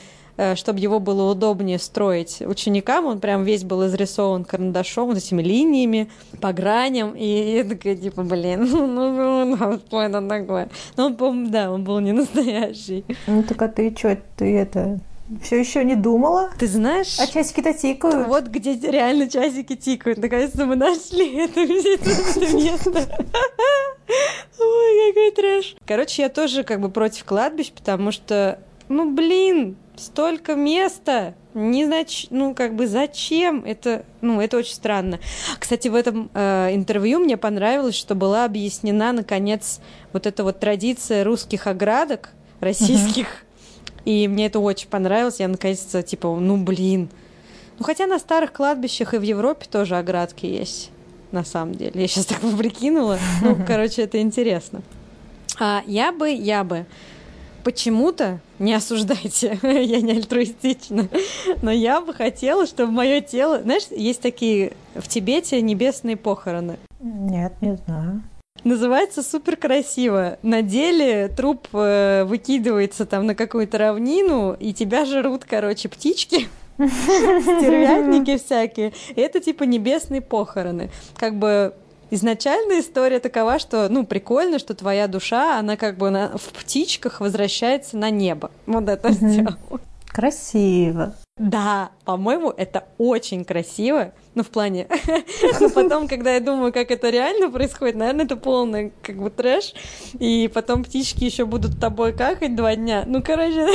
чтобы 0.56 0.80
его 0.80 1.00
было 1.00 1.32
удобнее 1.32 1.80
строить 1.80 2.42
ученикам, 2.42 3.06
он 3.06 3.20
прям 3.20 3.44
весь 3.44 3.64
был 3.64 3.86
изрисован 3.86 4.46
карандашом, 4.46 5.08
вот 5.08 5.18
этими 5.18 5.42
линиями, 5.42 6.10
по 6.42 6.54
граням, 6.54 7.14
и 7.16 7.58
я 7.58 7.64
такая, 7.64 7.96
типа, 7.96 8.24
блин, 8.24 8.64
ну, 8.72 8.88
ну, 8.88 9.46
ну, 9.46 9.80
что 9.80 10.02
это 10.02 10.28
такое? 10.28 10.70
Ну, 10.98 11.06
он, 11.06 11.16
по 11.16 11.34
да, 11.50 11.72
он 11.72 11.84
был 11.84 12.00
не 12.00 12.12
настоящий. 12.12 13.06
Ну, 13.28 13.44
так 13.44 13.62
а 13.62 13.68
ты 13.68 13.94
что, 13.96 14.18
ты 14.38 14.58
это, 14.58 15.00
все 15.42 15.60
еще 15.60 15.84
не 15.84 15.96
думала? 15.96 16.52
Ты 16.60 16.68
знаешь? 16.68 17.18
А 17.20 17.28
часики-то 17.28 17.74
тикают. 17.74 18.28
Вот 18.28 18.48
где 18.48 18.76
реально 18.76 19.30
часики 19.30 19.76
тикают. 19.76 20.20
Наконец-то 20.20 20.66
мы 20.66 20.76
нашли 20.76 21.36
это, 21.38 21.62
это 21.62 22.56
место. 22.56 23.26
Ой, 24.60 25.14
какой 25.14 25.32
трэш. 25.32 25.76
Короче, 25.86 26.24
я 26.24 26.30
тоже 26.30 26.64
как 26.64 26.82
бы 26.82 26.90
против 26.90 27.24
кладбищ, 27.24 27.72
потому 27.72 28.12
что, 28.12 28.60
ну, 28.90 29.12
блин, 29.12 29.78
столько 29.96 30.56
места, 30.56 31.36
не 31.54 31.86
знач... 31.86 32.28
ну 32.30 32.56
как 32.56 32.76
бы 32.76 32.88
зачем 32.88 33.64
это, 33.66 34.06
ну 34.22 34.42
это 34.42 34.58
очень 34.58 34.74
странно. 34.74 35.20
Кстати, 35.60 35.88
в 35.88 35.96
этом 35.96 36.30
э, 36.34 36.70
интервью 36.74 37.20
мне 37.20 37.38
понравилось, 37.38 37.96
что 37.96 38.16
была 38.16 38.46
объяснена 38.46 39.12
наконец 39.12 39.80
вот 40.12 40.26
эта 40.26 40.44
вот 40.44 40.60
традиция 40.60 41.24
русских 41.24 41.68
оградок 41.68 42.32
российских, 42.60 43.28
uh-huh. 43.28 44.02
и 44.06 44.28
мне 44.28 44.48
это 44.48 44.60
очень 44.60 44.88
понравилось. 44.88 45.40
Я 45.40 45.48
наконец-то 45.48 46.02
типа, 46.02 46.36
ну 46.36 46.58
блин, 46.58 47.10
ну 47.78 47.86
хотя 47.86 48.08
на 48.08 48.20
старых 48.20 48.54
кладбищах 48.54 49.14
и 49.14 49.18
в 49.18 49.24
Европе 49.24 49.68
тоже 49.70 49.98
оградки 49.98 50.46
есть, 50.46 50.90
на 51.32 51.44
самом 51.44 51.76
деле. 51.76 52.02
Я 52.02 52.08
сейчас 52.08 52.26
так 52.26 52.40
прикинула. 52.58 53.20
Ну, 53.42 53.58
короче, 53.68 54.04
это 54.04 54.20
интересно. 54.20 54.82
А 55.60 55.84
я 55.86 56.12
бы, 56.12 56.32
я 56.32 56.64
бы 56.64 56.86
почему-то, 57.64 58.40
не 58.60 58.74
осуждайте, 58.74 59.60
я 59.64 60.02
не 60.02 60.14
альтруистична, 60.14 61.08
но 61.62 61.72
я 61.72 62.02
бы 62.02 62.14
хотела, 62.14 62.66
чтобы 62.66 62.92
мое 62.92 63.22
тело... 63.22 63.62
Знаешь, 63.62 63.88
есть 63.92 64.22
такие 64.22 64.74
в 64.96 65.08
Тибете 65.08 65.62
небесные 65.62 66.18
похороны. 66.18 66.78
Нет, 67.00 67.54
не 67.62 67.76
знаю. 67.76 68.24
Называется 68.64 69.24
супер 69.24 69.58
красиво. 69.58 70.38
На 70.42 70.62
деле 70.62 71.28
труп 71.28 71.68
э, 71.74 72.24
выкидывается 72.24 73.06
там 73.06 73.26
на 73.26 73.36
какую-то 73.36 73.78
равнину, 73.78 74.56
и 74.58 74.74
тебя 74.74 75.06
жрут, 75.06 75.44
короче, 75.44 75.90
птички. 75.90 76.48
Стервятники 76.78 78.38
всякие. 78.38 78.94
Это 79.16 79.40
типа 79.42 79.64
небесные 79.64 80.22
похороны. 80.22 80.90
Как 81.18 81.36
бы 81.36 81.74
изначально 82.14 82.80
история 82.80 83.20
такова, 83.20 83.60
что, 83.60 83.90
ну, 83.90 84.06
прикольно, 84.06 84.60
что 84.60 84.74
твоя 84.74 85.08
душа, 85.08 85.60
она 85.60 85.78
как 85.78 85.98
бы 85.98 86.10
на, 86.10 86.38
в 86.38 86.54
птичках 86.54 87.20
возвращается 87.20 87.98
на 87.98 88.10
небо. 88.10 88.52
Вот 88.66 88.88
это 88.90 89.10
mm-hmm. 89.10 89.30
сделал. 89.30 89.80
Красиво. 90.08 91.16
Да, 91.38 91.90
по-моему, 92.06 92.52
это 92.52 92.86
очень 93.00 93.44
красиво. 93.44 94.14
Ну, 94.36 94.44
в 94.44 94.50
плане... 94.50 94.88
Но 95.60 95.70
потом, 95.70 96.08
когда 96.08 96.34
я 96.34 96.40
думаю, 96.40 96.74
как 96.74 96.90
это 96.92 97.10
реально 97.10 97.50
происходит, 97.50 97.96
наверное, 97.96 98.26
это 98.26 98.36
полный 98.36 98.92
как 99.02 99.22
бы 99.22 99.30
трэш. 99.30 99.74
И 100.20 100.50
потом 100.54 100.84
птички 100.84 101.24
еще 101.24 101.46
будут 101.46 101.80
тобой 101.80 102.14
какать 102.14 102.56
два 102.56 102.76
дня. 102.76 103.04
Ну, 103.06 103.22
короче... 103.22 103.68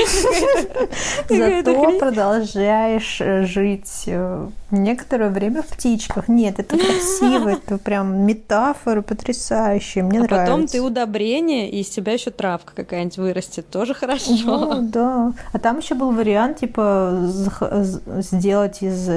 Зато 1.28 1.98
продолжаешь 1.98 3.20
э, 3.20 3.44
жить 3.44 4.04
э, 4.06 4.48
некоторое 4.70 5.30
время 5.30 5.62
в 5.62 5.68
птичках. 5.68 6.28
Нет, 6.28 6.58
это 6.58 6.76
красиво, 6.76 7.50
это 7.50 7.78
прям 7.78 8.26
метафора 8.26 9.02
потрясающая, 9.02 10.02
мне 10.02 10.20
нравится. 10.20 10.52
Потом 10.52 10.66
ты 10.66 10.80
удобрение, 10.80 11.70
и 11.70 11.80
из 11.80 11.88
тебя 11.88 12.12
еще 12.12 12.30
травка 12.30 12.72
какая-нибудь 12.74 13.18
вырастет, 13.18 13.68
тоже 13.70 13.94
хорошо. 13.94 14.32
Ну, 14.44 14.82
да. 14.82 15.32
А 15.52 15.58
там 15.58 15.78
еще 15.78 15.94
был 15.94 16.10
вариант, 16.12 16.58
типа, 16.58 17.26
сделать 18.20 18.82
из, 18.82 19.08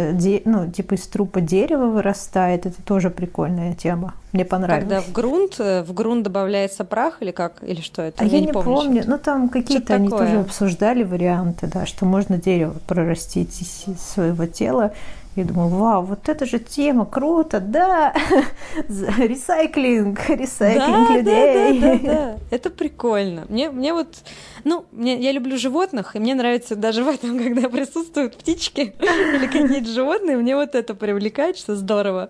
ну, 0.46 0.72
типа, 0.72 0.94
из 0.94 1.08
трупа 1.32 1.42
дерева 1.42 1.86
вырастает, 1.86 2.66
это 2.66 2.82
тоже 2.84 3.10
прикольная 3.10 3.74
тема. 3.74 4.14
Мне 4.34 4.46
понравилось. 4.46 4.84
Когда 4.84 5.02
в 5.02 5.12
грунт, 5.12 5.56
э, 5.60 5.84
в 5.84 5.94
грунт 5.94 6.24
добавляется 6.24 6.84
прах 6.84 7.22
или 7.22 7.32
как, 7.32 7.64
или 7.64 7.82
что 7.82 8.02
это? 8.02 8.24
А 8.24 8.26
я, 8.26 8.38
я 8.38 8.42
не 8.42 8.52
помню. 8.52 8.64
помню. 8.64 9.04
Ну 9.06 9.18
там 9.18 9.50
какие-то 9.50 9.96
они 9.96 10.10
такое. 10.10 10.28
тоже 10.28 10.40
обсуждали 10.40 11.04
варианты, 11.04 11.68
да, 11.68 11.86
что 11.86 12.06
можно 12.06 12.38
дерево 12.38 12.76
прорастить 12.88 13.62
из 13.62 14.00
своего 14.00 14.46
тела 14.46 14.94
я 15.36 15.46
думаю, 15.46 15.70
вау, 15.70 16.04
вот 16.04 16.28
это 16.28 16.46
же 16.46 16.60
тема, 16.60 17.06
круто, 17.06 17.62
да, 17.62 18.14
ресайклинг, 18.88 20.30
ресайклинг 20.30 21.08
да, 21.08 21.16
людей. 21.16 21.80
Да, 21.80 21.88
да, 21.88 22.00
да, 22.00 22.14
да, 22.14 22.38
это 22.50 22.70
прикольно. 22.70 23.46
Мне, 23.48 23.70
мне 23.72 23.94
вот, 23.94 24.08
ну, 24.66 24.86
мне, 24.92 25.18
я 25.20 25.32
люблю 25.32 25.58
животных, 25.58 26.16
и 26.16 26.20
мне 26.20 26.36
нравится 26.36 26.76
даже 26.76 27.04
в 27.04 27.08
этом, 27.08 27.38
когда 27.38 27.70
присутствуют 27.70 28.36
птички 28.36 28.94
или 29.00 29.48
какие-то 29.48 29.90
животные, 29.90 30.36
мне 30.36 30.56
вот 30.56 30.76
это 30.76 30.96
привлекает, 30.96 31.58
что 31.58 31.76
здорово. 31.78 32.30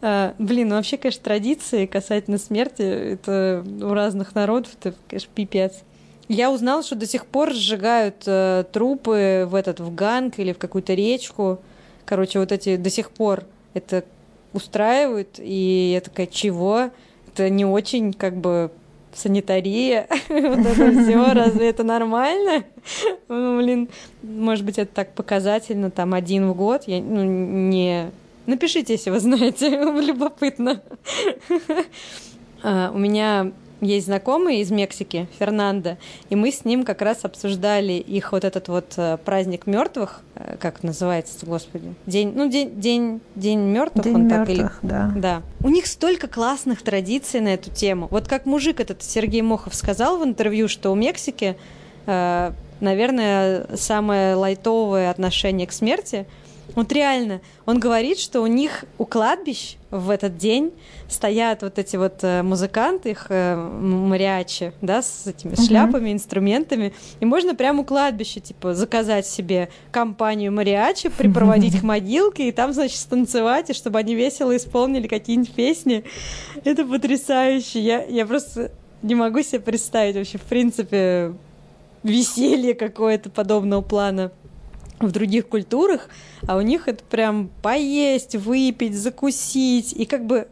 А, 0.00 0.34
блин, 0.38 0.68
ну 0.68 0.76
вообще, 0.76 0.98
конечно, 0.98 1.22
традиции 1.24 1.86
касательно 1.86 2.38
смерти, 2.38 2.82
это 2.82 3.64
у 3.80 3.94
разных 3.94 4.34
народов, 4.34 4.72
это, 4.78 4.94
конечно, 5.08 5.30
пипец. 5.34 5.82
Я 6.28 6.50
узнала, 6.50 6.82
что 6.82 6.94
до 6.94 7.06
сих 7.06 7.24
пор 7.24 7.54
сжигают 7.54 8.24
э, 8.26 8.64
трупы 8.70 9.46
в 9.48 9.54
этот 9.54 9.80
в 9.80 9.94
ганг 9.94 10.38
или 10.38 10.52
в 10.52 10.58
какую-то 10.58 10.92
речку. 10.92 11.60
Короче, 12.08 12.38
вот 12.38 12.52
эти 12.52 12.76
до 12.76 12.88
сих 12.88 13.10
пор 13.10 13.44
это 13.74 14.02
устраивают, 14.54 15.38
и 15.38 15.90
я 15.92 16.00
такая, 16.00 16.26
чего? 16.26 16.88
Это 17.26 17.50
не 17.50 17.66
очень 17.66 18.14
как 18.14 18.34
бы 18.34 18.70
санитария, 19.12 20.06
вот 20.30 20.58
это 20.58 21.02
все, 21.02 21.34
разве 21.34 21.68
это 21.68 21.84
нормально? 21.84 22.64
Ну, 23.28 23.58
блин, 23.58 23.90
может 24.22 24.64
быть, 24.64 24.78
это 24.78 24.90
так 24.90 25.12
показательно, 25.12 25.90
там, 25.90 26.14
один 26.14 26.48
в 26.48 26.56
год, 26.56 26.84
я, 26.86 27.02
ну, 27.02 27.24
не... 27.24 28.10
Напишите, 28.46 28.94
если 28.94 29.10
вы 29.10 29.20
знаете, 29.20 29.68
любопытно. 30.00 30.80
А, 32.62 32.90
у 32.90 32.96
меня 32.96 33.52
есть 33.80 34.06
знакомый 34.06 34.60
из 34.60 34.70
Мексики, 34.70 35.28
Фернандо, 35.38 35.96
и 36.30 36.36
мы 36.36 36.50
с 36.50 36.64
ним 36.64 36.84
как 36.84 37.02
раз 37.02 37.24
обсуждали 37.24 37.92
их 37.92 38.32
вот 38.32 38.44
этот 38.44 38.68
вот 38.68 38.94
э, 38.96 39.18
праздник 39.24 39.66
мертвых, 39.66 40.22
э, 40.34 40.56
как 40.58 40.82
называется, 40.82 41.46
господи, 41.46 41.94
день, 42.06 42.32
ну 42.34 42.48
день, 42.48 42.80
день, 42.80 43.20
день 43.34 43.60
мертвых, 43.60 44.04
день 44.04 44.14
он 44.14 44.26
мертвых, 44.26 44.46
так 44.46 44.50
или, 44.50 44.70
да. 44.82 45.12
да. 45.16 45.42
У 45.62 45.68
них 45.68 45.86
столько 45.86 46.28
классных 46.28 46.82
традиций 46.82 47.40
на 47.40 47.54
эту 47.54 47.70
тему. 47.70 48.08
Вот 48.10 48.26
как 48.28 48.46
мужик 48.46 48.80
этот 48.80 49.02
Сергей 49.02 49.42
Мохов 49.42 49.74
сказал 49.74 50.18
в 50.18 50.24
интервью, 50.24 50.68
что 50.68 50.90
у 50.90 50.94
Мексики, 50.94 51.56
э, 52.06 52.52
наверное, 52.80 53.66
самое 53.76 54.34
лайтовое 54.34 55.10
отношение 55.10 55.66
к 55.66 55.72
смерти. 55.72 56.26
Вот 56.78 56.92
реально, 56.92 57.40
он 57.66 57.80
говорит, 57.80 58.20
что 58.20 58.40
у 58.40 58.46
них 58.46 58.84
у 58.98 59.04
кладбищ 59.04 59.78
в 59.90 60.10
этот 60.10 60.36
день 60.36 60.70
стоят 61.08 61.62
вот 61.62 61.76
эти 61.76 61.96
вот 61.96 62.22
э, 62.22 62.44
музыканты, 62.44 63.10
их 63.10 63.26
э, 63.30 63.56
мариачи, 63.56 64.72
да, 64.80 65.02
с 65.02 65.26
этими 65.26 65.54
uh-huh. 65.54 65.66
шляпами, 65.66 66.12
инструментами, 66.12 66.94
и 67.18 67.24
можно 67.24 67.56
прямо 67.56 67.80
у 67.80 67.84
кладбища, 67.84 68.38
типа, 68.38 68.76
заказать 68.76 69.26
себе 69.26 69.70
компанию 69.90 70.52
мариачи, 70.52 71.08
припроводить 71.08 71.74
uh-huh. 71.74 71.80
к 71.80 71.82
могилке, 71.82 72.48
и 72.48 72.52
там, 72.52 72.72
значит, 72.72 72.98
станцевать, 72.98 73.70
и 73.70 73.74
чтобы 73.74 73.98
они 73.98 74.14
весело 74.14 74.56
исполнили 74.56 75.08
какие-нибудь 75.08 75.54
песни. 75.54 76.04
Это 76.62 76.84
потрясающе. 76.84 77.80
Я, 77.80 78.04
я 78.04 78.24
просто 78.24 78.70
не 79.02 79.16
могу 79.16 79.42
себе 79.42 79.58
представить 79.58 80.14
вообще, 80.14 80.38
в 80.38 80.42
принципе, 80.42 81.34
веселье 82.04 82.74
какое-то 82.74 83.30
подобного 83.30 83.82
плана 83.82 84.30
в 85.00 85.10
других 85.10 85.48
культурах, 85.48 86.08
а 86.46 86.56
у 86.56 86.60
них 86.60 86.88
это 86.88 87.04
прям 87.04 87.50
поесть, 87.62 88.36
выпить, 88.36 88.96
закусить, 88.96 89.92
и 89.92 90.04
как 90.04 90.26
бы 90.26 90.48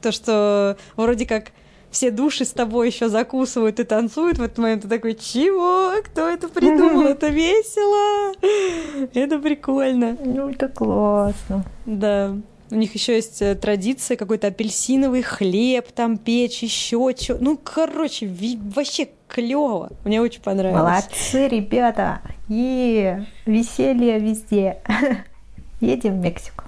то, 0.00 0.12
что 0.12 0.76
вроде 0.96 1.26
как 1.26 1.52
все 1.94 2.10
души 2.10 2.44
с 2.44 2.50
тобой 2.50 2.88
еще 2.88 3.08
закусывают 3.08 3.78
и 3.78 3.84
танцуют 3.84 4.38
в 4.38 4.42
этот 4.42 4.58
момент, 4.58 4.82
ты 4.82 4.88
такой, 4.88 5.14
чего? 5.14 5.92
Кто 6.04 6.28
это 6.28 6.48
придумал? 6.48 7.06
Это 7.06 7.28
весело! 7.30 8.34
Это 9.14 9.38
прикольно. 9.38 10.16
Ну, 10.22 10.50
это 10.50 10.68
классно. 10.68 11.64
Да. 11.86 12.36
У 12.70 12.74
них 12.74 12.94
еще 12.94 13.14
есть 13.14 13.40
э, 13.42 13.54
традиция 13.54 14.16
какой-то 14.16 14.48
апельсиновый 14.48 15.22
хлеб 15.22 15.92
там 15.92 16.16
печь, 16.18 16.62
еще 16.62 17.14
что. 17.16 17.36
Ну, 17.38 17.56
короче, 17.56 18.28
вообще 18.74 19.08
клево. 19.28 19.90
Мне 20.04 20.20
очень 20.20 20.42
понравилось. 20.42 20.82
Молодцы, 20.82 21.46
ребята. 21.48 22.20
И 22.48 23.16
веселье 23.46 24.18
везде. 24.18 24.78
Едем 25.80 26.20
в 26.20 26.24
Мексику. 26.24 26.64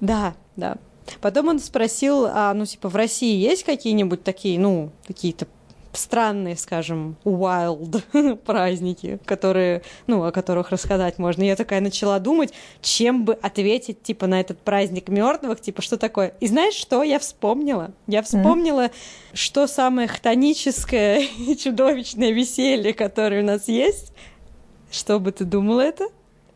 Да, 0.00 0.34
да. 0.56 0.76
Потом 1.20 1.48
он 1.48 1.58
спросил, 1.58 2.26
а 2.26 2.52
ну 2.54 2.66
типа 2.66 2.88
в 2.88 2.96
России 2.96 3.36
есть 3.36 3.64
какие-нибудь 3.64 4.22
такие, 4.22 4.58
ну, 4.60 4.90
какие-то 5.06 5.46
странные, 5.92 6.56
скажем, 6.56 7.16
wild 7.24 8.36
праздники, 8.44 9.18
которые, 9.24 9.82
ну, 10.06 10.24
о 10.24 10.32
которых 10.32 10.70
рассказать 10.70 11.18
можно. 11.18 11.42
Я 11.42 11.56
такая 11.56 11.80
начала 11.80 12.18
думать, 12.18 12.52
чем 12.80 13.24
бы 13.24 13.34
ответить, 13.34 14.02
типа, 14.02 14.26
на 14.26 14.40
этот 14.40 14.60
праздник 14.60 15.08
мертвых, 15.08 15.60
типа, 15.60 15.82
что 15.82 15.96
такое. 15.96 16.34
И 16.40 16.46
знаешь, 16.46 16.74
что 16.74 17.02
я 17.02 17.18
вспомнила? 17.18 17.92
Я 18.06 18.22
вспомнила, 18.22 18.86
mm-hmm. 18.86 19.34
что 19.34 19.66
самое 19.66 20.08
хтоническое 20.08 21.18
и 21.38 21.56
чудовищное 21.56 22.30
веселье, 22.32 22.92
которое 22.92 23.42
у 23.42 23.46
нас 23.46 23.68
есть. 23.68 24.12
Что 24.90 25.18
бы 25.20 25.32
ты 25.32 25.44
думала 25.44 25.80
это? 25.80 26.08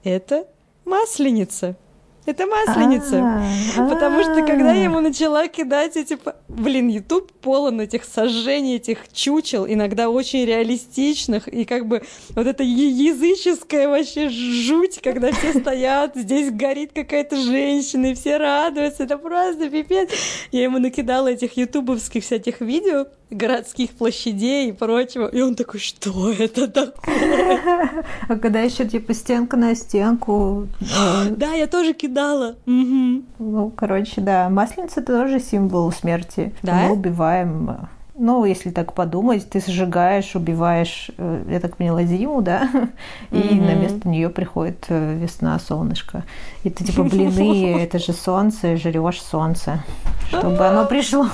Это 0.05 0.47
масленица. 0.85 1.77
Это 2.25 2.47
масленица. 2.47 3.19
А-а-а. 3.19 3.89
Потому 3.89 4.23
что 4.23 4.47
когда 4.47 4.73
я 4.73 4.85
ему 4.85 5.01
начала 5.01 5.49
кидать 5.49 5.97
эти... 5.97 6.17
Блин, 6.47 6.89
YouTube 6.89 7.33
полон 7.33 7.81
этих 7.81 8.05
сожжений, 8.05 8.77
этих 8.77 9.13
чучел, 9.13 9.67
иногда 9.67 10.09
очень 10.09 10.45
реалистичных, 10.45 11.49
и 11.49 11.65
как 11.65 11.89
бы 11.89 12.03
вот 12.31 12.47
это 12.47 12.63
языческая 12.63 13.89
вообще 13.89 14.29
жуть, 14.29 15.01
когда 15.03 15.33
все 15.33 15.53
стоят, 15.61 16.13
здесь 16.15 16.53
горит 16.53 16.93
какая-то 16.95 17.35
женщина, 17.37 18.07
и 18.07 18.15
все 18.15 18.37
радуются, 18.37 19.03
это 19.03 19.19
просто 19.19 19.69
пипец. 19.69 20.11
Я 20.53 20.63
ему 20.63 20.79
накидала 20.79 21.27
этих 21.27 21.57
ютубовских 21.57 22.23
всяких 22.23 22.61
видео, 22.61 23.07
городских 23.33 23.91
площадей 23.91 24.71
и 24.71 24.73
прочего. 24.73 25.27
И 25.27 25.41
он 25.41 25.55
такой, 25.55 25.81
что 25.81 26.33
это 26.33 26.69
такое? 26.69 28.05
А 28.29 28.37
когда 28.37 28.61
еще 28.61 28.87
типа 28.87 29.15
стенка 29.15 29.57
на 29.57 29.75
стенку. 29.75 30.69
Э, 30.81 31.31
да, 31.37 31.53
я 31.53 31.67
тоже 31.67 31.93
кидала. 31.93 32.57
Ну, 32.67 33.73
короче, 33.77 34.21
да. 34.21 34.49
Масленица 34.49 35.03
тоже 35.03 35.41
символ 35.41 35.91
смерти. 35.93 36.53
Да? 36.63 36.75
Мы 36.75 36.93
убиваем 36.93 37.71
э, 37.71 37.75
ну, 38.15 38.45
если 38.45 38.71
так 38.71 38.93
подумать, 38.93 39.49
ты 39.49 39.61
сжигаешь, 39.67 40.37
убиваешь, 40.37 41.11
э, 41.17 41.45
я 41.49 41.61
так 41.61 41.79
поняла, 41.79 42.05
зиму, 42.05 42.43
да, 42.43 42.69
и 43.31 43.37
mm-hmm. 43.37 43.61
на 43.61 43.75
место 43.75 44.09
нее 44.09 44.29
приходит 44.29 44.87
весна, 44.89 45.59
солнышко. 45.59 46.25
И 46.63 46.71
ты 46.71 46.85
типа, 46.85 47.05
блины, 47.05 47.81
это 47.81 47.99
же 47.99 48.13
солнце, 48.13 48.77
жрешь 48.77 49.23
солнце, 49.23 49.83
чтобы 50.29 50.67
оно 50.67 50.85
пришло. 50.85 51.27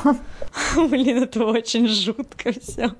Блин, 0.77 1.23
это 1.23 1.45
очень 1.45 1.89
жутко 1.89 2.53
все. 2.53 2.95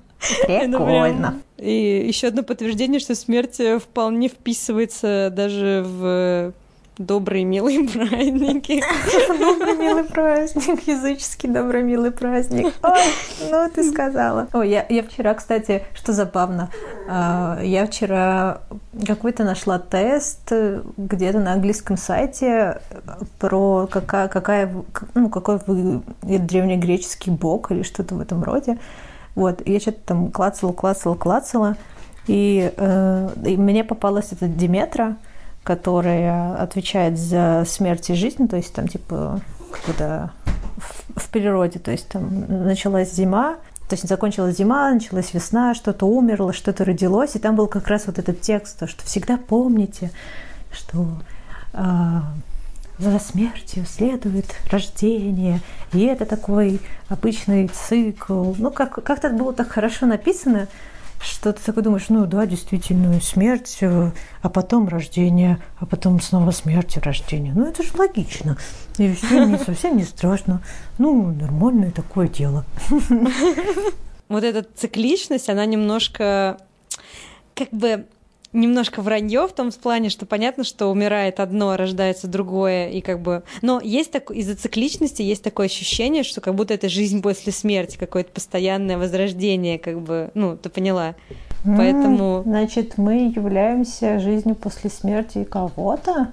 Прикольно. 0.45 1.41
И 1.57 2.05
еще 2.07 2.27
одно 2.27 2.43
подтверждение, 2.43 2.99
что 2.99 3.15
смерть 3.15 3.59
вполне 3.81 4.27
вписывается 4.27 5.31
даже 5.31 5.83
в 5.85 6.53
добрые, 6.99 7.45
милые 7.45 7.87
праздники. 7.89 8.83
Добрый, 9.27 9.77
милый 9.77 10.03
праздник, 10.03 10.85
языческий 10.85 11.49
добрый, 11.49 11.81
милый 11.81 12.11
праздник. 12.11 12.73
Ой, 12.83 13.49
ну 13.49 13.69
ты 13.73 13.89
сказала. 13.89 14.47
Ой, 14.53 14.69
я, 14.69 14.85
я 14.87 15.01
вчера, 15.01 15.33
кстати, 15.33 15.83
что 15.95 16.11
забавно, 16.11 16.69
а, 17.09 17.59
я 17.63 17.87
вчера 17.87 18.61
какой-то 19.07 19.45
нашла 19.45 19.79
тест 19.79 20.51
где-то 20.97 21.39
на 21.39 21.53
английском 21.53 21.97
сайте 21.97 22.81
про 23.39 23.87
какая, 23.89 24.27
какая 24.27 24.71
ну, 25.15 25.29
какой 25.29 25.59
вы 25.65 26.01
древнегреческий 26.21 27.31
бог 27.31 27.71
или 27.71 27.83
что-то 27.83 28.15
в 28.15 28.19
этом 28.19 28.43
роде. 28.43 28.77
Вот, 29.35 29.65
я 29.65 29.79
что-то 29.79 29.99
там 30.05 30.31
клацала, 30.31 30.73
клацала, 30.73 31.15
клацала, 31.15 31.77
и, 32.27 32.73
э, 32.75 33.29
и 33.45 33.55
мне 33.55 33.85
попалась 33.85 34.33
эта 34.33 34.47
Диметра, 34.47 35.15
которая 35.69 36.55
отвечает 36.55 37.19
за 37.19 37.63
смерть 37.67 38.09
и 38.09 38.15
жизнь, 38.15 38.47
то 38.47 38.55
есть 38.55 38.73
там 38.73 38.87
типа 38.87 39.39
когда 39.85 40.31
в, 41.15 41.29
природе, 41.29 41.77
то 41.77 41.91
есть 41.91 42.09
там 42.09 42.65
началась 42.65 43.13
зима, 43.13 43.57
то 43.87 43.93
есть 43.93 44.09
закончилась 44.09 44.57
зима, 44.57 44.91
началась 44.91 45.31
весна, 45.31 45.75
что-то 45.75 46.07
умерло, 46.07 46.53
что-то 46.53 46.85
родилось, 46.85 47.35
и 47.35 47.39
там 47.39 47.55
был 47.55 47.67
как 47.67 47.87
раз 47.87 48.07
вот 48.07 48.17
этот 48.17 48.41
текст, 48.41 48.89
что 48.89 49.05
всегда 49.05 49.37
помните, 49.37 50.09
что 50.71 51.05
э, 51.73 52.21
за 52.97 53.19
смертью 53.19 53.85
следует 53.85 54.47
рождение, 54.71 55.61
и 55.93 56.03
это 56.03 56.25
такой 56.25 56.81
обычный 57.09 57.67
цикл. 57.67 58.55
Ну, 58.57 58.71
как, 58.71 59.03
как-то 59.03 59.29
было 59.29 59.53
так 59.53 59.67
хорошо 59.67 60.07
написано, 60.07 60.67
что 61.19 61.53
ты 61.53 61.61
такой 61.61 61.83
думаешь, 61.83 62.09
ну 62.09 62.25
да, 62.25 62.45
действительно, 62.45 63.19
смерть, 63.21 63.77
э, 63.81 64.11
а 64.41 64.49
потом 64.49 64.87
рождение, 64.87 65.59
а 65.79 65.85
потом 65.85 66.21
снова 66.21 66.51
смерть 66.51 66.97
и 66.97 66.99
рождение. 66.99 67.53
Ну 67.53 67.65
это 67.65 67.83
же 67.83 67.89
логично. 67.97 68.57
И 68.97 69.13
все 69.13 69.45
не, 69.45 69.57
совсем 69.57 69.97
не 69.97 70.03
страшно. 70.03 70.61
Ну, 70.97 71.31
нормальное 71.31 71.91
такое 71.91 72.27
дело. 72.27 72.65
Вот 74.29 74.43
эта 74.43 74.61
цикличность, 74.61 75.49
она 75.49 75.65
немножко 75.65 76.59
как 77.55 77.71
бы 77.71 78.05
немножко 78.53 79.01
вранье 79.01 79.47
в 79.47 79.53
том 79.53 79.71
плане, 79.71 80.09
что 80.09 80.25
понятно, 80.25 80.63
что 80.63 80.87
умирает 80.87 81.39
одно, 81.39 81.77
рождается 81.77 82.27
другое, 82.27 82.89
и 82.89 83.01
как 83.01 83.21
бы... 83.21 83.43
Но 83.61 83.79
есть 83.81 84.11
так... 84.11 84.31
из-за 84.31 84.55
цикличности 84.55 85.21
есть 85.21 85.43
такое 85.43 85.67
ощущение, 85.67 86.23
что 86.23 86.41
как 86.41 86.55
будто 86.55 86.73
это 86.73 86.89
жизнь 86.89 87.21
после 87.21 87.51
смерти, 87.51 87.97
какое-то 87.97 88.31
постоянное 88.31 88.97
возрождение, 88.97 89.77
как 89.77 90.01
бы, 90.01 90.31
ну, 90.33 90.57
ты 90.57 90.69
поняла. 90.69 91.15
Поэтому... 91.63 92.43
Значит, 92.45 92.97
мы 92.97 93.27
являемся 93.35 94.19
жизнью 94.19 94.55
после 94.55 94.89
смерти 94.89 95.43
кого-то? 95.43 96.31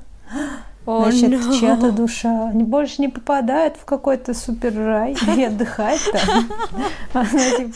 Oh, 0.87 1.03
Значит, 1.03 1.33
no. 1.33 1.59
чья-то 1.59 1.91
душа 1.91 2.53
больше 2.55 3.03
не 3.03 3.09
попадает 3.09 3.77
в 3.77 3.85
какой-то 3.85 4.35
супер 4.35 4.73
рай 4.77 5.17
и 5.37 5.43
отдыхать 5.43 6.01
там. 6.13 6.49
Она 7.13 7.51
типа 7.57 7.73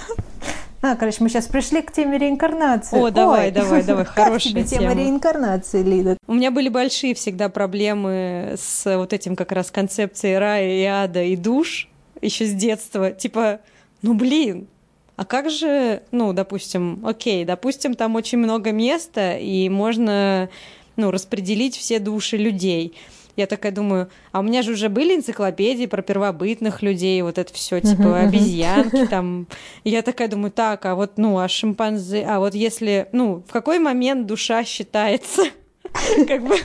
а, 0.82 0.96
короче, 0.96 1.18
мы 1.20 1.28
сейчас 1.28 1.46
пришли 1.46 1.82
к 1.82 1.92
теме 1.92 2.16
реинкарнации. 2.18 2.98
О, 2.98 3.10
давай, 3.10 3.46
Ой, 3.46 3.50
давай, 3.52 3.82
давай, 3.82 4.04
хорошая 4.06 4.52
тебе 4.52 4.64
тема. 4.64 4.82
тема 4.82 4.94
реинкарнации, 4.94 5.82
Лида. 5.82 6.16
У 6.26 6.34
меня 6.34 6.50
были 6.50 6.68
большие 6.68 7.14
всегда 7.14 7.48
проблемы 7.48 8.54
с 8.56 8.96
вот 8.96 9.12
этим 9.12 9.36
как 9.36 9.52
раз 9.52 9.70
концепцией 9.70 10.38
рая 10.38 10.70
и 10.70 10.84
ада 10.84 11.22
и 11.22 11.36
душ 11.36 11.88
еще 12.22 12.46
с 12.46 12.52
детства. 12.52 13.10
Типа, 13.10 13.60
ну 14.02 14.14
блин, 14.14 14.68
а 15.16 15.26
как 15.26 15.50
же, 15.50 16.02
ну, 16.12 16.32
допустим, 16.32 17.04
окей, 17.06 17.44
допустим, 17.44 17.94
там 17.94 18.14
очень 18.14 18.38
много 18.38 18.72
места, 18.72 19.36
и 19.36 19.68
можно, 19.68 20.48
ну, 20.96 21.10
распределить 21.10 21.76
все 21.76 21.98
души 21.98 22.38
людей. 22.38 22.94
Я 23.40 23.46
такая 23.46 23.72
думаю, 23.72 24.10
а 24.32 24.40
у 24.40 24.42
меня 24.42 24.60
же 24.60 24.72
уже 24.72 24.90
были 24.90 25.16
энциклопедии 25.16 25.86
про 25.86 26.02
первобытных 26.02 26.82
людей, 26.82 27.22
вот 27.22 27.38
это 27.38 27.52
все, 27.54 27.80
типа 27.80 28.20
обезьянки 28.20 29.06
там. 29.06 29.46
И 29.84 29.90
я 29.90 30.02
такая 30.02 30.28
думаю, 30.28 30.52
так, 30.52 30.84
а 30.84 30.94
вот, 30.94 31.12
ну, 31.16 31.38
а 31.38 31.48
шимпанзе, 31.48 32.24
а 32.28 32.38
вот 32.38 32.54
если, 32.54 33.08
ну, 33.12 33.42
в 33.48 33.50
какой 33.50 33.78
момент 33.78 34.26
душа 34.26 34.62
считается 34.62 35.44
как 36.28 36.44
бы, 36.44 36.56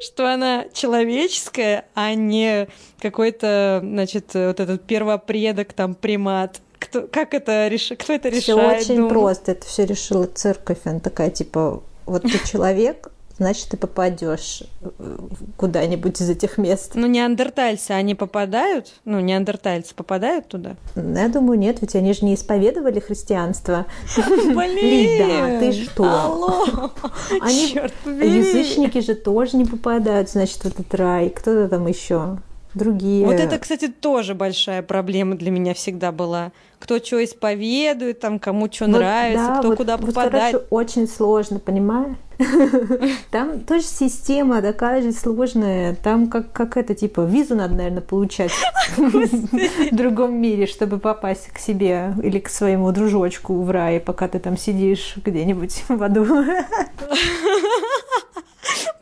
что 0.00 0.32
она 0.32 0.66
человеческая, 0.72 1.84
а 1.94 2.14
не 2.14 2.68
какой-то, 3.00 3.80
значит, 3.82 4.32
вот 4.32 4.58
этот 4.58 4.86
первопредок, 4.86 5.74
там, 5.74 5.94
примат. 5.94 6.60
Кто, 6.78 7.02
как 7.02 7.34
это 7.34 7.68
решит? 7.68 8.02
Кто 8.02 8.14
это 8.14 8.28
решает? 8.28 8.82
Все 8.82 8.94
очень 8.94 9.08
просто. 9.08 9.52
Это 9.52 9.66
все 9.66 9.84
решила 9.84 10.26
церковь. 10.26 10.78
Она 10.84 10.98
такая, 10.98 11.30
типа, 11.30 11.82
вот 12.06 12.22
ты 12.22 12.40
человек, 12.46 13.11
значит, 13.38 13.68
ты 13.68 13.76
попадешь 13.76 14.62
э, 14.80 15.18
куда-нибудь 15.56 16.20
из 16.20 16.30
этих 16.30 16.58
мест. 16.58 16.92
Ну, 16.94 17.06
неандертальцы, 17.06 17.92
они 17.92 18.14
попадают? 18.14 18.94
Ну, 19.04 19.20
неандертальцы 19.20 19.94
попадают 19.94 20.48
туда? 20.48 20.76
Я 20.94 21.28
думаю, 21.28 21.58
нет, 21.58 21.80
ведь 21.80 21.94
они 21.94 22.12
же 22.12 22.24
не 22.24 22.34
исповедовали 22.34 23.00
христианство. 23.00 23.86
Блин! 24.16 24.76
Лида, 24.76 25.60
ты 25.60 25.72
что? 25.72 26.04
Алло! 26.04 26.90
Они, 27.40 27.74
язычники 28.06 29.00
же 29.00 29.14
тоже 29.14 29.56
не 29.56 29.64
попадают, 29.64 30.30
значит, 30.30 30.58
в 30.58 30.66
этот 30.66 30.94
рай. 30.94 31.30
Кто-то 31.30 31.68
там 31.68 31.86
еще 31.86 32.38
другие. 32.74 33.26
Вот 33.26 33.34
это, 33.34 33.58
кстати, 33.58 33.88
тоже 33.88 34.34
большая 34.34 34.82
проблема 34.82 35.36
для 35.36 35.50
меня 35.50 35.74
всегда 35.74 36.12
была. 36.12 36.52
Кто 36.78 36.98
что 36.98 37.22
исповедует, 37.22 38.20
там, 38.20 38.38
кому 38.38 38.70
что 38.70 38.86
вот, 38.86 38.96
нравится, 38.96 39.46
да, 39.46 39.58
кто 39.58 39.68
вот, 39.68 39.76
куда 39.76 39.98
попадает. 39.98 40.54
Вот, 40.54 40.66
короче, 40.66 40.66
очень 40.70 41.08
сложно, 41.08 41.58
понимаешь? 41.58 42.16
Там 43.30 43.60
тоже 43.60 43.84
система 43.84 44.62
такая 44.62 45.02
же 45.02 45.12
сложная. 45.12 45.94
Там 45.94 46.28
как, 46.28 46.52
как 46.52 46.76
это, 46.76 46.94
типа, 46.94 47.22
визу 47.22 47.54
надо, 47.54 47.74
наверное, 47.74 48.02
получать 48.02 48.52
в 48.96 49.94
другом 49.94 50.34
мире, 50.34 50.66
чтобы 50.66 50.98
попасть 50.98 51.48
к 51.48 51.58
себе 51.58 52.14
или 52.22 52.38
к 52.38 52.48
своему 52.48 52.92
дружочку 52.92 53.62
в 53.62 53.70
рай, 53.70 54.00
пока 54.00 54.28
ты 54.28 54.38
там 54.38 54.56
сидишь 54.56 55.14
где-нибудь 55.16 55.84
в 55.88 56.02
аду. 56.02 56.26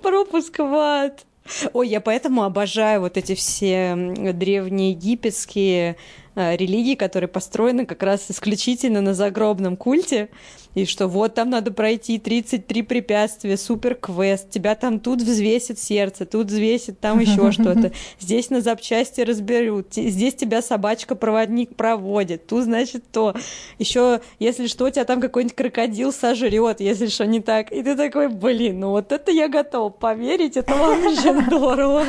Пропуск 0.03 0.59
в 0.59 0.75
ад. 0.75 1.25
Ой, 1.73 1.89
я 1.89 2.01
поэтому 2.01 2.45
обожаю 2.45 3.01
вот 3.01 3.17
эти 3.17 3.35
все 3.35 3.95
древние 4.35 4.93
египетские 4.93 5.97
э, 6.35 6.57
религий, 6.57 6.97
которые 6.97 7.29
построены 7.29 7.87
как 7.87 8.03
раз 8.03 8.31
исключительно 8.31 9.01
на 9.01 9.15
загробном 9.15 9.77
культе, 9.77 10.29
и 10.75 10.85
что 10.85 11.09
вот 11.09 11.35
там 11.35 11.51
надо 11.51 11.73
пройти 11.73 12.19
33 12.19 12.83
препятствия, 12.83 13.57
супер 13.57 13.95
квест, 13.95 14.51
тебя 14.51 14.75
там 14.75 15.01
тут 15.01 15.23
взвесит 15.23 15.79
сердце, 15.79 16.27
тут 16.27 16.49
взвесит 16.49 17.01
там 17.01 17.19
еще 17.19 17.53
что-то, 17.53 17.93
здесь 18.19 18.51
на 18.51 18.61
запчасти 18.61 19.21
разберут, 19.21 19.95
здесь 19.95 20.35
тебя 20.35 20.63
собачка-проводник 20.63 21.75
проводит, 21.75 22.47
тут 22.47 22.65
значит 22.65 23.05
то. 23.11 23.35
Еще, 23.79 24.21
если 24.39 24.67
что, 24.67 24.91
тебя 24.91 25.05
там 25.05 25.21
какой-нибудь 25.21 25.57
крокодил 25.57 26.13
сожрет, 26.13 26.81
если 26.81 27.07
что 27.07 27.27
не 27.27 27.41
так. 27.41 27.73
И 27.73 27.83
ты 27.83 27.97
такой, 27.97 28.29
блин, 28.29 28.81
ну 28.81 28.91
вот 28.91 29.13
это 29.13 29.31
я 29.31 29.49
готов 29.49 29.97
поверить, 29.97 30.57
это 30.57 30.75
вообще 30.75 31.41
здорово. 31.47 32.05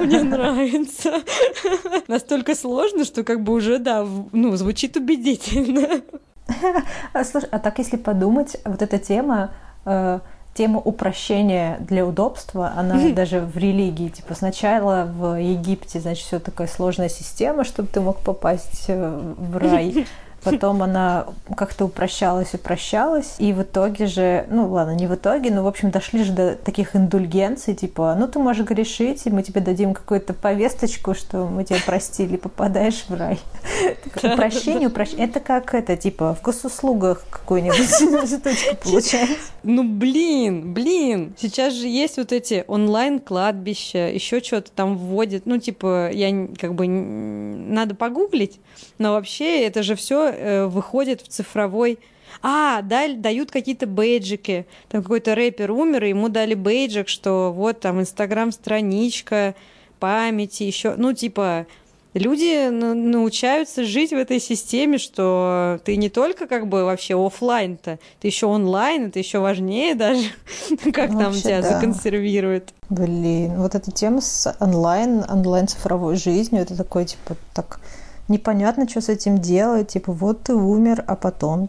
Мне 0.00 0.22
нравится. 0.22 1.22
Настолько 2.08 2.54
сложно, 2.54 3.04
что 3.04 3.24
как 3.24 3.42
бы 3.42 3.52
уже, 3.52 3.78
да, 3.78 4.06
ну, 4.32 4.56
звучит 4.56 4.96
убедительно. 4.96 6.02
Слушай, 7.24 7.48
а 7.50 7.58
так 7.58 7.78
если 7.78 7.96
подумать, 7.96 8.56
вот 8.64 8.82
эта 8.82 8.98
тема, 8.98 9.50
э, 9.84 10.20
тема 10.54 10.80
упрощения 10.80 11.78
для 11.80 12.06
удобства, 12.06 12.72
она 12.76 13.10
даже 13.12 13.40
в 13.40 13.56
религии, 13.56 14.08
типа 14.08 14.34
сначала 14.34 15.04
в 15.04 15.40
Египте, 15.40 16.00
значит, 16.00 16.24
все 16.24 16.38
такая 16.38 16.68
сложная 16.68 17.08
система, 17.08 17.64
чтобы 17.64 17.88
ты 17.88 18.00
мог 18.00 18.18
попасть 18.18 18.84
э, 18.88 19.34
в 19.36 19.56
рай. 19.56 20.06
Потом 20.44 20.82
она 20.82 21.26
как-то 21.56 21.86
упрощалась, 21.86 22.54
упрощалась. 22.54 23.36
И 23.38 23.52
в 23.52 23.62
итоге 23.62 24.06
же, 24.06 24.46
ну 24.50 24.68
ладно, 24.70 24.92
не 24.92 25.06
в 25.06 25.14
итоге, 25.14 25.50
но, 25.50 25.62
в 25.62 25.66
общем, 25.66 25.90
дошли 25.90 26.24
же 26.24 26.32
до 26.32 26.56
таких 26.56 26.96
индульгенций, 26.96 27.74
типа, 27.74 28.16
ну 28.18 28.28
ты 28.28 28.38
можешь 28.38 28.66
грешить, 28.66 29.26
и 29.26 29.30
мы 29.30 29.42
тебе 29.42 29.60
дадим 29.60 29.94
какую-то 29.94 30.34
повесточку, 30.34 31.14
что 31.14 31.46
мы 31.46 31.64
тебя 31.64 31.78
простили, 31.84 32.36
попадаешь 32.36 33.04
в 33.08 33.14
рай. 33.14 33.38
Упрощение, 34.16 34.88
упрощение. 34.88 35.26
Это 35.26 35.40
как 35.40 35.74
это, 35.74 35.96
типа, 35.96 36.34
в 36.34 36.42
госуслугах 36.42 37.24
цветочку 37.46 38.76
получается. 38.82 39.36
Ну, 39.62 39.84
блин, 39.84 40.72
блин. 40.72 41.34
Сейчас 41.38 41.74
же 41.74 41.86
есть 41.86 42.16
вот 42.16 42.32
эти 42.32 42.64
онлайн-кладбища, 42.66 44.08
еще 44.08 44.40
что-то 44.40 44.70
там 44.72 44.96
вводят. 44.96 45.46
Ну, 45.46 45.58
типа, 45.58 46.10
я 46.12 46.48
как 46.58 46.74
бы 46.74 46.86
надо 46.86 47.94
погуглить, 47.94 48.60
но 48.98 49.12
вообще 49.12 49.64
это 49.64 49.82
же 49.82 49.94
все 49.94 50.31
э, 50.32 50.66
выходит 50.66 51.20
в 51.20 51.28
цифровой 51.28 51.98
а, 52.40 52.82
да, 52.82 53.08
дают 53.14 53.50
какие-то 53.50 53.86
бейджики. 53.86 54.66
Там 54.88 55.02
какой-то 55.02 55.34
рэпер 55.34 55.70
умер, 55.70 56.04
и 56.04 56.08
ему 56.10 56.28
дали 56.28 56.54
бейджик, 56.54 57.08
что 57.08 57.52
вот 57.52 57.80
там 57.80 58.00
инстаграм-страничка, 58.00 59.54
памяти, 60.00 60.64
еще, 60.64 60.94
ну, 60.96 61.12
типа, 61.12 61.66
люди 62.14 62.68
научаются 62.68 63.84
жить 63.84 64.10
в 64.10 64.16
этой 64.16 64.40
системе, 64.40 64.98
что 64.98 65.78
ты 65.84 65.96
не 65.96 66.08
только 66.08 66.46
как 66.46 66.66
бы 66.66 66.84
вообще 66.84 67.14
офлайн 67.14 67.76
то 67.76 67.98
ты 68.20 68.28
еще 68.28 68.46
онлайн, 68.46 69.06
это 69.06 69.18
еще 69.18 69.38
важнее 69.38 69.94
даже, 69.94 70.24
как 70.92 71.10
ну, 71.10 71.20
там 71.20 71.32
тебя 71.32 71.62
да. 71.62 71.74
законсервируют. 71.74 72.74
Блин, 72.90 73.60
вот 73.60 73.74
эта 73.74 73.90
тема 73.90 74.20
с 74.20 74.54
онлайн, 74.58 75.24
онлайн 75.28 75.68
цифровой 75.68 76.16
жизнью, 76.16 76.62
это 76.62 76.76
такой, 76.76 77.04
типа, 77.04 77.36
так 77.54 77.80
непонятно, 78.28 78.88
что 78.88 79.00
с 79.00 79.08
этим 79.08 79.38
делать. 79.38 79.88
Типа, 79.88 80.12
вот 80.12 80.44
ты 80.44 80.54
умер, 80.54 81.04
а 81.06 81.16
потом 81.16 81.68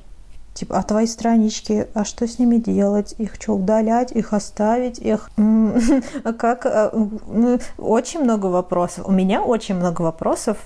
Типа, 0.53 0.77
а 0.77 0.83
твои 0.83 1.07
странички, 1.07 1.87
а 1.95 2.05
что 2.05 2.27
с 2.27 2.37
ними 2.37 2.57
делать? 2.57 3.15
Их 3.17 3.35
что, 3.39 3.53
удалять, 3.53 4.11
их 4.11 4.33
оставить, 4.33 4.99
их... 4.99 5.31
А 6.23 6.33
как? 6.33 6.65
А, 6.67 6.91
ну, 6.93 7.59
очень 7.79 8.21
много 8.21 8.45
вопросов. 8.47 9.07
У 9.07 9.11
меня 9.11 9.41
очень 9.41 9.75
много 9.75 10.03
вопросов 10.03 10.57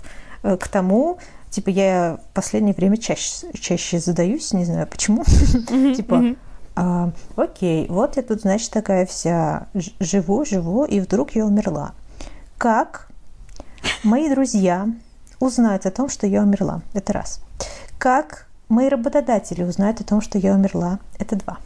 э, 0.43 0.57
к 0.57 0.67
тому, 0.67 1.19
типа, 1.49 1.69
я 1.69 2.19
в 2.31 2.33
последнее 2.33 2.75
время 2.75 2.97
чаще, 2.97 3.47
чаще 3.53 3.99
задаюсь, 3.99 4.51
не 4.51 4.65
знаю 4.65 4.87
почему. 4.87 5.23
Типа, 5.95 6.35
а, 6.75 7.11
окей, 7.37 7.87
вот 7.87 8.17
я 8.17 8.23
тут, 8.23 8.41
значит, 8.41 8.71
такая 8.71 9.05
вся 9.05 9.67
живу, 10.01 10.43
живу, 10.43 10.83
и 10.83 10.99
вдруг 10.99 11.31
я 11.31 11.45
умерла. 11.45 11.93
Как 12.57 13.07
мои 14.03 14.29
друзья 14.29 14.89
узнают 15.39 15.85
о 15.85 15.91
том, 15.91 16.09
что 16.09 16.27
я 16.27 16.41
умерла? 16.41 16.81
Это 16.93 17.13
раз. 17.13 17.41
Как 17.97 18.47
Мои 18.69 18.89
работодатели 18.89 19.63
узнают 19.63 20.01
о 20.01 20.03
том, 20.03 20.19
что 20.19 20.37
я 20.37 20.53
умерла. 20.53 20.99
Это 21.19 21.37
два. 21.37 21.57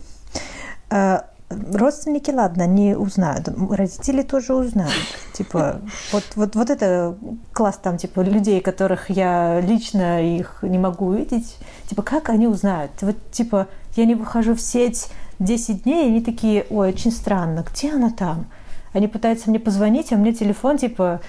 Э, 0.91 1.21
родственники, 1.49 2.29
ладно, 2.29 2.67
не 2.67 2.95
узнают. 2.95 3.49
Родители 3.71 4.21
тоже 4.21 4.53
узнают. 4.53 4.93
Типа, 5.33 5.81
вот, 6.11 6.23
вот, 6.35 6.55
вот 6.55 6.69
это 6.69 7.17
класс 7.53 7.79
там, 7.81 7.97
типа, 7.97 8.19
людей, 8.21 8.61
которых 8.61 9.09
я 9.09 9.59
лично 9.61 10.21
их 10.21 10.59
не 10.61 10.77
могу 10.77 11.07
увидеть. 11.07 11.57
Типа, 11.89 12.03
как 12.03 12.29
они 12.29 12.45
узнают? 12.45 12.91
Вот, 13.01 13.15
типа, 13.31 13.67
я 13.95 14.05
не 14.05 14.13
выхожу 14.13 14.53
в 14.53 14.61
сеть 14.61 15.09
10 15.39 15.83
дней, 15.83 16.05
и 16.05 16.09
они 16.09 16.21
такие, 16.21 16.67
ой, 16.69 16.89
очень 16.89 17.11
странно, 17.11 17.65
где 17.67 17.93
она 17.93 18.11
там? 18.11 18.45
Они 18.93 19.07
пытаются 19.07 19.49
мне 19.49 19.59
позвонить, 19.59 20.11
а 20.11 20.17
меня 20.17 20.33
телефон, 20.33 20.77
типа, 20.77 21.21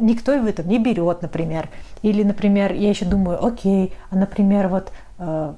никто 0.00 0.32
его 0.32 0.50
там 0.52 0.68
не 0.68 0.78
берет, 0.78 1.20
например. 1.20 1.68
Или, 2.02 2.22
например, 2.22 2.72
я 2.72 2.88
еще 2.88 3.04
думаю, 3.04 3.44
окей, 3.44 3.92
а, 4.10 4.16
например, 4.16 4.68
вот 4.68 4.92
Э, 5.18 5.54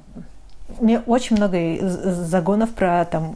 мне 0.78 1.00
очень 1.00 1.36
много 1.36 1.58
загонов 1.82 2.70
про 2.70 3.04
там 3.04 3.34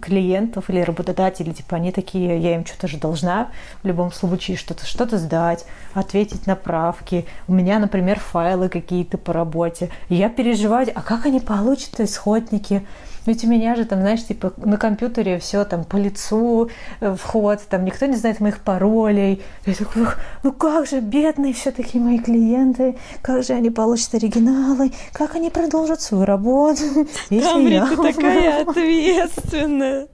клиентов 0.00 0.70
или 0.70 0.80
работодателей, 0.80 1.52
типа 1.52 1.76
они 1.76 1.90
такие, 1.90 2.38
я 2.38 2.54
им 2.54 2.64
что-то 2.64 2.86
же 2.86 2.96
должна 2.96 3.48
в 3.82 3.86
любом 3.88 4.12
случае 4.12 4.56
что-то 4.56 4.86
что-то 4.86 5.18
сдать, 5.18 5.66
ответить 5.94 6.46
на 6.46 6.54
правки. 6.54 7.26
У 7.48 7.54
меня, 7.54 7.80
например, 7.80 8.20
файлы 8.20 8.68
какие-то 8.68 9.18
по 9.18 9.32
работе. 9.32 9.90
Я 10.08 10.28
переживаю, 10.28 10.86
а 10.94 11.02
как 11.02 11.26
они 11.26 11.40
получат 11.40 11.98
исходники? 11.98 12.86
Ведь 13.26 13.44
у 13.44 13.48
меня 13.48 13.74
же 13.74 13.84
там, 13.84 14.00
знаешь, 14.00 14.24
типа 14.24 14.52
на 14.56 14.76
компьютере 14.76 15.38
все 15.38 15.64
там 15.64 15.84
по 15.84 15.96
лицу, 15.96 16.70
э, 17.00 17.14
вход, 17.14 17.60
там 17.68 17.84
никто 17.84 18.06
не 18.06 18.16
знает 18.16 18.40
моих 18.40 18.60
паролей. 18.60 19.42
Я 19.66 19.74
такой, 19.74 20.06
ну 20.42 20.52
как 20.52 20.86
же, 20.86 21.00
бедные 21.00 21.52
все-таки 21.52 21.98
мои 21.98 22.18
клиенты, 22.18 22.96
как 23.22 23.42
же 23.42 23.52
они 23.52 23.70
получат 23.70 24.14
оригиналы, 24.14 24.92
как 25.12 25.34
они 25.34 25.50
продолжат 25.50 26.00
свою 26.00 26.24
работу. 26.24 26.82
Камри, 27.28 27.80
ты 27.80 27.96
такая 28.14 28.62
ответственная. 28.62 30.08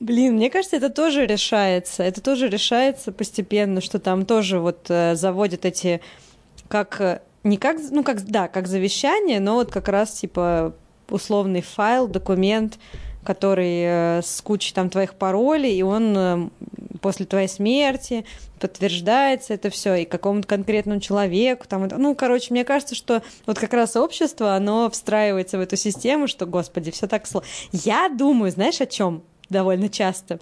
Блин, 0.00 0.34
мне 0.34 0.50
кажется, 0.50 0.76
это 0.76 0.90
тоже 0.90 1.26
решается. 1.26 2.02
Это 2.02 2.20
тоже 2.20 2.48
решается 2.48 3.12
постепенно, 3.12 3.80
что 3.80 3.98
там 3.98 4.24
тоже 4.24 4.60
вот 4.60 4.86
э, 4.88 5.14
заводят 5.16 5.64
эти 5.64 6.00
как 6.68 7.00
э, 7.00 7.20
не 7.44 7.56
как, 7.56 7.78
ну 7.90 8.04
как, 8.04 8.22
да, 8.24 8.48
как 8.48 8.66
завещание, 8.66 9.40
но 9.40 9.54
вот 9.54 9.70
как 9.70 9.88
раз 9.88 10.12
типа 10.12 10.74
условный 11.10 11.62
файл, 11.62 12.08
документ, 12.08 12.78
который 13.24 13.82
э, 13.82 14.22
с 14.22 14.40
кучей 14.40 14.72
там 14.72 14.88
твоих 14.90 15.14
паролей, 15.14 15.76
и 15.76 15.82
он 15.82 16.16
э, 16.16 16.48
после 17.02 17.26
твоей 17.26 17.48
смерти 17.48 18.24
подтверждается 18.58 19.54
это 19.54 19.70
все 19.70 19.96
и 19.96 20.04
какому-то 20.04 20.48
конкретному 20.48 21.00
человеку. 21.00 21.66
Там, 21.68 21.88
ну, 21.88 22.14
короче, 22.14 22.48
мне 22.52 22.64
кажется, 22.64 22.94
что 22.94 23.22
вот 23.46 23.58
как 23.58 23.72
раз 23.72 23.96
общество, 23.96 24.54
оно 24.54 24.88
встраивается 24.90 25.58
в 25.58 25.60
эту 25.60 25.76
систему, 25.76 26.26
что, 26.26 26.46
господи, 26.46 26.90
все 26.90 27.06
так 27.06 27.26
сложно. 27.26 27.48
Я 27.72 28.08
думаю, 28.08 28.50
знаешь, 28.50 28.80
о 28.80 28.86
чем 28.86 29.22
довольно 29.50 29.88
часто? 29.88 30.40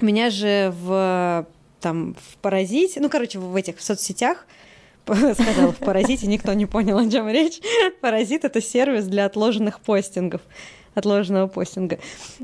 У 0.00 0.04
меня 0.04 0.30
же 0.30 0.72
в 0.82 1.46
там 1.80 2.14
в 2.14 2.38
паразите, 2.38 3.00
ну, 3.00 3.10
короче, 3.10 3.38
в 3.38 3.54
этих 3.54 3.78
в 3.78 3.82
соцсетях 3.82 4.46
сказала 5.34 5.72
в 5.72 5.78
«Паразите», 5.78 6.26
никто 6.26 6.52
не 6.54 6.66
понял, 6.66 6.98
о 6.98 7.10
чем 7.10 7.28
речь. 7.28 7.60
«Паразит»— 8.00 8.44
это 8.46 8.60
сервис 8.60 9.06
для 9.06 9.26
отложенных 9.26 9.80
постингов, 9.80 10.40
отложенного 10.94 11.46
постинга. 11.46 11.98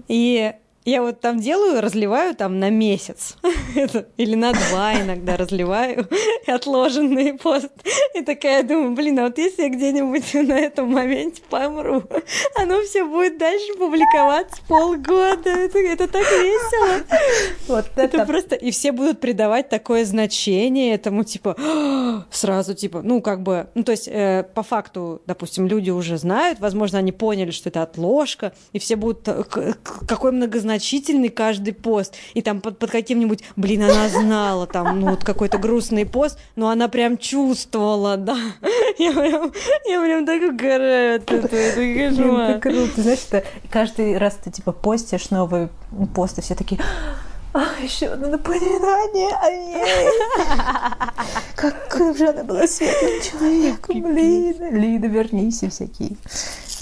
И 0.08 0.52
я 0.84 1.02
вот 1.02 1.20
там 1.20 1.38
делаю, 1.38 1.80
разливаю 1.80 2.34
там 2.34 2.58
на 2.58 2.70
месяц 2.70 3.36
или 4.16 4.34
на 4.34 4.52
два 4.52 4.94
иногда 5.00 5.36
разливаю 5.36 6.08
отложенный 6.46 7.34
пост. 7.34 7.70
И 8.14 8.22
такая 8.22 8.62
думаю, 8.62 8.92
блин, 8.94 9.18
а 9.18 9.24
вот 9.24 9.36
если 9.36 9.64
я 9.64 9.68
где-нибудь 9.68 10.34
на 10.48 10.58
этом 10.58 10.90
моменте 10.90 11.42
помру, 11.50 12.02
оно 12.56 12.80
все 12.82 13.04
будет 13.04 13.38
дальше 13.38 13.74
публиковаться 13.74 14.62
полгода. 14.66 15.50
Это, 15.50 15.78
это 15.78 16.08
так 16.08 16.22
весело. 16.22 17.04
Вот 17.68 17.86
это... 17.96 18.16
это 18.16 18.26
просто... 18.26 18.54
И 18.54 18.70
все 18.70 18.92
будут 18.92 19.20
придавать 19.20 19.68
такое 19.68 20.04
значение 20.06 20.94
этому, 20.94 21.24
типа, 21.24 21.56
сразу, 22.30 22.74
типа, 22.74 23.02
ну, 23.02 23.20
как 23.20 23.42
бы, 23.42 23.68
ну, 23.74 23.84
то 23.84 23.92
есть, 23.92 24.08
э, 24.08 24.44
по 24.54 24.62
факту, 24.62 25.20
допустим, 25.26 25.66
люди 25.66 25.90
уже 25.90 26.16
знают, 26.16 26.58
возможно, 26.58 26.98
они 26.98 27.12
поняли, 27.12 27.50
что 27.50 27.68
это 27.68 27.82
отложка, 27.82 28.52
и 28.72 28.78
все 28.78 28.96
будут, 28.96 29.28
э, 29.28 29.44
какой 30.06 30.32
многозначительный 30.32 30.69
значительный 30.70 31.30
каждый 31.30 31.72
пост. 31.72 32.14
И 32.34 32.42
там 32.42 32.60
под, 32.60 32.78
под 32.78 32.90
каким-нибудь, 32.90 33.42
блин, 33.56 33.82
она 33.82 34.08
знала, 34.08 34.66
там, 34.68 35.00
ну, 35.00 35.10
вот 35.10 35.24
какой-то 35.24 35.58
грустный 35.58 36.06
пост, 36.06 36.38
но 36.54 36.68
она 36.68 36.86
прям 36.88 37.18
чувствовала, 37.18 38.16
да. 38.16 38.38
Я 38.98 39.12
прям, 39.12 39.52
я 39.86 40.00
прям 40.00 40.26
так 40.26 40.42
угораю 40.42 41.16
от 41.16 41.30
этого, 41.30 41.56
это 41.56 42.10
кошмар. 42.10 42.52
Как 42.54 42.62
круто, 42.62 43.02
знаешь, 43.02 43.20
что 43.20 43.42
каждый 43.70 44.18
раз 44.18 44.36
ты, 44.44 44.50
типа, 44.50 44.72
постишь 44.72 45.30
новый 45.30 45.68
пост, 46.14 46.38
и 46.38 46.42
все 46.42 46.54
такие, 46.54 46.78
А, 47.54 47.64
еще 47.82 48.08
одно 48.08 48.28
напоминание 48.28 49.30
о 49.34 49.50
ней. 49.50 50.10
Как 51.56 52.16
же 52.16 52.28
она 52.28 52.44
была 52.44 52.66
светлым 52.66 53.22
человеком, 53.22 54.02
блин. 54.02 54.76
Лида, 54.76 55.06
вернись, 55.06 55.62
и 55.62 55.70
всякие 55.70 56.16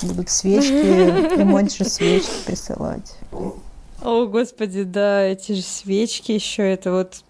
будут 0.03 0.31
свечки, 0.31 1.41
эмоджи 1.41 1.85
свечки 1.85 2.45
присылать. 2.47 3.15
О, 4.03 4.27
господи, 4.27 4.85
да, 4.85 5.25
эти 5.25 5.53
же 5.53 5.63
свечки 5.63 6.33
еще, 6.33 6.63
это 6.63 6.93
вот 6.93 7.23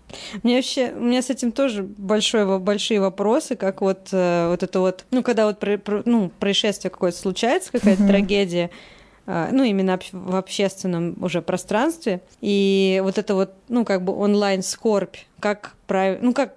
мне 0.42 0.56
вообще, 0.56 0.92
у 0.92 1.00
меня 1.00 1.22
с 1.22 1.30
этим 1.30 1.52
тоже 1.52 1.82
большой, 1.82 2.58
большие 2.58 3.00
вопросы, 3.00 3.56
как 3.56 3.80
вот, 3.80 4.08
э, 4.12 4.48
вот 4.48 4.62
это 4.62 4.80
вот, 4.80 5.04
ну, 5.10 5.22
когда 5.22 5.46
вот 5.46 5.58
про, 5.58 5.78
про, 5.78 6.02
ну, 6.04 6.30
происшествие 6.40 6.90
какое-то 6.90 7.18
случается, 7.18 7.72
какая-то 7.72 8.02
mm-hmm. 8.02 8.08
трагедия, 8.08 8.70
э, 9.26 9.48
ну, 9.52 9.64
именно 9.64 9.98
в 10.12 10.36
общественном 10.36 11.22
уже 11.22 11.42
пространстве, 11.42 12.20
и 12.40 13.00
вот 13.04 13.18
это 13.18 13.34
вот, 13.34 13.52
ну, 13.68 13.84
как 13.84 14.02
бы 14.02 14.14
онлайн-скорбь, 14.14 15.16
как 15.40 15.74
правильно, 15.86 16.20
ну, 16.22 16.32
как 16.32 16.54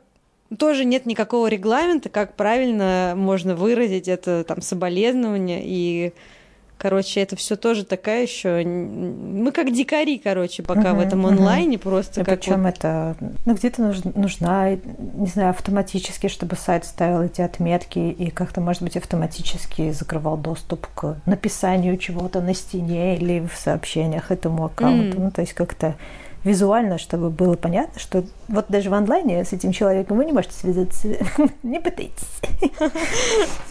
тоже 0.58 0.86
нет 0.86 1.06
никакого 1.06 1.48
регламента, 1.48 2.10
как 2.10 2.36
правильно 2.36 3.14
можно 3.16 3.56
выразить 3.56 4.08
это 4.08 4.44
там 4.44 4.62
соболезнование 4.62 5.62
и 5.64 6.14
Короче, 6.82 7.22
это 7.22 7.36
все 7.36 7.56
тоже 7.58 7.86
такая 7.86 8.24
еще. 8.24 8.66
Мы 8.66 9.52
как 9.52 9.72
дикари, 9.72 10.18
короче, 10.18 10.64
пока 10.64 10.94
угу, 10.94 11.00
в 11.00 11.02
этом 11.02 11.28
онлайне 11.28 11.78
угу. 11.78 11.84
просто. 11.84 12.22
И 12.22 12.24
как 12.24 12.40
причем 12.40 12.64
вот... 12.64 12.70
это, 12.70 13.16
ну 13.46 13.54
где-то 13.54 13.94
нужна, 14.16 14.72
не 14.72 15.28
знаю, 15.28 15.52
автоматически, 15.52 16.28
чтобы 16.28 16.56
сайт 16.56 16.86
ставил 16.86 17.22
эти 17.22 17.42
отметки 17.42 18.00
и 18.00 18.32
как-то, 18.32 18.62
может 18.62 18.82
быть, 18.82 18.98
автоматически 18.98 19.92
закрывал 19.92 20.38
доступ 20.38 20.88
к 20.96 21.22
написанию 21.28 21.98
чего-то 21.98 22.42
на 22.42 22.56
стене 22.56 23.16
или 23.16 23.46
в 23.46 23.56
сообщениях 23.56 24.32
этому 24.32 24.66
аккаунту. 24.66 25.18
Mm. 25.18 25.24
Ну, 25.26 25.32
то 25.32 25.42
есть 25.42 25.54
как-то 25.54 25.96
визуально, 26.44 26.98
чтобы 26.98 27.30
было 27.30 27.56
понятно, 27.56 28.00
что 28.00 28.24
вот 28.48 28.66
даже 28.70 28.90
в 28.90 28.94
онлайне 28.94 29.46
с 29.46 29.54
этим 29.54 29.72
человеком 29.72 30.18
вы 30.18 30.26
не 30.26 30.32
можете 30.32 30.56
связаться. 30.56 31.08
не 31.64 31.80
пытайтесь. 31.80 32.28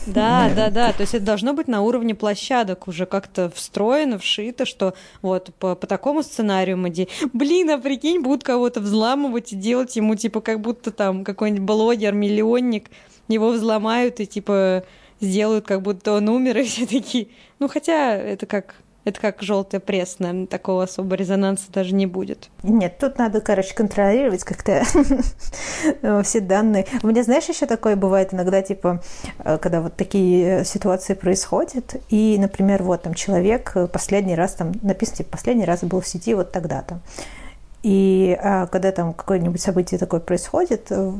Да, 0.06 0.50
да, 0.56 0.70
да. 0.70 0.92
То 0.92 1.02
есть 1.02 1.14
это 1.14 1.24
должно 1.24 1.52
быть 1.52 1.68
на 1.68 1.82
уровне 1.82 2.14
площадок 2.14 2.88
уже 2.88 3.06
как-то 3.06 3.50
встроено, 3.54 4.18
вшито, 4.18 4.64
что 4.64 4.94
вот 5.22 5.54
по, 5.56 5.74
по 5.76 5.86
такому 5.86 6.22
сценарию 6.22 6.78
мы... 6.78 6.90
Де... 6.90 7.06
Блин, 7.32 7.70
а 7.70 7.78
прикинь, 7.78 8.20
будут 8.20 8.42
кого-то 8.42 8.80
взламывать 8.80 9.52
и 9.52 9.56
делать 9.56 9.94
ему 9.96 10.16
типа 10.16 10.40
как 10.40 10.60
будто 10.60 10.90
там 10.90 11.22
какой-нибудь 11.22 11.64
блогер, 11.64 12.14
миллионник, 12.14 12.90
его 13.28 13.50
взломают 13.50 14.20
и 14.20 14.26
типа 14.26 14.84
сделают, 15.20 15.66
как 15.66 15.82
будто 15.82 16.12
он 16.12 16.28
умер, 16.28 16.58
и 16.58 16.64
все 16.64 16.86
такие. 16.86 17.28
Ну, 17.58 17.68
хотя 17.68 18.14
это 18.14 18.46
как 18.46 18.76
это 19.04 19.20
как 19.20 19.42
желтая 19.42 19.80
пресс, 19.80 20.18
наверное, 20.18 20.46
такого 20.46 20.84
особого 20.84 21.14
резонанса 21.14 21.70
даже 21.72 21.94
не 21.94 22.06
будет. 22.06 22.50
Нет, 22.62 22.98
тут 22.98 23.18
надо, 23.18 23.40
короче, 23.40 23.74
контролировать 23.74 24.44
как-то 24.44 24.84
все 26.22 26.40
данные. 26.40 26.86
У 27.02 27.06
меня, 27.06 27.22
знаешь, 27.22 27.48
еще 27.48 27.66
такое 27.66 27.96
бывает 27.96 28.34
иногда, 28.34 28.62
типа, 28.62 29.02
э, 29.38 29.58
когда 29.58 29.80
вот 29.80 29.96
такие 29.96 30.64
ситуации 30.64 31.14
происходят, 31.14 31.96
и, 32.10 32.36
например, 32.38 32.82
вот 32.82 33.02
там 33.02 33.14
человек 33.14 33.74
последний 33.92 34.34
раз, 34.34 34.54
там 34.54 34.72
написано, 34.82 35.18
типа, 35.18 35.30
последний 35.30 35.64
раз 35.64 35.82
был 35.82 36.00
в 36.00 36.06
сети 36.06 36.34
вот 36.34 36.52
тогда-то. 36.52 37.00
И 37.82 38.38
а, 38.42 38.66
когда 38.66 38.92
там 38.92 39.14
какое-нибудь 39.14 39.60
событие 39.60 39.98
такое 39.98 40.20
происходит, 40.20 40.88
э, 40.90 41.12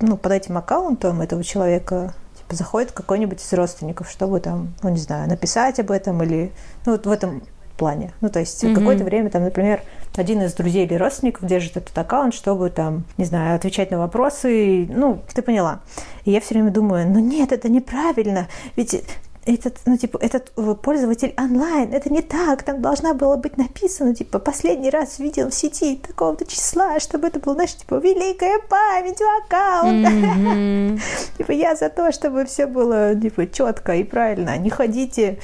ну, 0.00 0.16
под 0.18 0.32
этим 0.32 0.58
аккаунтом 0.58 1.22
этого 1.22 1.42
человека 1.42 2.14
заходит 2.50 2.92
какой-нибудь 2.92 3.42
из 3.42 3.52
родственников, 3.52 4.10
чтобы 4.10 4.40
там, 4.40 4.74
ну 4.82 4.90
не 4.90 4.98
знаю, 4.98 5.28
написать 5.28 5.80
об 5.80 5.90
этом 5.90 6.22
или 6.22 6.52
ну 6.84 6.92
вот 6.92 7.06
в 7.06 7.10
этом 7.10 7.42
плане. 7.76 8.12
Ну, 8.20 8.28
то 8.28 8.40
есть 8.40 8.62
mm-hmm. 8.62 8.74
какое-то 8.74 9.04
время 9.04 9.30
там, 9.30 9.42
например, 9.42 9.82
один 10.16 10.42
из 10.42 10.54
друзей 10.54 10.86
или 10.86 10.94
родственников 10.94 11.46
держит 11.46 11.76
этот 11.76 11.96
аккаунт, 11.96 12.34
чтобы 12.34 12.70
там, 12.70 13.04
не 13.18 13.24
знаю, 13.24 13.56
отвечать 13.56 13.90
на 13.90 13.98
вопросы. 13.98 14.86
Ну, 14.90 15.20
ты 15.32 15.42
поняла. 15.42 15.80
И 16.24 16.30
я 16.30 16.40
все 16.40 16.54
время 16.54 16.70
думаю, 16.70 17.06
ну 17.06 17.18
нет, 17.18 17.52
это 17.52 17.68
неправильно. 17.68 18.48
Ведь 18.76 19.02
этот, 19.46 19.78
ну, 19.86 19.96
типа, 19.96 20.18
этот 20.20 20.52
э, 20.56 20.74
пользователь 20.82 21.32
онлайн, 21.38 21.92
это 21.92 22.12
не 22.12 22.20
так, 22.20 22.64
там 22.64 22.82
должна 22.82 23.14
была 23.14 23.36
быть 23.36 23.56
написано, 23.56 24.14
типа, 24.14 24.40
последний 24.40 24.90
раз 24.90 25.18
видел 25.18 25.50
в 25.50 25.54
сети 25.54 25.96
такого-то 25.96 26.44
числа, 26.46 26.98
чтобы 26.98 27.28
это 27.28 27.38
было, 27.38 27.54
знаешь, 27.54 27.74
типа, 27.74 27.94
великая 27.94 28.58
память 28.68 29.20
у 29.20 29.44
аккаунта. 29.44 30.10
Mm-hmm. 30.10 31.00
типа, 31.38 31.52
я 31.52 31.76
за 31.76 31.88
то, 31.88 32.10
чтобы 32.12 32.44
все 32.44 32.66
было, 32.66 33.14
типа, 33.14 33.46
четко 33.46 33.94
и 33.94 34.04
правильно, 34.04 34.56
не 34.58 34.70
ходите 34.70 35.38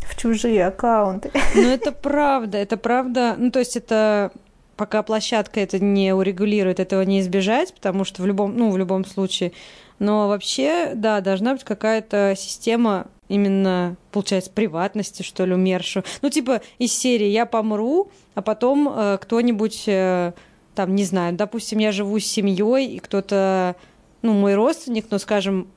в 0.00 0.16
чужие 0.16 0.66
аккаунты. 0.66 1.30
Ну, 1.54 1.62
это 1.62 1.92
правда, 1.92 2.58
это 2.58 2.76
правда, 2.76 3.36
ну, 3.38 3.50
то 3.50 3.60
есть 3.60 3.76
это 3.76 4.32
пока 4.76 5.04
площадка 5.04 5.60
это 5.60 5.78
не 5.78 6.12
урегулирует, 6.12 6.80
этого 6.80 7.02
не 7.02 7.20
избежать, 7.20 7.72
потому 7.72 8.04
что 8.04 8.22
в 8.22 8.26
любом, 8.26 8.56
ну, 8.56 8.70
в 8.70 8.76
любом 8.76 9.04
случае 9.04 9.52
но 9.98 10.28
вообще, 10.28 10.92
да, 10.94 11.20
должна 11.20 11.52
быть 11.52 11.64
какая-то 11.64 12.34
система 12.36 13.06
именно, 13.28 13.96
получается, 14.12 14.50
приватности, 14.50 15.22
что 15.22 15.44
ли, 15.44 15.54
умершего. 15.54 16.04
Ну, 16.22 16.30
типа, 16.30 16.60
из 16.78 16.92
серии 16.92 17.28
«Я 17.28 17.46
помру», 17.46 18.10
а 18.34 18.42
потом 18.42 18.88
э, 18.88 19.18
кто-нибудь, 19.20 19.84
э, 19.86 20.32
там, 20.74 20.94
не 20.94 21.04
знаю, 21.04 21.34
допустим, 21.34 21.78
я 21.78 21.92
живу 21.92 22.18
с 22.18 22.26
семьей, 22.26 22.94
и 22.94 22.98
кто-то, 22.98 23.76
ну, 24.22 24.32
мой 24.32 24.54
родственник, 24.54 25.06
ну, 25.10 25.18
скажем, 25.18 25.68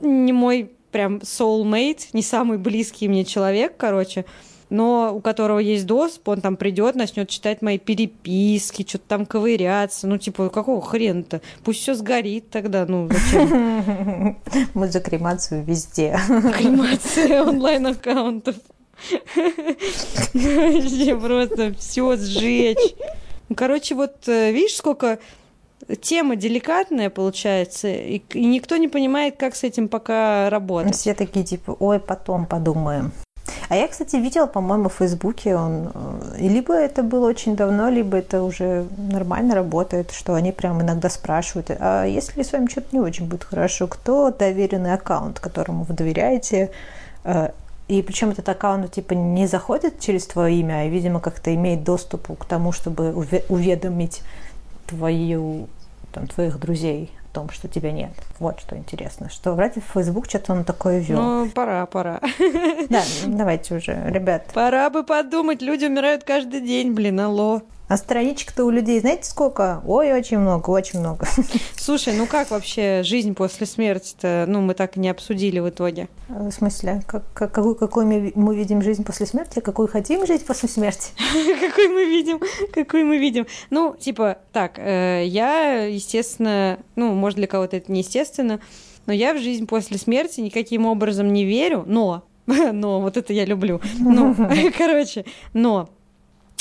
не 0.00 0.32
мой 0.32 0.70
прям 0.90 1.18
soulmate, 1.18 2.08
не 2.12 2.22
самый 2.22 2.58
близкий 2.58 3.08
мне 3.08 3.24
человек, 3.24 3.76
короче, 3.76 4.24
но 4.70 5.12
у 5.14 5.20
которого 5.20 5.58
есть 5.58 5.86
доступ, 5.86 6.28
он 6.28 6.40
там 6.40 6.56
придет, 6.56 6.94
начнет 6.94 7.28
читать 7.28 7.62
мои 7.62 7.78
переписки, 7.78 8.84
что-то 8.86 9.04
там 9.08 9.26
ковыряться. 9.26 10.06
Ну, 10.06 10.18
типа, 10.18 10.50
какого 10.50 10.82
хрена-то? 10.82 11.40
Пусть 11.64 11.80
все 11.80 11.94
сгорит 11.94 12.50
тогда, 12.50 12.84
ну, 12.86 13.08
зачем? 13.10 14.36
Мы 14.74 14.88
за 14.88 15.00
кремацию 15.00 15.64
везде. 15.64 16.18
Кремация 16.28 17.42
онлайн-аккаунтов. 17.42 18.56
Вообще 20.34 21.16
просто 21.16 21.74
все 21.78 22.16
сжечь. 22.16 22.94
Ну, 23.48 23.54
короче, 23.54 23.94
вот 23.94 24.28
э, 24.28 24.52
видишь, 24.52 24.76
сколько 24.76 25.18
тема 26.00 26.36
деликатная 26.36 27.08
получается, 27.08 27.88
и, 27.88 28.20
и 28.34 28.44
никто 28.44 28.76
не 28.76 28.88
понимает, 28.88 29.36
как 29.36 29.54
с 29.54 29.64
этим 29.64 29.88
пока 29.88 30.50
работать. 30.50 30.94
Все 30.94 31.14
такие 31.14 31.44
типа, 31.44 31.76
ой, 31.78 32.00
потом 32.00 32.46
подумаем. 32.46 33.12
А 33.68 33.76
я, 33.76 33.88
кстати, 33.88 34.16
видела, 34.16 34.46
по-моему, 34.46 34.88
в 34.88 34.94
Фейсбуке 34.94 35.56
он... 35.56 35.90
Э, 35.94 36.36
либо 36.38 36.74
это 36.74 37.02
было 37.02 37.28
очень 37.28 37.56
давно, 37.56 37.88
либо 37.88 38.18
это 38.18 38.42
уже 38.42 38.86
нормально 38.96 39.54
работает, 39.54 40.10
что 40.12 40.34
они 40.34 40.52
прям 40.52 40.80
иногда 40.82 41.10
спрашивают, 41.10 41.70
а 41.78 42.04
если 42.04 42.42
с 42.42 42.52
вами 42.52 42.68
что-то 42.68 42.88
не 42.92 43.00
очень 43.00 43.26
будет 43.26 43.44
хорошо, 43.44 43.86
кто 43.86 44.30
доверенный 44.30 44.94
аккаунт, 44.94 45.40
которому 45.40 45.84
вы 45.84 45.94
доверяете, 45.94 46.70
э, 47.24 47.50
и 47.88 48.02
причем 48.02 48.30
этот 48.30 48.48
аккаунт 48.48 48.92
типа 48.92 49.14
не 49.14 49.46
заходит 49.46 49.98
через 49.98 50.26
твое 50.26 50.56
имя, 50.60 50.82
а, 50.82 50.86
видимо, 50.86 51.20
как-то 51.20 51.54
имеет 51.54 51.84
доступ 51.84 52.38
к 52.38 52.44
тому, 52.44 52.70
чтобы 52.70 53.12
уведомить 53.48 54.22
твою, 54.86 55.68
там, 56.12 56.26
твоих 56.26 56.58
друзей 56.60 57.10
том, 57.38 57.50
что 57.50 57.68
тебя 57.68 57.92
нет. 57.92 58.10
Вот 58.40 58.58
что 58.58 58.76
интересно. 58.76 59.30
Что 59.30 59.52
вроде 59.52 59.80
Facebook 59.80 60.28
что-то 60.28 60.52
он 60.52 60.64
такое 60.64 60.98
вел. 60.98 61.22
Ну, 61.22 61.50
пора, 61.50 61.86
пора. 61.86 62.20
Да, 62.90 63.04
давайте 63.26 63.76
уже, 63.76 64.10
ребят. 64.10 64.46
Пора 64.52 64.90
бы 64.90 65.04
подумать, 65.04 65.62
люди 65.62 65.84
умирают 65.84 66.24
каждый 66.24 66.60
день, 66.60 66.92
блин, 66.92 67.20
алло. 67.20 67.62
А 67.88 67.96
страничек-то 67.96 68.64
у 68.64 68.70
людей, 68.70 69.00
знаете, 69.00 69.24
сколько? 69.24 69.82
Ой, 69.86 70.12
очень 70.12 70.38
много, 70.38 70.68
очень 70.68 71.00
много. 71.00 71.26
Слушай, 71.76 72.14
ну 72.14 72.26
как 72.26 72.50
вообще 72.50 73.02
жизнь 73.02 73.34
после 73.34 73.66
смерти-то? 73.66 74.44
Ну, 74.46 74.60
мы 74.60 74.74
так 74.74 74.98
и 74.98 75.00
не 75.00 75.08
обсудили 75.08 75.58
в 75.58 75.70
итоге. 75.70 76.08
В 76.28 76.50
смысле? 76.50 77.02
Как, 77.06 77.24
как, 77.32 77.50
какую, 77.50 77.74
какую 77.76 78.06
мы, 78.06 78.32
мы 78.34 78.54
видим 78.54 78.82
жизнь 78.82 79.04
после 79.04 79.24
смерти, 79.24 79.60
какую 79.60 79.88
хотим 79.88 80.26
жить 80.26 80.44
после 80.44 80.68
смерти? 80.68 81.12
Какой 81.60 81.88
мы 81.88 82.04
видим, 82.04 82.40
какой 82.72 83.04
мы 83.04 83.18
видим. 83.18 83.46
Ну, 83.70 83.96
типа, 83.98 84.38
так, 84.52 84.78
э, 84.78 85.24
я, 85.26 85.84
естественно, 85.84 86.78
ну, 86.96 87.14
может, 87.14 87.38
для 87.38 87.46
кого-то 87.46 87.76
это 87.76 87.90
неестественно, 87.90 88.60
но 89.06 89.12
я 89.12 89.32
в 89.32 89.38
жизнь 89.38 89.66
после 89.66 89.98
смерти 89.98 90.40
никаким 90.40 90.86
образом 90.86 91.32
не 91.32 91.44
верю, 91.44 91.84
но 91.86 92.24
но 92.72 93.00
вот 93.00 93.16
это 93.16 93.32
я 93.32 93.44
люблю. 93.44 93.80
Ну, 93.98 94.34
короче, 94.76 95.24
но 95.52 95.90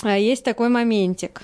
есть 0.03 0.43
такой 0.43 0.69
моментик, 0.69 1.43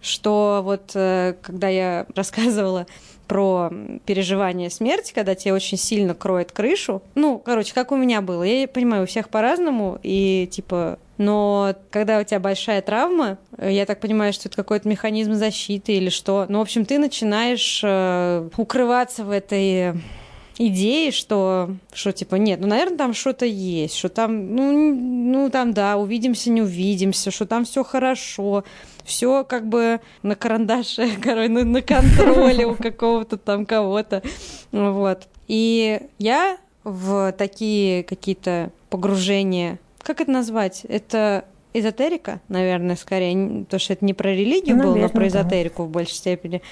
что 0.00 0.60
вот 0.64 0.92
э, 0.94 1.34
когда 1.42 1.68
я 1.68 2.06
рассказывала 2.14 2.86
про 3.26 3.70
переживание 4.06 4.70
смерти, 4.70 5.12
когда 5.14 5.34
тебе 5.34 5.52
очень 5.52 5.76
сильно 5.76 6.14
кроет 6.14 6.50
крышу. 6.50 7.02
Ну, 7.14 7.38
короче, 7.38 7.74
как 7.74 7.92
у 7.92 7.96
меня 7.96 8.22
было. 8.22 8.42
Я 8.42 8.66
понимаю, 8.66 9.02
у 9.02 9.06
всех 9.06 9.28
по-разному, 9.28 9.98
и 10.02 10.48
типа... 10.50 10.98
Но 11.18 11.74
когда 11.90 12.20
у 12.20 12.22
тебя 12.22 12.38
большая 12.38 12.80
травма, 12.80 13.38
э, 13.56 13.72
я 13.72 13.86
так 13.86 14.00
понимаю, 14.00 14.32
что 14.32 14.48
это 14.48 14.56
какой-то 14.56 14.88
механизм 14.88 15.34
защиты 15.34 15.92
или 15.92 16.10
что. 16.10 16.46
Ну, 16.48 16.58
в 16.58 16.62
общем, 16.62 16.84
ты 16.84 16.98
начинаешь 16.98 17.80
э, 17.84 18.48
укрываться 18.56 19.24
в 19.24 19.30
этой 19.30 19.94
идеи, 20.58 21.10
что, 21.10 21.70
что 21.92 22.12
типа, 22.12 22.34
нет, 22.34 22.60
ну, 22.60 22.66
наверное, 22.66 22.98
там 22.98 23.14
что-то 23.14 23.46
есть, 23.46 23.94
что 23.94 24.08
там, 24.08 24.54
ну, 24.54 24.94
ну, 24.94 25.50
там, 25.50 25.72
да, 25.72 25.96
увидимся, 25.96 26.50
не 26.50 26.62
увидимся, 26.62 27.30
что 27.30 27.46
там 27.46 27.64
все 27.64 27.84
хорошо, 27.84 28.64
все 29.04 29.44
как 29.44 29.68
бы 29.68 30.00
на 30.22 30.34
карандаше, 30.34 31.08
короче, 31.22 31.48
на, 31.48 31.64
на 31.64 31.80
контроле 31.80 32.66
у 32.66 32.74
какого-то 32.74 33.38
там 33.38 33.64
кого-то, 33.64 34.22
вот. 34.72 35.28
И 35.46 36.00
я 36.18 36.58
в 36.84 37.32
такие 37.32 38.02
какие-то 38.02 38.70
погружения, 38.90 39.78
как 40.02 40.20
это 40.20 40.30
назвать? 40.30 40.84
Это 40.88 41.44
эзотерика, 41.72 42.40
наверное, 42.48 42.96
скорее, 42.96 43.64
потому 43.64 43.80
что 43.80 43.92
это 43.92 44.04
не 44.04 44.14
про 44.14 44.30
религию 44.30 44.76
ну, 44.76 44.84
было, 44.84 44.96
но 44.96 45.08
про 45.08 45.28
эзотерику 45.28 45.82
да. 45.82 45.88
в 45.88 45.90
большей 45.90 46.14
степени. 46.14 46.62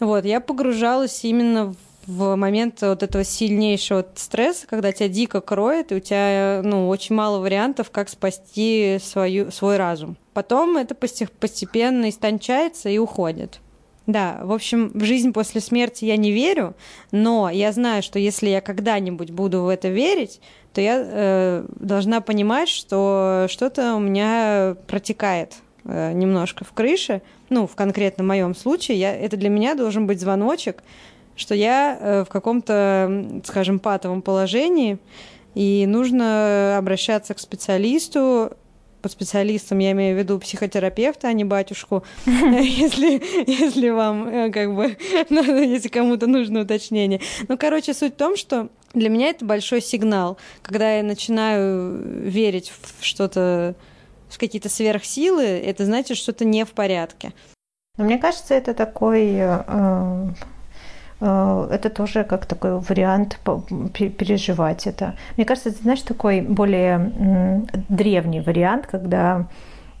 Вот, 0.00 0.24
я 0.24 0.40
погружалась 0.40 1.24
именно 1.24 1.74
в 2.08 2.36
момент 2.36 2.80
вот 2.80 3.02
этого 3.02 3.22
сильнейшего 3.22 4.04
стресса, 4.14 4.66
когда 4.66 4.92
тебя 4.92 5.08
дико 5.08 5.42
кроет, 5.42 5.92
и 5.92 5.96
у 5.96 6.00
тебя 6.00 6.62
ну, 6.64 6.88
очень 6.88 7.14
мало 7.14 7.38
вариантов, 7.38 7.90
как 7.90 8.08
спасти 8.08 8.98
свою, 9.00 9.50
свой 9.50 9.76
разум. 9.76 10.16
Потом 10.32 10.78
это 10.78 10.94
постепенно 10.94 12.08
истончается 12.08 12.88
и 12.88 12.96
уходит. 12.96 13.60
Да, 14.06 14.40
в 14.42 14.52
общем, 14.52 14.90
в 14.94 15.04
жизнь 15.04 15.34
после 15.34 15.60
смерти 15.60 16.06
я 16.06 16.16
не 16.16 16.32
верю, 16.32 16.74
но 17.12 17.50
я 17.50 17.72
знаю, 17.72 18.02
что 18.02 18.18
если 18.18 18.48
я 18.48 18.62
когда-нибудь 18.62 19.30
буду 19.30 19.60
в 19.60 19.68
это 19.68 19.88
верить, 19.88 20.40
то 20.72 20.80
я 20.80 21.02
э, 21.04 21.66
должна 21.78 22.22
понимать, 22.22 22.70
что 22.70 23.46
что-то 23.50 23.96
у 23.96 23.98
меня 23.98 24.76
протекает 24.86 25.56
э, 25.84 26.12
немножко 26.12 26.64
в 26.64 26.72
крыше. 26.72 27.20
Ну, 27.50 27.66
в 27.66 27.74
конкретно 27.74 28.24
моем 28.24 28.54
случае, 28.54 28.98
я, 28.98 29.14
это 29.14 29.36
для 29.36 29.50
меня 29.50 29.74
должен 29.74 30.06
быть 30.06 30.20
звоночек, 30.20 30.82
что 31.38 31.54
я 31.54 31.96
э, 31.98 32.24
в 32.24 32.28
каком-то, 32.28 33.40
скажем, 33.44 33.78
патовом 33.78 34.22
положении, 34.22 34.98
и 35.54 35.86
нужно 35.86 36.76
обращаться 36.76 37.34
к 37.34 37.38
специалисту, 37.38 38.52
под 39.00 39.12
специалистом 39.12 39.78
я 39.78 39.92
имею 39.92 40.16
в 40.16 40.18
виду 40.18 40.38
психотерапевта, 40.38 41.28
а 41.28 41.32
не 41.32 41.44
батюшку, 41.44 42.04
если, 42.26 43.22
если 43.46 43.88
вам, 43.90 44.28
э, 44.28 44.50
как 44.50 44.74
бы, 44.74 44.96
если 45.30 45.88
кому-то 45.88 46.26
нужно 46.26 46.60
уточнение. 46.60 47.20
Ну, 47.46 47.56
короче, 47.56 47.94
суть 47.94 48.14
в 48.14 48.16
том, 48.16 48.36
что 48.36 48.68
для 48.94 49.08
меня 49.08 49.28
это 49.28 49.44
большой 49.44 49.80
сигнал, 49.80 50.38
когда 50.62 50.96
я 50.96 51.02
начинаю 51.02 52.28
верить 52.28 52.70
в 52.70 53.04
что-то, 53.04 53.76
в 54.28 54.38
какие-то 54.38 54.68
сверхсилы, 54.68 55.44
это 55.44 55.84
значит, 55.84 56.16
что-то 56.16 56.44
не 56.44 56.64
в 56.64 56.72
порядке. 56.72 57.32
Мне 57.96 58.18
кажется, 58.18 58.54
это 58.54 58.74
такой 58.74 59.26
э, 59.34 59.62
Э, 59.66 60.28
это 61.20 61.90
тоже 61.90 62.24
как 62.24 62.46
такой 62.46 62.78
вариант 62.78 63.40
переживать 63.92 64.86
это. 64.86 65.14
Мне 65.36 65.44
кажется, 65.44 65.70
это, 65.70 65.82
знаешь, 65.82 66.02
такой 66.02 66.40
более 66.40 67.66
древний 67.88 68.40
вариант, 68.40 68.86
когда 68.86 69.46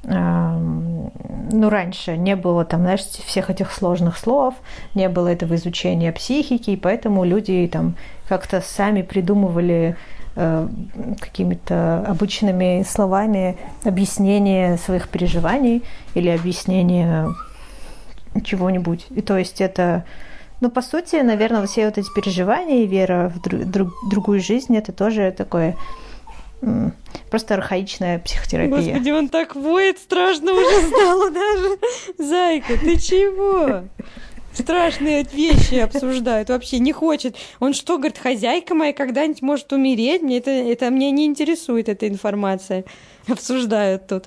эм, 0.04 1.10
ну, 1.50 1.68
раньше 1.68 2.16
не 2.16 2.36
было 2.36 2.64
там, 2.64 2.82
знаешь, 2.82 3.00
всех 3.00 3.50
этих 3.50 3.72
сложных 3.72 4.16
слов, 4.16 4.54
не 4.94 5.08
было 5.08 5.28
этого 5.28 5.56
изучения 5.56 6.12
психики, 6.12 6.70
и 6.70 6.76
поэтому 6.76 7.24
люди 7.24 7.68
там 7.72 7.96
как-то 8.28 8.60
сами 8.60 9.02
придумывали 9.02 9.96
э, 10.36 10.68
какими-то 11.18 12.04
обычными 12.06 12.84
словами 12.86 13.56
объяснение 13.84 14.76
своих 14.76 15.08
переживаний 15.08 15.82
или 16.14 16.28
объяснение 16.28 17.28
чего-нибудь. 18.44 19.06
И 19.10 19.22
то 19.22 19.36
есть 19.36 19.60
это 19.60 20.04
ну, 20.60 20.70
по 20.70 20.82
сути, 20.82 21.16
наверное, 21.16 21.66
все 21.66 21.86
вот 21.86 21.98
эти 21.98 22.08
переживания 22.14 22.84
и 22.84 22.86
вера 22.86 23.32
в 23.34 23.40
друг, 23.40 23.64
друг, 23.64 23.92
другую 24.08 24.40
жизнь, 24.40 24.76
это 24.76 24.92
тоже 24.92 25.34
такое 25.36 25.76
просто 27.30 27.54
архаичная 27.54 28.18
психотерапия. 28.18 28.76
Господи, 28.76 29.10
он 29.10 29.28
так 29.28 29.54
воет, 29.54 29.98
страшно 29.98 30.52
уже 30.52 30.88
стало 30.88 31.30
даже. 31.30 31.78
Зайка, 32.18 32.76
ты 32.78 32.98
чего? 32.98 33.84
Страшные 34.52 35.24
вещи 35.32 35.76
обсуждают, 35.76 36.48
вообще 36.48 36.80
не 36.80 36.92
хочет. 36.92 37.36
Он 37.60 37.74
что, 37.74 37.96
говорит, 37.96 38.18
хозяйка 38.18 38.74
моя 38.74 38.92
когда-нибудь 38.92 39.42
может 39.42 39.72
умереть? 39.72 40.22
Мне 40.22 40.38
это, 40.38 40.50
это 40.50 40.90
мне 40.90 41.12
не 41.12 41.26
интересует 41.26 41.88
эта 41.88 42.08
информация. 42.08 42.84
Обсуждают 43.28 44.08
тут. 44.08 44.24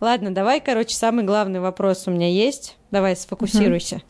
Ладно, 0.00 0.34
давай, 0.34 0.60
короче, 0.60 0.94
самый 0.94 1.24
главный 1.24 1.60
вопрос 1.60 2.06
у 2.06 2.10
меня 2.10 2.28
есть. 2.28 2.76
Давай, 2.90 3.16
сфокусируйся. 3.16 3.96
Угу. 3.96 4.04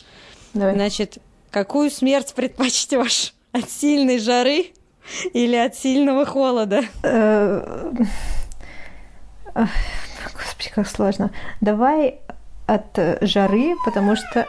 Давай. 0.55 0.75
Значит, 0.75 1.19
какую 1.51 1.91
смерть 1.91 2.35
предпочтешь? 2.35 3.35
От 3.53 3.69
сильной 3.69 4.19
жары 4.19 4.67
или 5.33 5.57
от 5.57 5.75
сильного 5.75 6.25
холода? 6.25 6.85
Э, 7.03 7.93
господи, 9.55 10.71
как 10.73 10.89
сложно. 10.89 11.33
Давай 11.61 12.21
от 12.67 12.99
жары, 13.23 13.75
потому 13.85 14.15
что... 14.15 14.47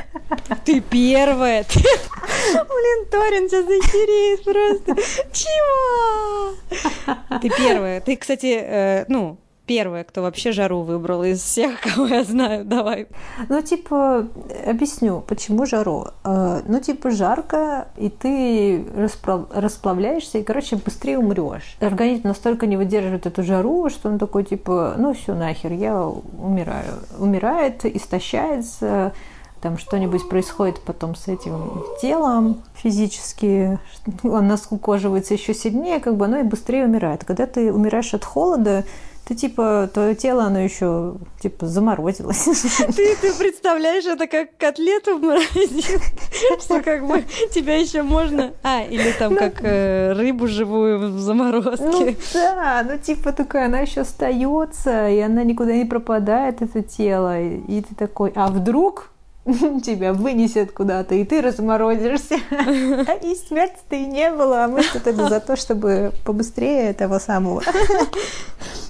Ты 0.64 0.80
первая. 0.80 1.64
Блин, 1.64 3.06
Торин 3.10 3.48
сейчас 3.48 3.66
захереет 3.66 4.44
просто. 4.44 4.94
Чего? 5.32 6.54
Ты 7.40 7.50
первая. 7.50 8.00
Ты, 8.00 8.16
кстати, 8.16 8.58
э, 8.60 9.04
ну, 9.08 9.38
первая, 9.68 10.02
кто 10.02 10.22
вообще 10.22 10.50
жару 10.52 10.82
выбрал 10.82 11.22
из 11.22 11.40
всех, 11.40 11.80
кого 11.82 12.06
я 12.08 12.24
знаю. 12.24 12.64
Давай. 12.64 13.06
Ну, 13.48 13.62
типа, 13.62 14.26
объясню, 14.66 15.20
почему 15.20 15.66
жару. 15.66 16.08
Э, 16.24 16.62
ну, 16.66 16.80
типа, 16.80 17.10
жарко, 17.10 17.88
и 17.96 18.08
ты 18.08 18.84
расплавляешься, 18.94 20.38
и, 20.38 20.42
короче, 20.42 20.76
быстрее 20.76 21.18
умрешь. 21.18 21.76
Организм 21.80 22.28
настолько 22.28 22.66
не 22.66 22.76
выдерживает 22.76 23.26
эту 23.26 23.42
жару, 23.42 23.90
что 23.90 24.08
он 24.08 24.18
такой, 24.18 24.44
типа, 24.44 24.94
ну, 24.96 25.12
все 25.12 25.34
нахер, 25.34 25.72
я 25.72 26.02
умираю. 26.02 26.94
Умирает, 27.18 27.84
истощается, 27.84 29.12
там 29.60 29.76
что-нибудь 29.76 30.28
происходит 30.28 30.80
потом 30.80 31.14
с 31.14 31.28
этим 31.28 31.82
телом 32.00 32.62
физически, 32.74 33.78
она 34.22 34.56
скукоживается 34.56 35.34
еще 35.34 35.52
сильнее, 35.52 36.00
как 36.00 36.16
бы, 36.16 36.26
оно 36.26 36.38
и 36.38 36.42
быстрее 36.44 36.84
умирает. 36.84 37.24
Когда 37.24 37.46
ты 37.46 37.72
умираешь 37.72 38.14
от 38.14 38.24
холода, 38.24 38.84
ты 39.28 39.34
типа, 39.34 39.90
твое 39.92 40.14
тело, 40.14 40.44
оно 40.44 40.58
еще 40.58 41.16
типа 41.40 41.66
заморозилось. 41.66 42.44
Ты, 42.96 43.14
ты 43.16 43.34
представляешь 43.34 44.06
это 44.06 44.26
как 44.26 44.56
котлету 44.56 45.18
в 45.18 45.22
морозилке, 45.22 46.00
что 46.58 46.80
как 46.84 47.06
бы 47.06 47.22
тебя 47.52 47.76
еще 47.76 48.02
можно... 48.02 48.54
А, 48.62 48.82
или 48.82 49.12
там 49.12 49.34
ну, 49.34 49.38
как 49.38 49.62
э, 49.62 50.14
рыбу 50.14 50.46
живую 50.46 51.12
в 51.12 51.18
заморозке. 51.18 51.76
Ну 51.84 52.16
да, 52.32 52.82
ну 52.88 52.96
типа 52.96 53.32
такая, 53.32 53.66
она 53.66 53.80
еще 53.80 54.00
остается, 54.00 55.10
и 55.10 55.20
она 55.20 55.44
никуда 55.44 55.74
не 55.74 55.84
пропадает, 55.84 56.62
это 56.62 56.82
тело. 56.82 57.38
И 57.38 57.82
ты 57.82 57.94
такой, 57.94 58.32
а 58.34 58.48
вдруг 58.48 59.10
тебя 59.82 60.12
вынесет 60.12 60.72
куда-то, 60.72 61.14
и 61.14 61.24
ты 61.24 61.40
разморозишься. 61.40 62.36
И 63.22 63.34
смерти-то 63.34 63.96
и 63.96 64.04
не 64.04 64.30
было, 64.30 64.64
а 64.64 64.68
мы 64.68 64.82
что-то 64.82 65.12
за 65.12 65.40
то, 65.40 65.56
чтобы 65.56 66.12
побыстрее 66.24 66.90
этого 66.90 67.18
самого. 67.18 67.62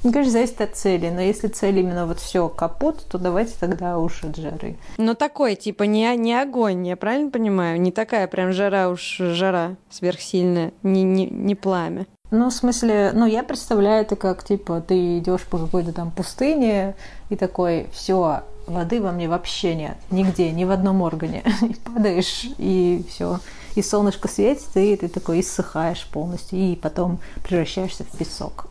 Ну, 0.05 0.13
конечно, 0.13 0.35
зависит 0.35 0.61
от 0.61 0.77
цели, 0.77 1.11
но 1.11 1.21
если 1.21 1.49
цель 1.49 1.81
именно 1.81 2.07
вот 2.07 2.21
все 2.21 2.49
капут, 2.49 3.05
то 3.11 3.19
давайте 3.19 3.55
тогда 3.59 3.99
уж 3.99 4.23
от 4.23 4.37
жары. 4.37 4.77
Но 4.97 5.15
такой, 5.15 5.57
типа, 5.57 5.83
не, 5.83 6.15
не 6.17 6.41
огонь, 6.41 6.87
я 6.87 6.97
правильно 6.97 7.33
понимаю? 7.33 7.81
Не 7.81 7.91
такая 7.91 8.29
прям 8.29 8.53
жара 8.53 8.91
уж 8.91 9.17
жара 9.19 9.75
сверхсильная, 9.91 10.73
не, 10.85 11.03
не, 11.03 11.27
не 11.27 11.57
пламя. 11.57 12.07
Ну, 12.31 12.51
в 12.51 12.53
смысле, 12.53 13.13
ну, 13.15 13.25
я 13.25 13.43
представляю 13.43 14.03
это 14.03 14.15
как, 14.15 14.45
типа, 14.45 14.83
ты 14.87 15.19
идешь 15.19 15.45
по 15.45 15.59
какой-то 15.59 15.93
там 15.93 16.11
пустыне 16.11 16.95
и 17.31 17.37
такой, 17.37 17.89
все, 17.93 18.43
воды 18.67 19.01
во 19.01 19.13
мне 19.13 19.29
вообще 19.29 19.75
нет, 19.75 19.97
нигде, 20.11 20.51
ни 20.51 20.65
в 20.65 20.71
одном 20.71 21.01
органе. 21.01 21.43
И 21.63 21.75
падаешь, 21.75 22.47
и 22.59 23.05
все. 23.09 23.41
И 23.75 23.83
солнышко 23.83 24.29
светит, 24.29 24.77
и 24.77 24.97
ты 24.97 25.09
такой 25.09 25.41
иссыхаешь 25.41 26.07
полностью, 26.13 26.59
и 26.59 26.77
потом 26.77 27.19
превращаешься 27.45 28.05
в 28.05 28.19
песок. 28.19 28.67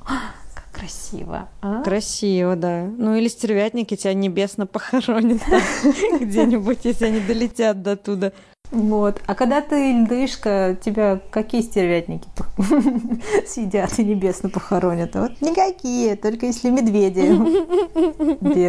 Красиво. 0.78 1.49
А? 1.61 1.82
Красиво, 1.84 2.55
да. 2.55 2.84
Ну 2.84 3.15
или 3.15 3.28
стервятники 3.28 3.95
тебя 3.95 4.13
небесно 4.13 4.67
похоронят 4.67 5.41
где-нибудь, 6.21 6.80
если 6.84 7.05
они 7.05 7.19
долетят 7.19 7.82
до 7.82 7.95
туда. 7.95 8.32
Вот. 8.71 9.21
А 9.25 9.34
когда 9.34 9.61
ты 9.61 9.93
льдышка, 9.93 10.78
тебя 10.84 11.21
какие 11.32 11.61
стервятники 11.61 12.28
съедят 13.47 13.97
и 13.97 14.03
небесно 14.03 14.49
похоронят? 14.49 15.15
Вот 15.15 15.39
никакие, 15.41 16.15
только 16.15 16.47
если 16.47 16.69
медведи 16.69 17.21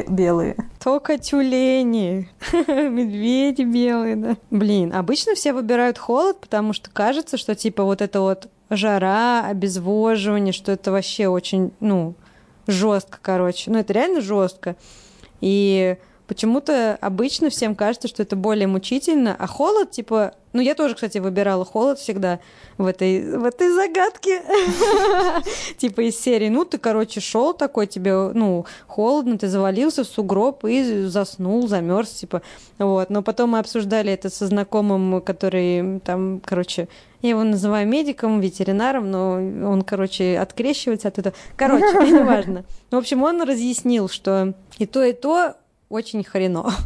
белые. 0.11 0.57
Только 0.83 1.19
тюлени. 1.19 2.29
Медведи 2.53 3.63
белые, 3.63 4.17
да. 4.17 4.37
Блин, 4.51 4.95
обычно 4.95 5.35
все 5.35 5.53
выбирают 5.53 5.99
холод, 5.99 6.41
потому 6.41 6.73
что 6.73 6.91
кажется, 6.91 7.37
что 7.37 7.57
типа 7.57 7.83
вот 7.83 8.01
это 8.01 8.21
вот 8.21 8.49
жара, 8.71 9.47
обезвоживание, 9.47 10.53
что 10.53 10.73
это 10.73 10.93
вообще 10.93 11.29
очень, 11.29 11.73
ну, 11.81 12.15
жестко, 12.67 13.19
короче. 13.21 13.71
Ну, 13.71 13.79
это 13.79 13.93
реально 13.93 14.21
жестко. 14.21 14.77
И 15.41 15.97
почему-то 16.29 16.97
обычно 17.01 17.49
всем 17.51 17.75
кажется, 17.75 18.07
что 18.07 18.23
это 18.23 18.37
более 18.37 18.69
мучительно, 18.69 19.35
а 19.37 19.47
холод, 19.47 19.91
типа, 19.91 20.35
ну, 20.53 20.61
я 20.61 20.75
тоже, 20.75 20.95
кстати, 20.95 21.19
выбирала 21.19 21.65
холод 21.65 21.99
всегда 21.99 22.39
в 22.77 22.87
этой, 22.87 23.37
в 23.37 23.45
этой 23.45 23.71
загадке. 23.71 24.43
Типа 25.79 26.01
из 26.03 26.19
серии, 26.19 26.49
ну, 26.49 26.65
ты, 26.65 26.79
короче, 26.79 27.21
шел 27.21 27.53
такой, 27.53 27.87
тебе, 27.87 28.15
ну, 28.33 28.65
холодно, 28.87 29.39
ты 29.39 29.49
завалился 29.49 30.05
в 30.05 30.07
сугроб 30.07 30.65
и 30.65 31.05
заснул, 31.05 31.69
замерз, 31.69 32.11
типа, 32.11 32.43
вот. 32.79 33.11
Но 33.11 33.23
потом 33.23 33.51
мы 33.51 33.59
обсуждали 33.59 34.13
это 34.13 34.31
со 34.31 34.47
знакомым, 34.47 35.21
который 35.21 36.01
там, 36.01 36.41
короче, 36.45 36.89
я 37.21 37.31
его 37.31 37.43
называю 37.43 37.87
медиком, 37.87 38.41
ветеринаром, 38.41 39.11
но 39.11 39.35
он, 39.71 39.83
короче, 39.83 40.39
открещивается 40.39 41.09
от 41.09 41.19
этого. 41.19 41.35
Короче, 41.57 41.85
неважно. 42.11 42.65
В 42.91 42.97
общем, 42.97 43.23
он 43.23 43.43
разъяснил, 43.43 44.09
что 44.09 44.55
и 44.79 44.87
то, 44.87 45.05
и 45.05 45.13
то 45.13 45.57
очень 45.89 46.25
хреново. 46.25 46.73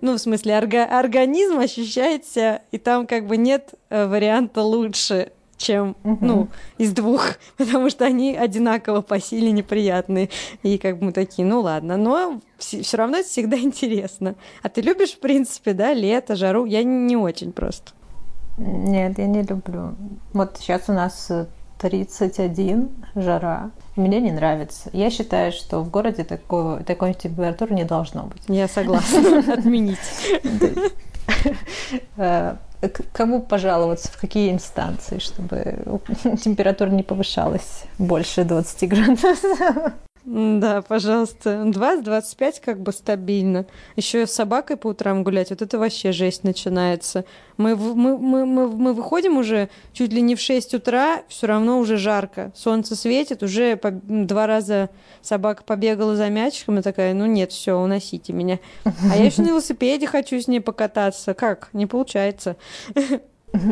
Ну, 0.00 0.14
в 0.14 0.18
смысле, 0.18 0.54
орга- 0.54 0.84
организм 0.86 1.58
ощущается, 1.58 2.62
и 2.72 2.78
там 2.78 3.06
как 3.06 3.26
бы 3.26 3.36
нет 3.36 3.74
э, 3.88 4.06
варианта 4.06 4.62
лучше, 4.62 5.30
чем, 5.56 5.96
угу. 6.02 6.24
ну, 6.24 6.48
из 6.78 6.92
двух, 6.92 7.34
потому 7.56 7.90
что 7.90 8.04
они 8.04 8.34
одинаково 8.34 9.00
по 9.00 9.20
силе 9.20 9.52
неприятные. 9.52 10.30
И 10.62 10.78
как 10.78 10.98
бы 10.98 11.06
мы 11.06 11.12
такие, 11.12 11.46
ну 11.46 11.60
ладно, 11.60 11.96
но 11.96 12.40
все 12.58 12.96
равно 12.96 13.18
это 13.18 13.28
всегда 13.28 13.56
интересно. 13.58 14.34
А 14.62 14.68
ты 14.68 14.80
любишь, 14.80 15.12
в 15.12 15.20
принципе, 15.20 15.72
да, 15.72 15.92
лето, 15.92 16.34
жару? 16.34 16.64
Я 16.64 16.82
не 16.82 17.16
очень 17.16 17.52
просто. 17.52 17.92
Нет, 18.56 19.18
я 19.18 19.26
не 19.26 19.42
люблю. 19.42 19.94
Вот 20.32 20.56
сейчас 20.58 20.88
у 20.88 20.92
нас 20.92 21.30
31, 21.84 22.88
жара. 23.14 23.70
Мне 23.94 24.18
не 24.18 24.32
нравится. 24.32 24.88
Я 24.94 25.10
считаю, 25.10 25.52
что 25.52 25.80
в 25.80 25.90
городе 25.90 26.24
такого, 26.24 26.82
такой 26.82 27.12
температуры 27.12 27.74
не 27.74 27.84
должно 27.84 28.22
быть. 28.22 28.42
Я 28.48 28.68
согласна. 28.68 29.52
Отменить. 29.52 29.98
Э, 32.16 32.56
кому 33.12 33.42
пожаловаться, 33.42 34.10
в 34.10 34.18
какие 34.18 34.50
инстанции, 34.50 35.18
чтобы 35.18 35.84
температура 36.42 36.88
не 36.88 37.02
повышалась 37.02 37.84
больше 37.98 38.44
20 38.44 38.88
градусов? 38.88 39.92
Да, 40.24 40.80
пожалуйста. 40.80 41.64
20-25 41.66 42.54
как 42.64 42.80
бы 42.80 42.92
стабильно. 42.92 43.66
Еще 43.94 44.26
с 44.26 44.32
собакой 44.32 44.78
по 44.78 44.88
утрам 44.88 45.22
гулять, 45.22 45.50
вот 45.50 45.60
это 45.60 45.78
вообще 45.78 46.12
жесть 46.12 46.44
начинается. 46.44 47.26
Мы, 47.58 47.76
мы, 47.76 48.16
мы, 48.16 48.46
мы, 48.46 48.68
мы 48.68 48.94
выходим 48.94 49.36
уже 49.36 49.68
чуть 49.92 50.12
ли 50.14 50.22
не 50.22 50.34
в 50.34 50.40
6 50.40 50.74
утра, 50.74 51.22
все 51.28 51.46
равно 51.46 51.78
уже 51.78 51.98
жарко. 51.98 52.52
Солнце 52.56 52.96
светит, 52.96 53.42
уже 53.42 53.76
по, 53.76 53.90
два 53.90 54.46
раза 54.46 54.88
собака 55.20 55.62
побегала 55.62 56.16
за 56.16 56.30
мячиком 56.30 56.78
и 56.78 56.82
такая, 56.82 57.12
ну 57.12 57.26
нет, 57.26 57.52
все, 57.52 57.74
уносите 57.74 58.32
меня. 58.32 58.60
А 58.84 59.16
я 59.16 59.26
еще 59.26 59.42
на 59.42 59.48
велосипеде 59.48 60.06
хочу 60.06 60.40
с 60.40 60.48
ней 60.48 60.60
покататься. 60.60 61.34
Как? 61.34 61.68
Не 61.74 61.86
получается. 61.86 62.56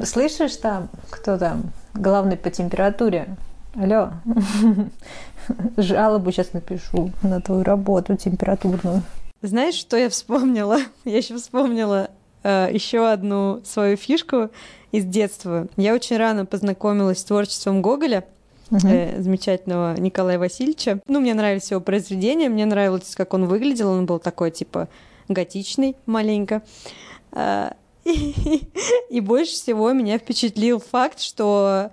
Слышишь 0.05 0.57
там, 0.57 0.91
кто 1.11 1.39
там 1.39 1.73
главный 1.95 2.37
по 2.37 2.51
температуре? 2.51 3.37
Алло, 3.75 4.11
жалобу 5.79 6.31
сейчас 6.31 6.53
напишу 6.53 7.11
на 7.23 7.41
твою 7.41 7.63
работу 7.63 8.17
температурную. 8.17 9.03
Знаешь, 9.41 9.77
что 9.77 9.97
я 9.97 10.11
вспомнила? 10.11 10.79
Я 11.07 11.17
еще 11.17 11.37
вспомнила 11.37 12.11
э, 12.43 12.69
еще 12.71 13.09
одну 13.09 13.63
свою 13.65 13.97
фишку 13.97 14.51
из 14.93 15.07
детства. 15.07 15.69
Я 15.79 15.95
очень 15.95 16.19
рано 16.19 16.45
познакомилась 16.45 17.21
с 17.21 17.25
творчеством 17.25 17.81
Гоголя, 17.81 18.25
э, 18.71 19.23
замечательного 19.23 19.99
Николая 19.99 20.39
Васильевича. 20.39 21.01
Ну, 21.09 21.21
мне 21.21 21.33
нравились 21.33 21.71
его 21.71 21.81
произведения, 21.81 22.51
мне 22.51 22.67
нравилось, 22.67 23.15
как 23.17 23.33
он 23.33 23.47
выглядел. 23.47 23.89
Он 23.89 24.05
был 24.05 24.19
такой, 24.19 24.51
типа, 24.51 24.89
готичный 25.29 25.97
маленько. 26.05 26.61
Э, 27.33 27.71
и, 28.05 28.69
и 29.09 29.21
больше 29.21 29.53
всего 29.53 29.93
меня 29.93 30.19
впечатлил 30.19 30.79
факт, 30.79 31.21
что 31.21 31.91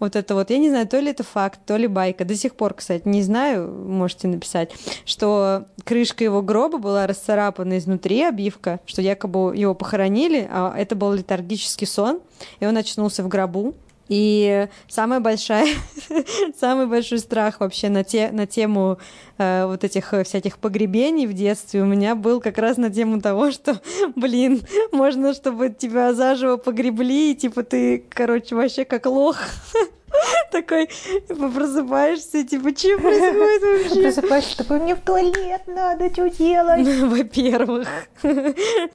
вот 0.00 0.16
это 0.16 0.34
вот, 0.34 0.50
я 0.50 0.58
не 0.58 0.70
знаю, 0.70 0.88
то 0.88 0.98
ли 0.98 1.10
это 1.10 1.22
факт, 1.22 1.60
то 1.64 1.76
ли 1.76 1.86
байка. 1.86 2.24
До 2.24 2.34
сих 2.34 2.54
пор, 2.54 2.74
кстати, 2.74 3.06
не 3.06 3.22
знаю, 3.22 3.70
можете 3.70 4.28
написать, 4.28 4.72
что 5.04 5.66
крышка 5.84 6.24
его 6.24 6.42
гроба 6.42 6.78
была 6.78 7.06
расцарапана 7.06 7.78
изнутри, 7.78 8.22
обивка, 8.22 8.80
что 8.86 9.02
якобы 9.02 9.56
его 9.56 9.74
похоронили, 9.74 10.48
а 10.50 10.74
это 10.76 10.96
был 10.96 11.12
летаргический 11.12 11.86
сон, 11.86 12.20
и 12.58 12.66
он 12.66 12.76
очнулся 12.76 13.22
в 13.22 13.28
гробу. 13.28 13.74
И 14.10 14.66
самая 14.88 15.20
большая, 15.20 15.68
самый 16.60 16.86
большой 16.88 17.20
страх 17.20 17.60
вообще 17.60 17.88
на, 17.90 18.02
те, 18.02 18.32
на 18.32 18.44
тему 18.44 18.98
э, 19.38 19.66
вот 19.66 19.84
этих 19.84 20.12
э, 20.12 20.24
всяких 20.24 20.58
погребений 20.58 21.28
в 21.28 21.32
детстве 21.32 21.80
у 21.80 21.86
меня 21.86 22.16
был 22.16 22.40
как 22.40 22.58
раз 22.58 22.76
на 22.76 22.90
тему 22.90 23.20
того, 23.20 23.50
что, 23.52 23.80
блин, 24.16 24.62
можно, 24.90 25.32
чтобы 25.32 25.70
тебя 25.70 26.12
заживо 26.12 26.56
погребли, 26.56 27.30
и 27.30 27.36
типа 27.36 27.62
ты, 27.62 28.04
короче, 28.08 28.56
вообще 28.56 28.84
как 28.84 29.06
лох. 29.06 29.36
Такой, 30.50 30.88
просыпаешься, 31.28 32.44
типа, 32.44 32.70
что 32.76 32.98
происходит 32.98 33.62
вообще? 33.62 34.02
Просыпаешься, 34.02 34.56
такой, 34.58 34.80
мне 34.80 34.94
в 34.94 35.00
туалет 35.00 35.62
надо, 35.66 36.10
что 36.10 36.28
делать? 36.30 36.86
Во-первых. 37.02 37.88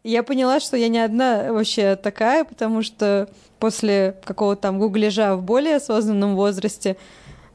Я 0.04 0.24
поняла, 0.24 0.60
что 0.60 0.78
я 0.78 0.88
не 0.88 1.00
одна 1.00 1.52
вообще 1.52 1.96
такая, 1.96 2.44
потому 2.44 2.82
что 2.82 3.30
после 3.60 4.16
какого-то 4.26 4.64
там 4.64 4.80
гуглежа 4.80 5.36
в 5.36 5.42
более 5.42 5.78
осознанном 5.78 6.36
возрасте 6.36 6.98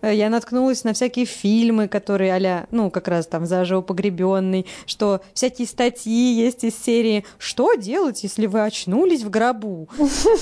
я 0.03 0.31
наткнулась 0.31 0.85
на 0.85 0.93
всякие 0.93 1.27
фильмы, 1.27 1.89
которые 1.89 2.35
а 2.35 2.67
ну, 2.71 2.91
как 2.91 3.09
раз 3.09 3.27
там 3.27 3.47
заживо 3.47 3.81
погребенный, 3.81 4.67
что 4.87 5.21
всякие 5.35 5.67
статьи 5.67 6.33
есть 6.33 6.65
из 6.65 6.77
серии 6.77 7.25
«Что 7.39 7.75
делать, 7.75 8.23
если 8.23 8.47
вы 8.47 8.63
очнулись 8.63 9.23
в 9.23 9.31
гробу?» 9.31 9.89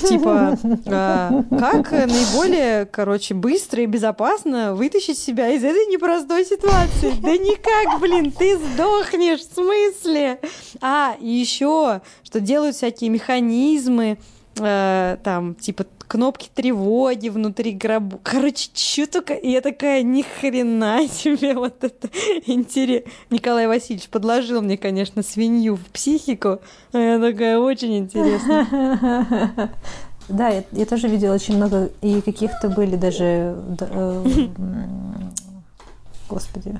Типа, 0.07 0.57
а, 0.85 1.43
как 1.49 1.91
наиболее, 1.91 2.85
короче, 2.85 3.33
быстро 3.33 3.83
и 3.83 3.85
безопасно 3.85 4.73
вытащить 4.75 5.17
себя 5.17 5.49
из 5.49 5.63
этой 5.63 5.85
непростой 5.87 6.45
ситуации? 6.45 7.13
Да 7.21 7.37
никак, 7.37 7.99
блин, 7.99 8.31
ты 8.31 8.57
сдохнешь, 8.57 9.41
в 9.41 9.53
смысле? 9.53 10.39
А, 10.81 11.15
и 11.19 11.27
еще, 11.27 12.01
что 12.23 12.39
делают 12.39 12.75
всякие 12.75 13.09
механизмы, 13.09 14.17
э, 14.57 15.17
там, 15.23 15.55
типа 15.55 15.85
кнопки 16.09 16.49
тревоги 16.53 17.29
внутри 17.29 17.71
гроба. 17.71 18.19
Короче, 18.23 18.69
что 18.73 19.07
только... 19.07 19.35
И 19.35 19.51
я 19.51 19.61
такая, 19.61 20.01
ни 20.01 20.23
хрена 20.23 21.07
себе 21.07 21.53
вот 21.53 21.83
это 21.83 22.09
интересно. 22.45 23.09
Николай 23.29 23.67
Васильевич 23.67 24.09
подложил 24.09 24.61
мне, 24.61 24.77
конечно, 24.77 25.23
свинью 25.23 25.77
в 25.77 25.85
психику. 25.85 26.59
А 26.91 26.97
я 26.97 27.19
такая, 27.19 27.57
очень 27.59 27.97
интересно. 27.97 29.69
Да, 30.27 30.49
я, 30.49 30.63
я 30.73 30.85
тоже 30.85 31.07
видела 31.07 31.33
очень 31.33 31.55
много, 31.55 31.89
и 32.01 32.21
каких-то 32.21 32.69
были 32.69 32.95
даже, 32.95 33.57
э, 33.79 34.25
господи, 36.29 36.77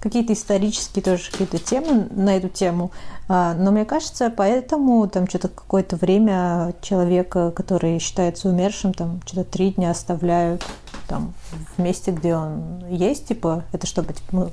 какие-то 0.00 0.32
исторические 0.32 1.02
тоже 1.02 1.30
какие-то 1.30 1.58
темы 1.58 2.06
на 2.10 2.36
эту 2.36 2.48
тему. 2.48 2.90
А, 3.28 3.54
но 3.54 3.72
мне 3.72 3.84
кажется, 3.84 4.32
поэтому 4.34 5.08
там 5.08 5.28
что-то 5.28 5.48
какое-то 5.48 5.96
время 5.96 6.74
человека, 6.80 7.50
который 7.50 7.98
считается 7.98 8.48
умершим, 8.48 8.94
там 8.94 9.20
что-то 9.26 9.44
три 9.44 9.72
дня 9.72 9.90
оставляют 9.90 10.64
там 11.08 11.34
в 11.76 11.82
месте, 11.82 12.10
где 12.10 12.34
он 12.34 12.84
есть, 12.88 13.28
типа, 13.28 13.64
это 13.72 13.86
чтобы 13.86 14.12
типа, 14.12 14.28
ну, 14.32 14.50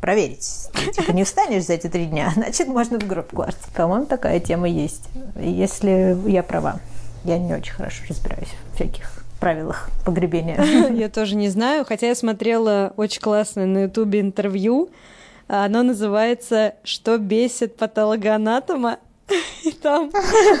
проверить. 0.00 0.68
Типа 0.94 1.12
не 1.12 1.24
встанешь 1.24 1.64
за 1.64 1.74
эти 1.74 1.88
три 1.88 2.06
дня, 2.06 2.30
значит, 2.34 2.68
можно 2.68 2.98
в 2.98 3.06
гроб 3.06 3.30
класть. 3.30 3.58
По-моему, 3.74 4.06
такая 4.06 4.40
тема 4.40 4.68
есть. 4.68 5.08
Если 5.36 6.16
я 6.30 6.42
права. 6.42 6.80
Я 7.24 7.38
не 7.38 7.54
очень 7.54 7.72
хорошо 7.72 8.02
разбираюсь 8.06 8.48
в 8.48 8.74
всяких 8.74 9.13
правилах 9.44 9.90
погребения. 10.06 10.88
Я 10.90 11.10
тоже 11.10 11.36
не 11.36 11.50
знаю, 11.50 11.84
хотя 11.84 12.06
я 12.06 12.14
смотрела 12.14 12.94
очень 12.96 13.20
классное 13.20 13.66
на 13.66 13.82
ютубе 13.82 14.20
интервью. 14.20 14.88
Оно 15.48 15.82
называется 15.82 16.76
«Что 16.82 17.18
бесит 17.18 17.76
патологоанатома?» 17.76 19.00
И 19.64 19.70
там, 19.72 20.10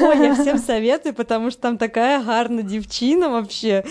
ой, 0.02 0.18
я 0.18 0.34
всем 0.34 0.58
советую, 0.58 1.14
потому 1.14 1.50
что 1.50 1.62
там 1.62 1.78
такая 1.78 2.22
гарна 2.22 2.62
девчина 2.62 3.30
вообще. 3.30 3.84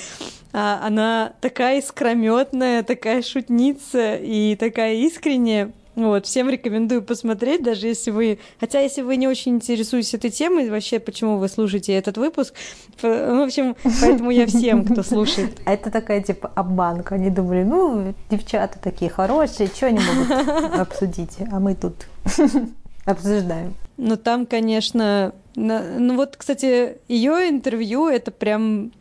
А, 0.52 0.80
она 0.86 1.34
такая 1.42 1.80
искрометная, 1.80 2.84
такая 2.84 3.24
шутница 3.24 4.16
и 4.16 4.56
такая 4.56 4.94
искренняя. 4.94 5.72
Вот, 5.96 6.26
всем 6.26 6.50
рекомендую 6.50 7.04
посмотреть, 7.04 7.64
даже 7.64 7.88
если 7.88 8.10
вы... 8.10 8.40
Хотя, 8.60 8.80
если 8.80 9.02
вы 9.02 9.16
не 9.16 9.28
очень 9.28 9.56
интересуетесь 9.56 10.16
этой 10.16 10.32
темой, 10.32 10.70
вообще, 10.70 11.00
почему 11.00 11.38
вы 11.38 11.48
слушаете 11.48 11.94
этот 11.94 12.18
выпуск, 12.18 12.56
в 13.02 13.44
общем, 13.44 13.76
поэтому 14.02 14.32
я 14.32 14.48
всем, 14.48 14.86
кто 14.86 15.04
слушает. 15.04 15.60
А 15.66 15.74
это 15.74 15.92
такая, 15.92 16.24
типа, 16.24 16.52
обманка. 16.56 17.16
Они 17.16 17.30
думали, 17.30 17.64
ну, 17.64 18.16
девчата 18.30 18.80
такие 18.80 19.12
хорошие, 19.12 19.68
что 19.68 19.88
они 19.88 20.00
могут 20.00 20.80
обсудить? 20.80 21.38
А 21.52 21.60
мы 21.60 21.76
тут 21.76 21.96
обсуждаем. 23.06 23.76
Ну, 23.98 24.18
там, 24.18 24.46
конечно... 24.46 25.34
Ну, 25.56 26.16
вот, 26.16 26.38
кстати, 26.38 26.98
ее 27.08 27.50
интервью— 27.50 28.08
это 28.10 28.32
прям 28.32 28.92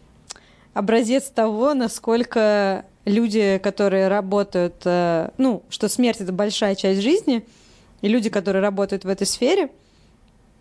образец 0.74 1.30
того, 1.30 1.72
насколько 1.72 2.84
люди, 3.04 3.58
которые 3.62 4.08
работают, 4.08 4.74
э, 4.84 5.30
ну, 5.38 5.62
что 5.68 5.88
смерть 5.88 6.20
это 6.20 6.32
большая 6.32 6.74
часть 6.74 7.00
жизни, 7.00 7.44
И 8.00 8.08
люди, 8.08 8.30
которые 8.30 8.62
работают 8.62 9.04
в 9.04 9.08
этой 9.08 9.28
сфере, 9.28 9.70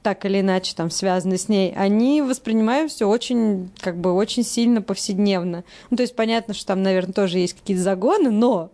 так 0.03 0.25
или 0.25 0.41
иначе 0.41 0.75
там 0.75 0.91
связаны 0.91 1.37
с 1.37 1.49
ней, 1.49 1.73
они 1.75 2.21
воспринимают 2.21 2.91
все 2.91 3.07
очень, 3.07 3.71
как 3.79 3.97
бы, 3.97 4.13
очень 4.13 4.43
сильно 4.43 4.81
повседневно. 4.81 5.63
Ну, 5.89 5.97
то 5.97 6.03
есть 6.03 6.15
понятно, 6.15 6.53
что 6.53 6.67
там, 6.67 6.83
наверное, 6.83 7.13
тоже 7.13 7.39
есть 7.39 7.53
какие-то 7.53 7.81
загоны, 7.81 8.29
но 8.29 8.71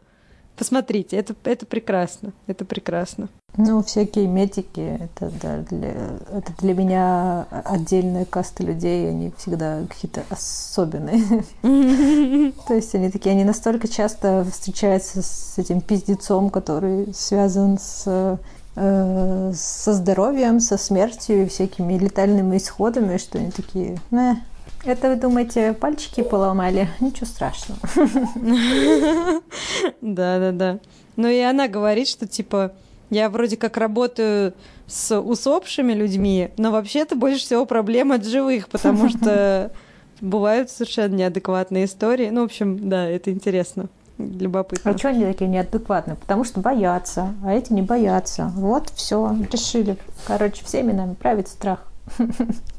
посмотрите, 0.58 1.16
это, 1.18 1.36
это 1.44 1.66
прекрасно, 1.66 2.34
это 2.48 2.66
прекрасно. 2.66 3.30
Ну, 3.56 3.82
всякие 3.82 4.28
медики, 4.28 5.00
это, 5.00 5.32
да, 5.42 5.58
для, 5.70 5.90
это 6.32 6.54
для 6.60 6.74
меня 6.74 7.48
отдельная 7.66 8.26
каста 8.26 8.64
людей, 8.64 9.10
они 9.10 9.32
всегда 9.38 9.84
какие-то 9.90 10.24
особенные. 10.30 11.44
То 12.68 12.74
есть 12.74 12.94
они 12.94 13.10
такие, 13.10 13.32
они 13.32 13.44
настолько 13.44 13.88
часто 13.88 14.46
встречаются 14.52 15.24
с 15.24 15.58
этим 15.58 15.82
пиздецом, 15.82 16.50
который 16.50 17.14
связан 17.14 17.80
с 17.80 18.04
э, 18.76 19.52
со 19.56 19.94
здоровьем, 19.94 20.60
со 20.60 20.78
смертью 20.78 21.44
и 21.44 21.48
всякими 21.48 21.98
летальными 21.98 22.58
исходами, 22.58 23.18
что 23.18 23.40
они 23.40 23.50
такие, 23.50 23.98
это 24.84 25.10
вы 25.10 25.16
думаете, 25.16 25.74
пальчики 25.74 26.22
поломали? 26.22 26.90
Ничего 27.00 27.26
страшного. 27.26 27.80
Да, 30.02 30.40
да, 30.40 30.52
да. 30.52 30.80
Ну 31.16 31.28
и 31.28 31.40
она 31.40 31.68
говорит, 31.68 32.08
что 32.08 32.28
типа 32.28 32.74
я 33.10 33.30
вроде 33.30 33.58
как 33.58 33.78
работаю 33.78 34.54
с 34.86 35.20
усопшими 35.20 35.94
людьми, 35.94 36.50
но 36.58 36.72
вообще-то 36.72 37.16
больше 37.16 37.40
всего 37.40 37.66
проблем 37.66 38.12
от 38.12 38.26
живых, 38.26 38.70
потому 38.70 39.10
что 39.18 39.72
бывают 40.22 40.70
совершенно 40.70 41.16
неадекватные 41.16 41.86
истории. 41.86 42.30
Ну, 42.30 42.42
в 42.42 42.46
общем, 42.46 42.90
да, 42.90 43.08
это 43.08 43.32
интересно. 43.32 43.88
Любопытно. 44.18 44.92
А 44.92 44.98
что 44.98 45.10
они 45.10 45.26
такие 45.26 45.48
неадекватные? 45.48 46.16
Потому 46.16 46.44
что 46.44 46.60
боятся, 46.60 47.36
а 47.44 47.54
эти 47.54 47.72
не 47.72 47.84
боятся. 47.84 48.52
Вот, 48.56 48.90
все, 48.96 49.36
решили. 49.52 49.98
Короче, 50.26 50.66
всеми 50.66 50.92
нами 50.92 51.14
правит 51.14 51.48
страх. 51.48 51.88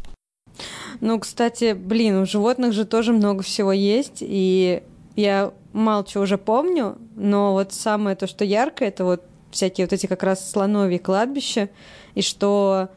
Ну, 1.01 1.19
кстати, 1.21 1.73
блин, 1.73 2.23
у 2.23 2.27
животных 2.27 2.73
же 2.73 2.85
тоже 2.85 3.13
много 3.13 3.43
всего 3.43 3.73
есть, 3.73 4.19
и 4.21 4.83
я 5.17 5.53
мало 5.73 6.05
чего 6.05 6.25
уже 6.25 6.39
помню, 6.39 6.99
но 7.17 7.53
вот 7.53 7.73
самое 7.73 8.17
то, 8.17 8.27
что 8.27 8.45
яркое, 8.45 8.89
это 8.89 9.05
вот 9.05 9.23
всякие 9.51 9.87
вот 9.87 9.93
эти 9.93 10.07
как 10.07 10.23
раз 10.23 10.51
слоновьи 10.51 10.99
кладбища, 10.99 11.69
и 12.15 12.23
что 12.23 12.89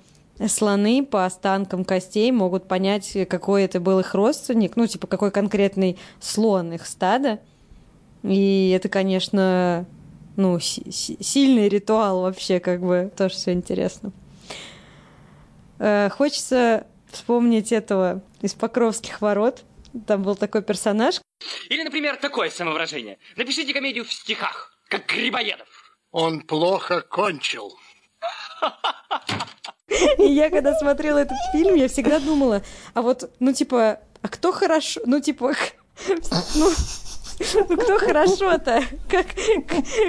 слоны 0.47 1.05
по 1.05 1.25
останкам 1.25 1.85
костей 1.85 2.31
могут 2.31 2.67
понять, 2.67 3.15
какой 3.29 3.63
это 3.63 3.79
был 3.79 3.99
их 3.99 4.13
родственник, 4.15 4.75
ну, 4.75 4.87
типа, 4.87 5.07
какой 5.07 5.31
конкретный 5.31 5.97
слон 6.19 6.73
их 6.73 6.85
стада. 6.85 7.39
И 8.23 8.73
это, 8.75 8.89
конечно, 8.89 9.85
ну, 10.35 10.59
сильный 10.59 11.69
ритуал 11.69 12.21
вообще, 12.21 12.59
как 12.59 12.81
бы, 12.81 13.11
тоже 13.15 13.35
все 13.35 13.53
интересно. 13.53 14.11
Э, 15.79 16.09
хочется 16.09 16.85
вспомнить 17.11 17.71
этого 17.71 18.21
из 18.41 18.53
Покровских 18.53 19.21
ворот. 19.21 19.63
Там 20.07 20.23
был 20.23 20.35
такой 20.35 20.61
персонаж. 20.61 21.21
Или, 21.69 21.83
например, 21.83 22.17
такое 22.17 22.49
самовыражение. 22.49 23.17
Напишите 23.35 23.73
комедию 23.73 24.05
в 24.05 24.13
стихах, 24.13 24.77
как 24.87 25.05
Грибоедов. 25.07 25.67
Он 26.11 26.41
плохо 26.41 27.01
кончил. 27.01 27.73
И 30.17 30.23
я, 30.23 30.49
когда 30.49 30.73
смотрела 30.77 31.19
этот 31.19 31.37
фильм, 31.51 31.75
я 31.75 31.87
всегда 31.87 32.19
думала, 32.19 32.63
а 32.93 33.01
вот, 33.01 33.29
ну, 33.39 33.51
типа, 33.53 33.99
а 34.21 34.27
кто 34.27 34.51
хорошо, 34.51 35.01
ну, 35.05 35.19
типа, 35.19 35.53
ну, 36.55 36.69
ну 37.69 37.77
кто 37.77 37.97
хорошо-то? 37.97 38.83
Как 39.09 39.25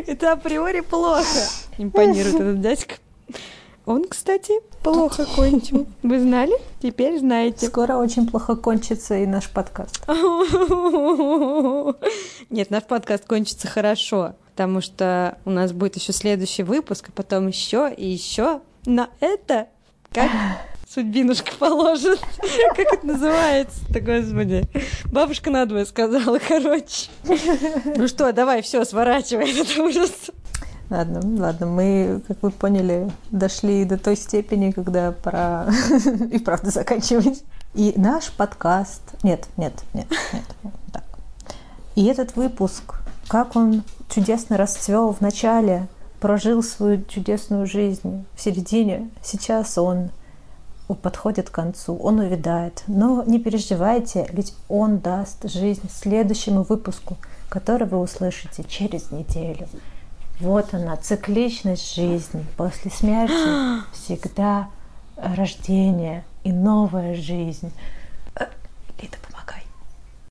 это 0.07 0.33
априори 0.33 0.81
плохо. 0.81 1.49
Импонирует 1.79 2.35
этот 2.35 2.61
дядька. 2.61 2.95
Он, 3.85 4.05
кстати, 4.09 4.53
плохо 4.83 5.27
кончил. 5.35 5.87
Вы 6.03 6.21
знали? 6.21 6.53
Теперь 6.81 7.19
знаете. 7.19 7.67
Скоро 7.67 7.97
очень 7.97 8.29
плохо 8.29 8.55
кончится 8.55 9.17
и 9.19 9.27
наш 9.27 9.49
подкаст. 9.51 10.07
Нет, 12.51 12.71
наш 12.71 12.85
подкаст 12.85 13.27
кончится 13.27 13.67
хорошо, 13.67 14.37
потому 14.51 14.81
что 14.81 15.37
у 15.45 15.51
нас 15.51 15.73
будет 15.73 15.97
еще 15.97 16.13
следующий 16.13 16.63
выпуск, 16.63 17.09
а 17.09 17.13
потом 17.13 17.49
еще 17.49 17.93
и 17.93 18.07
еще. 18.07 18.61
На 18.87 19.11
это 19.19 19.67
как 20.13 20.31
судьбинушка 20.89 21.53
положит. 21.59 22.21
Как 22.77 22.93
это 22.93 23.07
называется-то, 23.07 24.01
господи? 24.01 24.63
Бабушка 25.07 25.51
надвое 25.51 25.87
сказала, 25.87 26.39
короче. 26.39 27.11
Ну 27.97 28.07
что, 28.07 28.33
давай, 28.33 28.63
все, 28.63 28.85
сворачивай 28.85 29.51
этот 29.51 29.77
ужас. 29.79 30.31
Ладно, 30.93 31.23
ладно, 31.43 31.65
мы, 31.65 32.21
как 32.29 32.43
вы 32.43 32.51
поняли, 32.51 33.11
дошли 33.31 33.87
до 33.87 33.97
той 33.97 34.15
степени, 34.15 34.73
когда 34.73 35.13
пора 35.13 35.67
и 36.31 36.39
правда 36.39 36.71
заканчивать. 36.71 37.43
И 37.73 37.95
наш 37.97 38.31
подкаст... 38.31 39.01
Нет, 39.23 39.47
нет, 39.57 39.73
нет, 39.95 40.07
нет, 40.35 40.75
так. 40.93 41.05
И 41.95 42.05
этот 42.05 42.37
выпуск, 42.37 42.97
как 43.27 43.57
он 43.57 43.85
чудесно 44.11 44.59
расцвел 44.59 45.15
в 45.15 45.23
начале, 45.23 45.89
прожил 46.21 46.63
свою 46.63 47.03
чудесную 47.05 47.67
жизнь 47.67 48.27
в 48.35 48.43
середине, 48.43 49.09
сейчас 49.23 49.79
он 49.79 50.11
подходит 51.01 51.49
к 51.49 51.55
концу, 51.55 51.97
он 51.97 52.21
увядает. 52.21 52.85
Но 52.87 53.23
не 53.23 53.39
переживайте, 53.39 54.29
ведь 54.31 54.55
он 54.69 54.99
даст 54.99 55.49
жизнь 55.49 55.89
следующему 55.91 56.65
выпуску, 56.65 57.17
который 57.49 57.89
вы 57.89 57.99
услышите 57.99 58.63
через 58.65 59.11
неделю. 59.11 59.67
Вот 60.43 60.75
она, 60.75 60.97
цикличность 60.97 61.95
жизни. 61.95 62.45
После 62.57 62.91
смерти 62.91 63.85
всегда 63.93 64.69
рождение 65.17 66.25
и 66.43 66.51
новая 66.51 67.15
жизнь. 67.15 67.73
Э, 68.35 68.47
Лида, 69.01 69.19
помогай. 69.25 69.63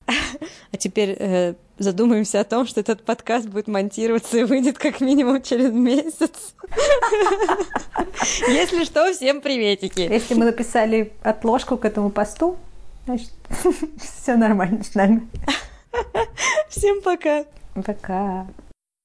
А 0.06 0.76
теперь 0.76 1.16
э, 1.18 1.54
задумаемся 1.78 2.40
о 2.40 2.44
том, 2.44 2.66
что 2.66 2.80
этот 2.80 3.06
подкаст 3.06 3.48
будет 3.48 3.68
монтироваться 3.68 4.36
и 4.36 4.44
выйдет 4.44 4.76
как 4.76 5.00
минимум 5.00 5.40
через 5.40 5.72
месяц. 5.72 6.54
Если 8.48 8.84
что, 8.84 9.10
всем 9.14 9.40
приветики. 9.40 10.00
Если 10.00 10.34
мы 10.34 10.44
написали 10.44 11.14
отложку 11.22 11.78
к 11.78 11.86
этому 11.86 12.10
посту, 12.10 12.58
значит, 13.06 13.32
все 13.98 14.36
нормально 14.36 14.84
с 14.84 14.94
нами. 14.94 15.26
Всем 16.68 17.00
пока. 17.00 17.44
Пока. 17.74 18.46